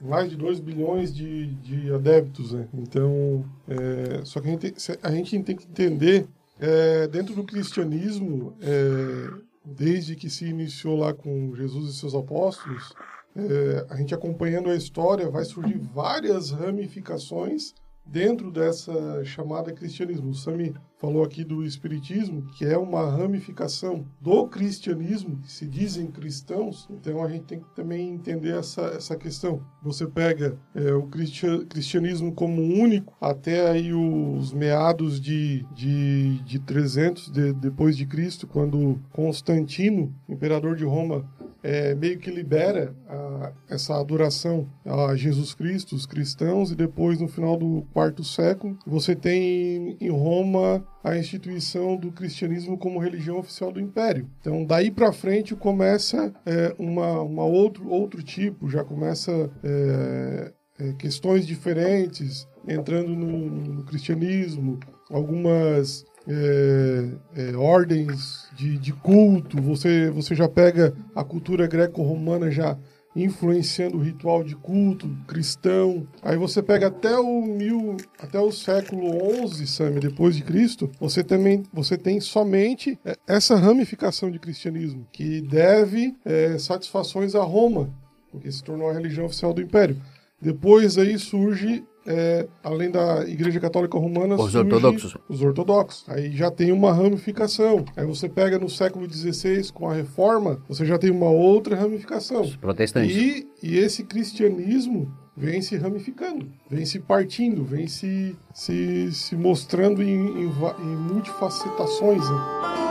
mais 0.00 0.30
de 0.30 0.36
2 0.36 0.58
bilhões 0.60 1.14
de, 1.14 1.46
de 1.46 1.92
adeptos, 1.92 2.52
né? 2.52 2.66
Então, 2.74 3.44
é, 3.68 4.20
só 4.24 4.40
que 4.40 4.48
a 4.48 4.50
gente, 4.52 4.74
a 5.02 5.10
gente 5.10 5.42
tem 5.42 5.56
que 5.56 5.64
entender, 5.64 6.26
é, 6.60 7.06
dentro 7.08 7.34
do 7.34 7.44
cristianismo, 7.44 8.54
é, 8.62 9.30
desde 9.68 10.16
que 10.16 10.30
se 10.30 10.46
iniciou 10.46 10.96
lá 10.96 11.12
com 11.12 11.54
Jesus 11.54 11.90
e 11.90 11.98
seus 11.98 12.14
apóstolos, 12.14 12.92
é, 13.36 13.86
a 13.90 13.96
gente 13.96 14.14
acompanhando 14.14 14.70
a 14.70 14.74
história, 14.74 15.30
vai 15.30 15.44
surgir 15.44 15.78
várias 15.78 16.50
ramificações 16.50 17.74
dentro 18.08 18.50
dessa 18.50 19.22
chamada 19.24 19.72
cristianismo. 19.72 20.30
O 20.30 20.34
Sami 20.34 20.74
falou 20.98 21.22
aqui 21.22 21.44
do 21.44 21.64
espiritismo, 21.64 22.42
que 22.56 22.64
é 22.64 22.76
uma 22.76 23.08
ramificação 23.08 24.04
do 24.20 24.48
cristianismo, 24.48 25.38
se 25.44 25.64
dizem 25.66 26.08
cristãos, 26.08 26.88
então 26.90 27.22
a 27.22 27.28
gente 27.28 27.44
tem 27.44 27.60
que 27.60 27.74
também 27.76 28.08
entender 28.10 28.56
essa, 28.58 28.82
essa 28.86 29.16
questão. 29.16 29.62
Você 29.82 30.06
pega 30.06 30.58
é, 30.74 30.92
o 30.92 31.04
cristi- 31.04 31.64
cristianismo 31.68 32.32
como 32.32 32.60
único 32.62 33.14
até 33.20 33.70
aí 33.70 33.92
os 33.92 34.52
meados 34.52 35.20
de, 35.20 35.64
de, 35.72 36.42
de 36.42 36.58
300 36.58 37.30
de- 37.30 37.52
depois 37.52 37.96
de 37.96 38.04
Cristo, 38.06 38.46
quando 38.48 38.98
Constantino, 39.12 40.12
imperador 40.28 40.74
de 40.74 40.84
Roma, 40.84 41.24
é, 41.62 41.94
meio 41.94 42.18
que 42.18 42.30
libera 42.30 42.94
a- 43.08 43.52
essa 43.68 43.98
adoração 43.98 44.68
a 44.84 45.14
Jesus 45.16 45.54
Cristo, 45.54 45.94
os 45.94 46.06
cristãos, 46.06 46.70
e 46.70 46.76
depois, 46.76 47.20
no 47.20 47.28
final 47.28 47.56
do 47.56 47.86
quarto 47.92 48.22
século, 48.24 48.78
você 48.86 49.14
tem 49.14 49.96
em 50.00 50.10
Roma 50.10 50.86
a 51.02 51.16
instituição 51.16 51.96
do 51.96 52.12
cristianismo 52.12 52.76
como 52.76 52.98
religião 52.98 53.38
oficial 53.38 53.72
do 53.72 53.80
império. 53.80 54.28
Então, 54.40 54.64
daí 54.64 54.90
para 54.90 55.12
frente 55.12 55.54
começa 55.54 56.32
é, 56.44 56.74
uma, 56.78 57.22
uma 57.22 57.44
outro, 57.44 57.88
outro 57.88 58.22
tipo, 58.22 58.68
já 58.68 58.84
começa 58.84 59.50
é, 59.62 60.52
é, 60.80 60.92
questões 60.94 61.46
diferentes 61.46 62.46
entrando 62.66 63.10
no, 63.10 63.48
no 63.48 63.84
cristianismo, 63.84 64.78
algumas 65.10 66.04
é, 66.26 67.08
é, 67.36 67.56
ordens 67.56 68.47
de, 68.58 68.76
de 68.76 68.92
culto, 68.92 69.62
você, 69.62 70.10
você 70.10 70.34
já 70.34 70.48
pega 70.48 70.92
a 71.14 71.22
cultura 71.22 71.68
greco-romana 71.68 72.50
já 72.50 72.76
influenciando 73.14 73.96
o 73.96 74.02
ritual 74.02 74.42
de 74.42 74.56
culto 74.56 75.08
cristão. 75.28 76.06
Aí 76.22 76.36
você 76.36 76.60
pega 76.60 76.88
até 76.88 77.16
o 77.16 77.40
mil, 77.42 77.96
até 78.18 78.38
o 78.40 78.50
século 78.50 79.42
11, 79.42 79.64
Sami, 79.66 80.00
depois 80.00 80.34
de 80.36 80.42
Cristo, 80.42 80.90
você 81.00 81.22
também 81.22 81.62
você 81.72 81.96
tem 81.96 82.20
somente 82.20 82.98
é, 83.04 83.16
essa 83.28 83.54
ramificação 83.54 84.28
de 84.28 84.40
cristianismo 84.40 85.06
que 85.12 85.40
deve 85.40 86.16
é, 86.24 86.58
satisfações 86.58 87.36
a 87.36 87.42
Roma, 87.42 87.90
porque 88.30 88.50
se 88.50 88.62
tornou 88.62 88.90
a 88.90 88.92
religião 88.92 89.26
oficial 89.26 89.54
do 89.54 89.62
império. 89.62 89.96
Depois 90.40 90.98
aí 90.98 91.16
surge 91.16 91.84
é, 92.08 92.48
além 92.64 92.90
da 92.90 93.28
Igreja 93.28 93.60
Católica 93.60 93.98
Romana, 93.98 94.34
Os 94.34 94.40
surge 94.40 94.58
ortodoxos. 94.58 95.16
Os 95.28 95.42
ortodoxos. 95.42 96.04
Aí 96.08 96.34
já 96.34 96.50
tem 96.50 96.72
uma 96.72 96.90
ramificação. 96.92 97.84
Aí 97.94 98.06
você 98.06 98.28
pega 98.30 98.58
no 98.58 98.68
século 98.68 99.06
XVI, 99.08 99.70
com 99.72 99.88
a 99.90 99.94
Reforma, 99.94 100.58
você 100.66 100.86
já 100.86 100.98
tem 100.98 101.10
uma 101.10 101.28
outra 101.28 101.76
ramificação. 101.76 102.48
Protestantes. 102.60 103.14
E, 103.14 103.46
e 103.62 103.76
esse 103.76 104.04
cristianismo 104.04 105.12
vem 105.36 105.60
se 105.60 105.76
ramificando, 105.76 106.48
vem 106.68 106.84
se 106.86 106.98
partindo, 106.98 107.62
vem 107.62 107.86
se, 107.86 108.34
se, 108.54 109.12
se 109.12 109.36
mostrando 109.36 110.02
em, 110.02 110.16
em, 110.16 110.46
em 110.46 110.96
multifacetações. 110.96 112.28
né? 112.28 112.87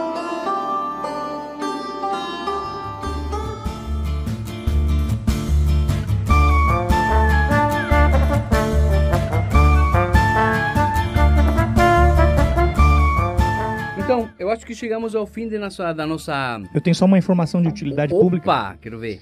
Acho 14.57 14.65
que 14.65 14.75
chegamos 14.75 15.15
ao 15.15 15.25
fim 15.25 15.45
nossa, 15.45 15.93
da 15.93 16.05
nossa... 16.05 16.61
Eu 16.73 16.81
tenho 16.81 16.95
só 16.95 17.05
uma 17.05 17.17
informação 17.17 17.61
de 17.61 17.67
utilidade 17.67 18.13
pública. 18.13 18.49
Opa, 18.49 18.77
quero 18.81 18.99
ver. 18.99 19.21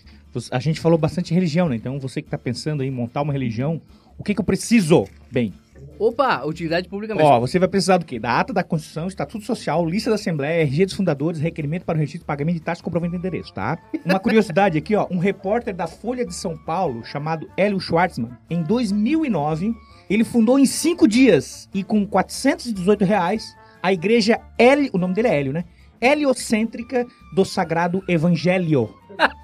A 0.52 0.60
gente 0.60 0.80
falou 0.80 0.98
bastante 0.98 1.34
religião, 1.34 1.70
né? 1.70 1.76
Então 1.76 2.00
você 2.00 2.22
que 2.22 2.30
tá 2.30 2.38
pensando 2.38 2.84
em 2.84 2.90
montar 2.90 3.22
uma 3.22 3.32
religião, 3.32 3.82
o 4.18 4.24
que 4.24 4.34
que 4.34 4.42
eu 4.42 4.46
preciso? 4.46 5.06
Bem, 5.32 5.54
Opa, 6.00 6.44
utilidade 6.46 6.90
pública 6.90 7.14
mesmo. 7.14 7.30
ó, 7.30 7.40
você 7.40 7.60
vai 7.60 7.68
precisar 7.68 7.98
do 7.98 8.06
quê? 8.06 8.20
Da 8.20 8.40
ata 8.40 8.54
da 8.54 8.64
Constituição, 8.64 9.08
Estatuto 9.08 9.46
Social, 9.46 9.86
lista 9.86 10.10
da 10.10 10.16
Assembleia, 10.16 10.62
RG 10.64 10.86
dos 10.86 10.96
fundadores, 10.96 11.40
requerimento 11.40 11.84
para 11.84 11.96
o 11.96 12.00
registro 12.00 12.20
de 12.22 12.26
pagamento 12.26 12.56
de 12.56 12.62
taxas 12.62 12.82
com 12.82 12.86
comprovante 12.86 13.12
de 13.12 13.18
endereço, 13.18 13.54
tá? 13.54 13.78
Uma 14.04 14.20
curiosidade 14.20 14.78
aqui, 14.78 14.96
ó, 14.96 15.08
um 15.10 15.18
repórter 15.18 15.74
da 15.74 15.88
Folha 15.88 16.26
de 16.26 16.34
São 16.34 16.58
Paulo, 16.58 17.04
chamado 17.06 17.50
Hélio 17.58 17.80
Schwartzman, 17.80 18.32
em 18.50 18.62
2009, 18.64 19.74
ele 20.10 20.24
fundou 20.24 20.60
em 20.60 20.66
cinco 20.66 21.08
dias 21.08 21.70
e 21.74 21.84
com 21.84 22.06
418 22.06 23.06
reais 23.06 23.56
a 23.86 23.94
igreja 23.94 24.40
Hélio, 24.58 24.90
o 24.94 24.98
nome 24.98 25.14
dele 25.14 25.28
é 25.28 25.40
Hélio, 25.40 25.54
né? 25.54 25.66
Heliocêntrica 26.02 27.06
do 27.34 27.44
Sagrado 27.46 28.04
Evangelho. 28.08 28.94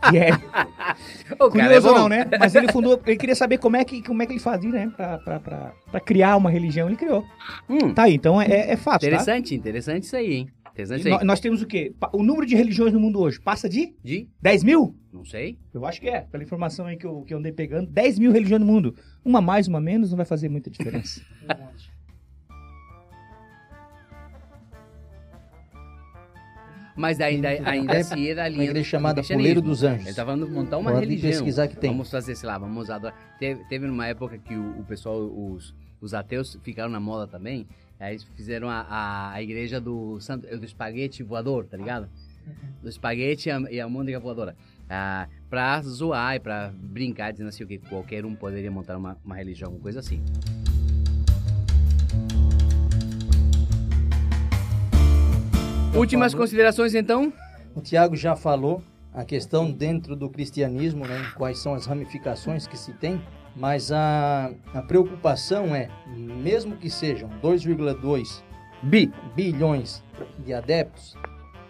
Que 0.10 0.18
é 0.18 0.32
o 1.40 1.50
cara 1.50 1.74
é 1.74 1.80
Curioso 1.80 1.88
bom. 1.90 1.96
não, 1.96 2.10
né? 2.10 2.26
Mas 2.40 2.56
ele 2.56 2.72
fundou, 2.72 3.02
ele 3.06 3.16
queria 3.18 3.36
saber 3.36 3.58
como 3.58 3.78
é 3.78 3.86
que, 3.86 4.02
como 4.04 4.22
é 4.22 4.26
que 4.26 4.34
ele 4.34 4.40
fazia, 4.40 4.70
né? 4.70 4.92
Pra, 4.96 5.18
pra, 5.20 5.40
pra, 5.40 5.74
pra 5.92 6.00
criar 6.00 6.36
uma 6.38 6.50
religião, 6.50 6.88
ele 6.88 6.98
criou. 6.98 7.24
Hum, 7.70 7.94
Tá 7.94 8.04
aí, 8.04 8.16
então 8.16 8.42
é, 8.42 8.72
é 8.72 8.76
fato, 8.78 9.02
tá? 9.02 9.08
interessante, 9.08 9.56
interessante 9.56 10.04
isso 10.04 10.16
aí, 10.16 10.34
hein? 10.34 10.50
Interessante 10.72 11.00
isso 11.00 11.08
aí. 11.08 11.14
nó- 11.14 11.24
nós 11.24 11.40
temos 11.40 11.62
o 11.62 11.66
quê? 11.68 11.94
O 12.14 12.24
número 12.24 12.46
de 12.46 12.56
religiões 12.56 12.92
no 12.94 13.00
mundo 13.00 13.20
hoje 13.20 13.40
passa 13.40 13.70
de 13.70 13.94
De? 14.04 14.28
10 14.42 14.64
mil? 14.64 14.96
Não 15.14 15.24
sei. 15.26 15.58
Eu 15.74 15.86
acho 15.86 16.02
que 16.02 16.10
é, 16.10 16.22
pela 16.22 16.44
informação 16.44 16.86
aí 16.86 16.98
que 16.98 17.06
eu, 17.06 17.22
que 17.22 17.34
eu 17.34 17.38
andei 17.38 17.52
pegando. 17.52 17.90
10 17.90 18.20
mil 18.20 18.32
religiões 18.32 18.60
no 18.62 18.68
mundo. 18.68 18.96
Uma 19.24 19.40
mais, 19.42 19.68
uma 19.68 19.80
menos, 19.80 20.10
não 20.10 20.18
vai 20.18 20.26
fazer 20.26 20.50
muita 20.50 20.70
diferença. 20.70 21.22
Mas 26.96 27.20
ainda, 27.20 27.50
ainda 27.50 27.94
É 27.94 28.00
assim 28.00 28.28
era 28.28 28.44
a 28.44 28.46
Uma 28.46 28.50
linha 28.50 28.66
igreja 28.66 28.90
chamada. 28.90 29.24
Poleiro 29.24 29.62
dos 29.62 29.84
Anjos. 29.84 30.08
Ele 30.08 30.16
tá 30.16 30.24
de 30.24 30.46
montar 30.46 30.78
uma 30.78 30.92
Pode 30.92 31.06
religião. 31.06 31.32
pesquisar 31.32 31.68
que 31.68 31.78
tem. 31.78 31.92
Vamos 31.92 32.10
fazer, 32.10 32.36
sei 32.36 32.48
lá, 32.48 32.58
vamos 32.58 32.90
adorar. 32.90 33.16
Teve, 33.40 33.64
teve 33.66 33.88
numa 33.88 34.08
época 34.08 34.38
que 34.38 34.56
o, 34.56 34.80
o 34.80 34.84
pessoal, 34.84 35.20
os, 35.20 35.74
os 36.00 36.14
ateus 36.14 36.58
ficaram 36.64 36.90
na 36.90 37.00
moda 37.00 37.28
também. 37.28 37.68
Aí 38.00 38.18
fizeram 38.36 38.70
a, 38.70 38.82
a, 38.82 39.32
a 39.34 39.42
igreja 39.44 39.80
do, 39.80 40.20
santo, 40.20 40.48
do 40.58 40.66
espaguete 40.66 41.22
voador, 41.24 41.66
tá 41.66 41.78
ligado? 41.78 42.10
Do 42.82 42.90
espaguete 42.90 43.50
e 43.50 43.52
a, 43.52 43.60
e 43.72 43.80
a 43.80 43.88
môndega 43.88 44.20
voadora. 44.20 44.56
Ah, 44.90 45.28
pra 45.50 45.82
zoar 45.84 46.36
e 46.36 46.40
pra 46.40 46.74
brincar, 46.76 47.32
dizendo 47.32 47.48
assim 47.50 47.64
o 47.64 47.68
que 47.68 47.78
qualquer 47.78 48.26
um 48.26 48.36
poderia 48.36 48.72
montar 48.72 48.98
uma, 48.98 49.18
uma 49.24 49.36
religião, 49.36 49.68
alguma 49.68 49.84
coisa 49.84 50.00
assim. 50.00 50.22
Últimas 55.96 56.32
falou. 56.32 56.46
considerações 56.46 56.96
então? 56.96 57.34
O 57.76 57.82
Tiago 57.82 58.16
já 58.16 58.36
falou 58.36 58.82
a 59.14 59.26
questão 59.26 59.70
dentro 59.70 60.16
do 60.16 60.30
cristianismo, 60.30 61.06
né? 61.06 61.32
Quais 61.36 61.60
são 61.60 61.74
as 61.74 61.86
ramificações 61.86 62.66
que 62.66 62.78
se 62.78 62.94
tem. 62.94 63.22
Mas 63.54 63.92
a, 63.92 64.52
a 64.74 64.82
preocupação 64.82 65.76
é, 65.76 65.90
mesmo 66.08 66.78
que 66.78 66.90
sejam 66.90 67.30
2,2 67.44 68.42
Bi. 68.84 69.12
bilhões 69.36 70.02
de 70.46 70.54
adeptos, 70.54 71.16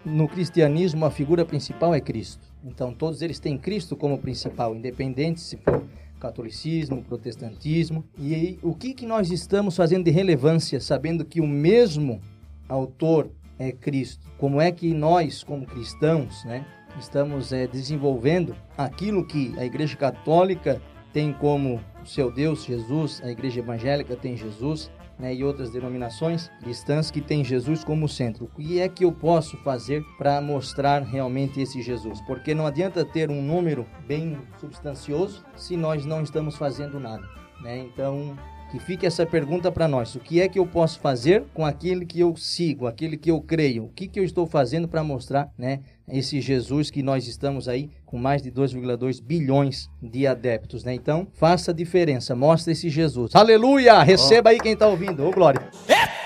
no 0.04 0.28
cristianismo 0.28 1.04
a 1.04 1.10
figura 1.10 1.44
principal 1.44 1.92
é 1.92 2.00
Cristo. 2.00 2.46
Então 2.64 2.94
todos 2.94 3.22
eles 3.22 3.40
têm 3.40 3.58
Cristo 3.58 3.96
como 3.96 4.18
principal, 4.18 4.74
independente 4.74 5.40
se 5.40 5.56
for 5.56 5.82
catolicismo, 6.20 7.02
protestantismo. 7.02 8.04
E 8.16 8.32
aí, 8.32 8.58
o 8.62 8.72
que, 8.72 8.94
que 8.94 9.04
nós 9.04 9.32
estamos 9.32 9.74
fazendo 9.74 10.04
de 10.04 10.12
relevância, 10.12 10.80
sabendo 10.80 11.24
que 11.24 11.40
o 11.40 11.46
mesmo 11.46 12.20
autor 12.68 13.28
é 13.62 13.72
Cristo? 13.72 14.26
Como 14.38 14.60
é 14.60 14.70
que 14.72 14.92
nós, 14.92 15.42
como 15.42 15.66
cristãos, 15.66 16.44
né, 16.44 16.66
estamos 16.98 17.52
eh, 17.52 17.66
desenvolvendo 17.66 18.54
aquilo 18.76 19.26
que 19.26 19.54
a 19.58 19.64
Igreja 19.64 19.96
Católica 19.96 20.80
tem 21.12 21.32
como 21.32 21.80
seu 22.04 22.32
Deus, 22.32 22.64
Jesus, 22.64 23.20
a 23.22 23.30
Igreja 23.30 23.60
Evangélica 23.60 24.16
tem 24.16 24.36
Jesus, 24.36 24.90
né, 25.18 25.34
e 25.34 25.44
outras 25.44 25.70
denominações 25.70 26.50
cristãs 26.60 27.10
que 27.10 27.20
têm 27.20 27.44
Jesus 27.44 27.84
como 27.84 28.08
centro. 28.08 28.46
O 28.46 28.60
que 28.60 28.80
é 28.80 28.88
que 28.88 29.04
eu 29.04 29.12
posso 29.12 29.56
fazer 29.58 30.02
para 30.18 30.40
mostrar 30.40 31.02
realmente 31.02 31.60
esse 31.60 31.80
Jesus? 31.82 32.20
Porque 32.22 32.54
não 32.54 32.66
adianta 32.66 33.04
ter 33.04 33.30
um 33.30 33.40
número 33.40 33.86
bem 34.06 34.38
substancioso 34.58 35.44
se 35.56 35.76
nós 35.76 36.04
não 36.04 36.22
estamos 36.22 36.56
fazendo 36.56 36.98
nada. 36.98 37.22
Né? 37.60 37.78
Então, 37.78 38.36
que 38.72 38.78
fique 38.78 39.04
essa 39.04 39.26
pergunta 39.26 39.70
para 39.70 39.86
nós. 39.86 40.14
O 40.14 40.18
que 40.18 40.40
é 40.40 40.48
que 40.48 40.58
eu 40.58 40.66
posso 40.66 40.98
fazer 40.98 41.44
com 41.52 41.62
aquele 41.62 42.06
que 42.06 42.18
eu 42.18 42.34
sigo, 42.36 42.86
aquele 42.86 43.18
que 43.18 43.30
eu 43.30 43.38
creio? 43.38 43.84
O 43.84 43.88
que, 43.90 44.08
que 44.08 44.18
eu 44.18 44.24
estou 44.24 44.46
fazendo 44.46 44.88
para 44.88 45.04
mostrar 45.04 45.50
né, 45.58 45.80
esse 46.08 46.40
Jesus 46.40 46.90
que 46.90 47.02
nós 47.02 47.28
estamos 47.28 47.68
aí 47.68 47.90
com 48.06 48.16
mais 48.16 48.40
de 48.40 48.50
2,2 48.50 49.22
bilhões 49.22 49.90
de 50.02 50.26
adeptos? 50.26 50.84
Né? 50.84 50.94
Então, 50.94 51.28
faça 51.34 51.70
a 51.70 51.74
diferença, 51.74 52.34
mostre 52.34 52.72
esse 52.72 52.88
Jesus. 52.88 53.34
Aleluia! 53.34 54.02
Receba 54.02 54.48
aí 54.48 54.58
quem 54.58 54.72
está 54.72 54.86
ouvindo. 54.86 55.22
Ô, 55.22 55.30
Glória! 55.30 55.68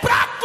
pra 0.00 0.35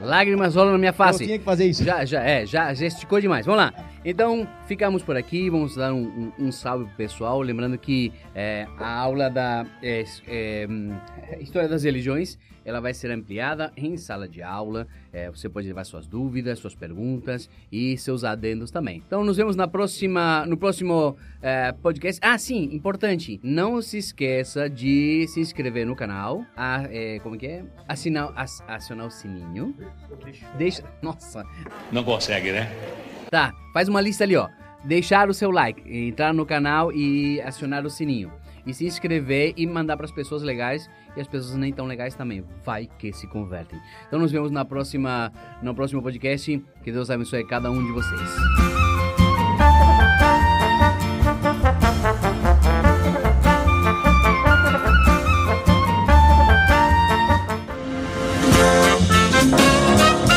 Lágrimas 0.00 0.54
rolam 0.54 0.72
na 0.72 0.78
minha 0.78 0.90
Eu 0.90 0.94
face. 0.94 1.24
tinha 1.24 1.38
que 1.38 1.44
fazer 1.44 1.66
isso. 1.66 1.82
Já, 1.82 2.04
já, 2.04 2.22
é, 2.22 2.44
já 2.44 2.72
gesticou 2.74 3.20
demais. 3.20 3.46
Vamos 3.46 3.60
lá. 3.60 3.72
Então, 4.04 4.46
ficamos 4.66 5.02
por 5.02 5.16
aqui. 5.16 5.48
Vamos 5.48 5.76
dar 5.76 5.92
um, 5.92 6.32
um, 6.38 6.46
um 6.46 6.52
salve 6.52 6.84
pro 6.84 6.96
pessoal. 6.96 7.40
Lembrando 7.40 7.78
que 7.78 8.12
é, 8.34 8.66
a 8.78 8.94
aula 8.94 9.30
da 9.30 9.66
é, 9.82 10.04
é, 10.26 10.66
hum, 10.68 10.94
História 11.40 11.68
das 11.68 11.84
Religiões 11.84 12.38
ela 12.66 12.80
vai 12.80 12.92
ser 12.92 13.12
ampliada 13.12 13.72
em 13.76 13.96
sala 13.96 14.28
de 14.28 14.42
aula. 14.42 14.88
É, 15.16 15.30
você 15.30 15.48
pode 15.48 15.66
levar 15.66 15.82
suas 15.84 16.06
dúvidas, 16.06 16.58
suas 16.58 16.74
perguntas 16.74 17.48
e 17.72 17.96
seus 17.96 18.22
adendos 18.22 18.70
também. 18.70 19.02
Então, 19.06 19.24
nos 19.24 19.38
vemos 19.38 19.56
na 19.56 19.66
próxima, 19.66 20.44
no 20.44 20.58
próximo 20.58 21.16
é, 21.40 21.72
podcast. 21.72 22.20
Ah, 22.22 22.36
sim, 22.36 22.64
importante. 22.74 23.40
Não 23.42 23.80
se 23.80 23.96
esqueça 23.96 24.68
de 24.68 25.24
se 25.28 25.40
inscrever 25.40 25.86
no 25.86 25.96
canal. 25.96 26.44
A, 26.54 26.82
é, 26.90 27.18
como 27.20 27.38
que 27.38 27.46
é? 27.46 27.64
Assinar, 27.88 28.30
ass- 28.36 28.62
acionar 28.68 29.06
o 29.06 29.10
sininho. 29.10 29.74
Deixa. 30.58 30.84
Nossa. 31.00 31.46
Não 31.90 32.04
consegue, 32.04 32.52
né? 32.52 32.70
Tá, 33.30 33.54
faz 33.72 33.88
uma 33.88 34.02
lista 34.02 34.22
ali, 34.24 34.36
ó. 34.36 34.50
Deixar 34.84 35.30
o 35.30 35.34
seu 35.34 35.50
like, 35.50 35.80
entrar 36.08 36.34
no 36.34 36.44
canal 36.44 36.92
e 36.92 37.40
acionar 37.40 37.86
o 37.86 37.90
sininho. 37.90 38.30
E 38.66 38.74
se 38.74 38.84
inscrever 38.84 39.54
e 39.56 39.66
mandar 39.66 39.96
para 39.96 40.06
as 40.06 40.12
pessoas 40.12 40.42
legais 40.42 40.90
e 41.16 41.20
as 41.20 41.28
pessoas 41.28 41.56
nem 41.56 41.72
tão 41.72 41.86
legais 41.86 42.14
também. 42.14 42.44
Vai 42.64 42.88
que 42.98 43.12
se 43.12 43.26
convertem. 43.26 43.78
Então 44.06 44.18
nos 44.18 44.32
vemos 44.32 44.50
na 44.50 44.64
próxima, 44.64 45.32
no 45.62 45.74
próximo 45.74 46.02
podcast. 46.02 46.62
Que 46.82 46.92
Deus 46.92 47.10
abençoe 47.10 47.44
cada 47.44 47.70
um 47.70 47.84
de 47.84 47.92
vocês. 47.92 48.75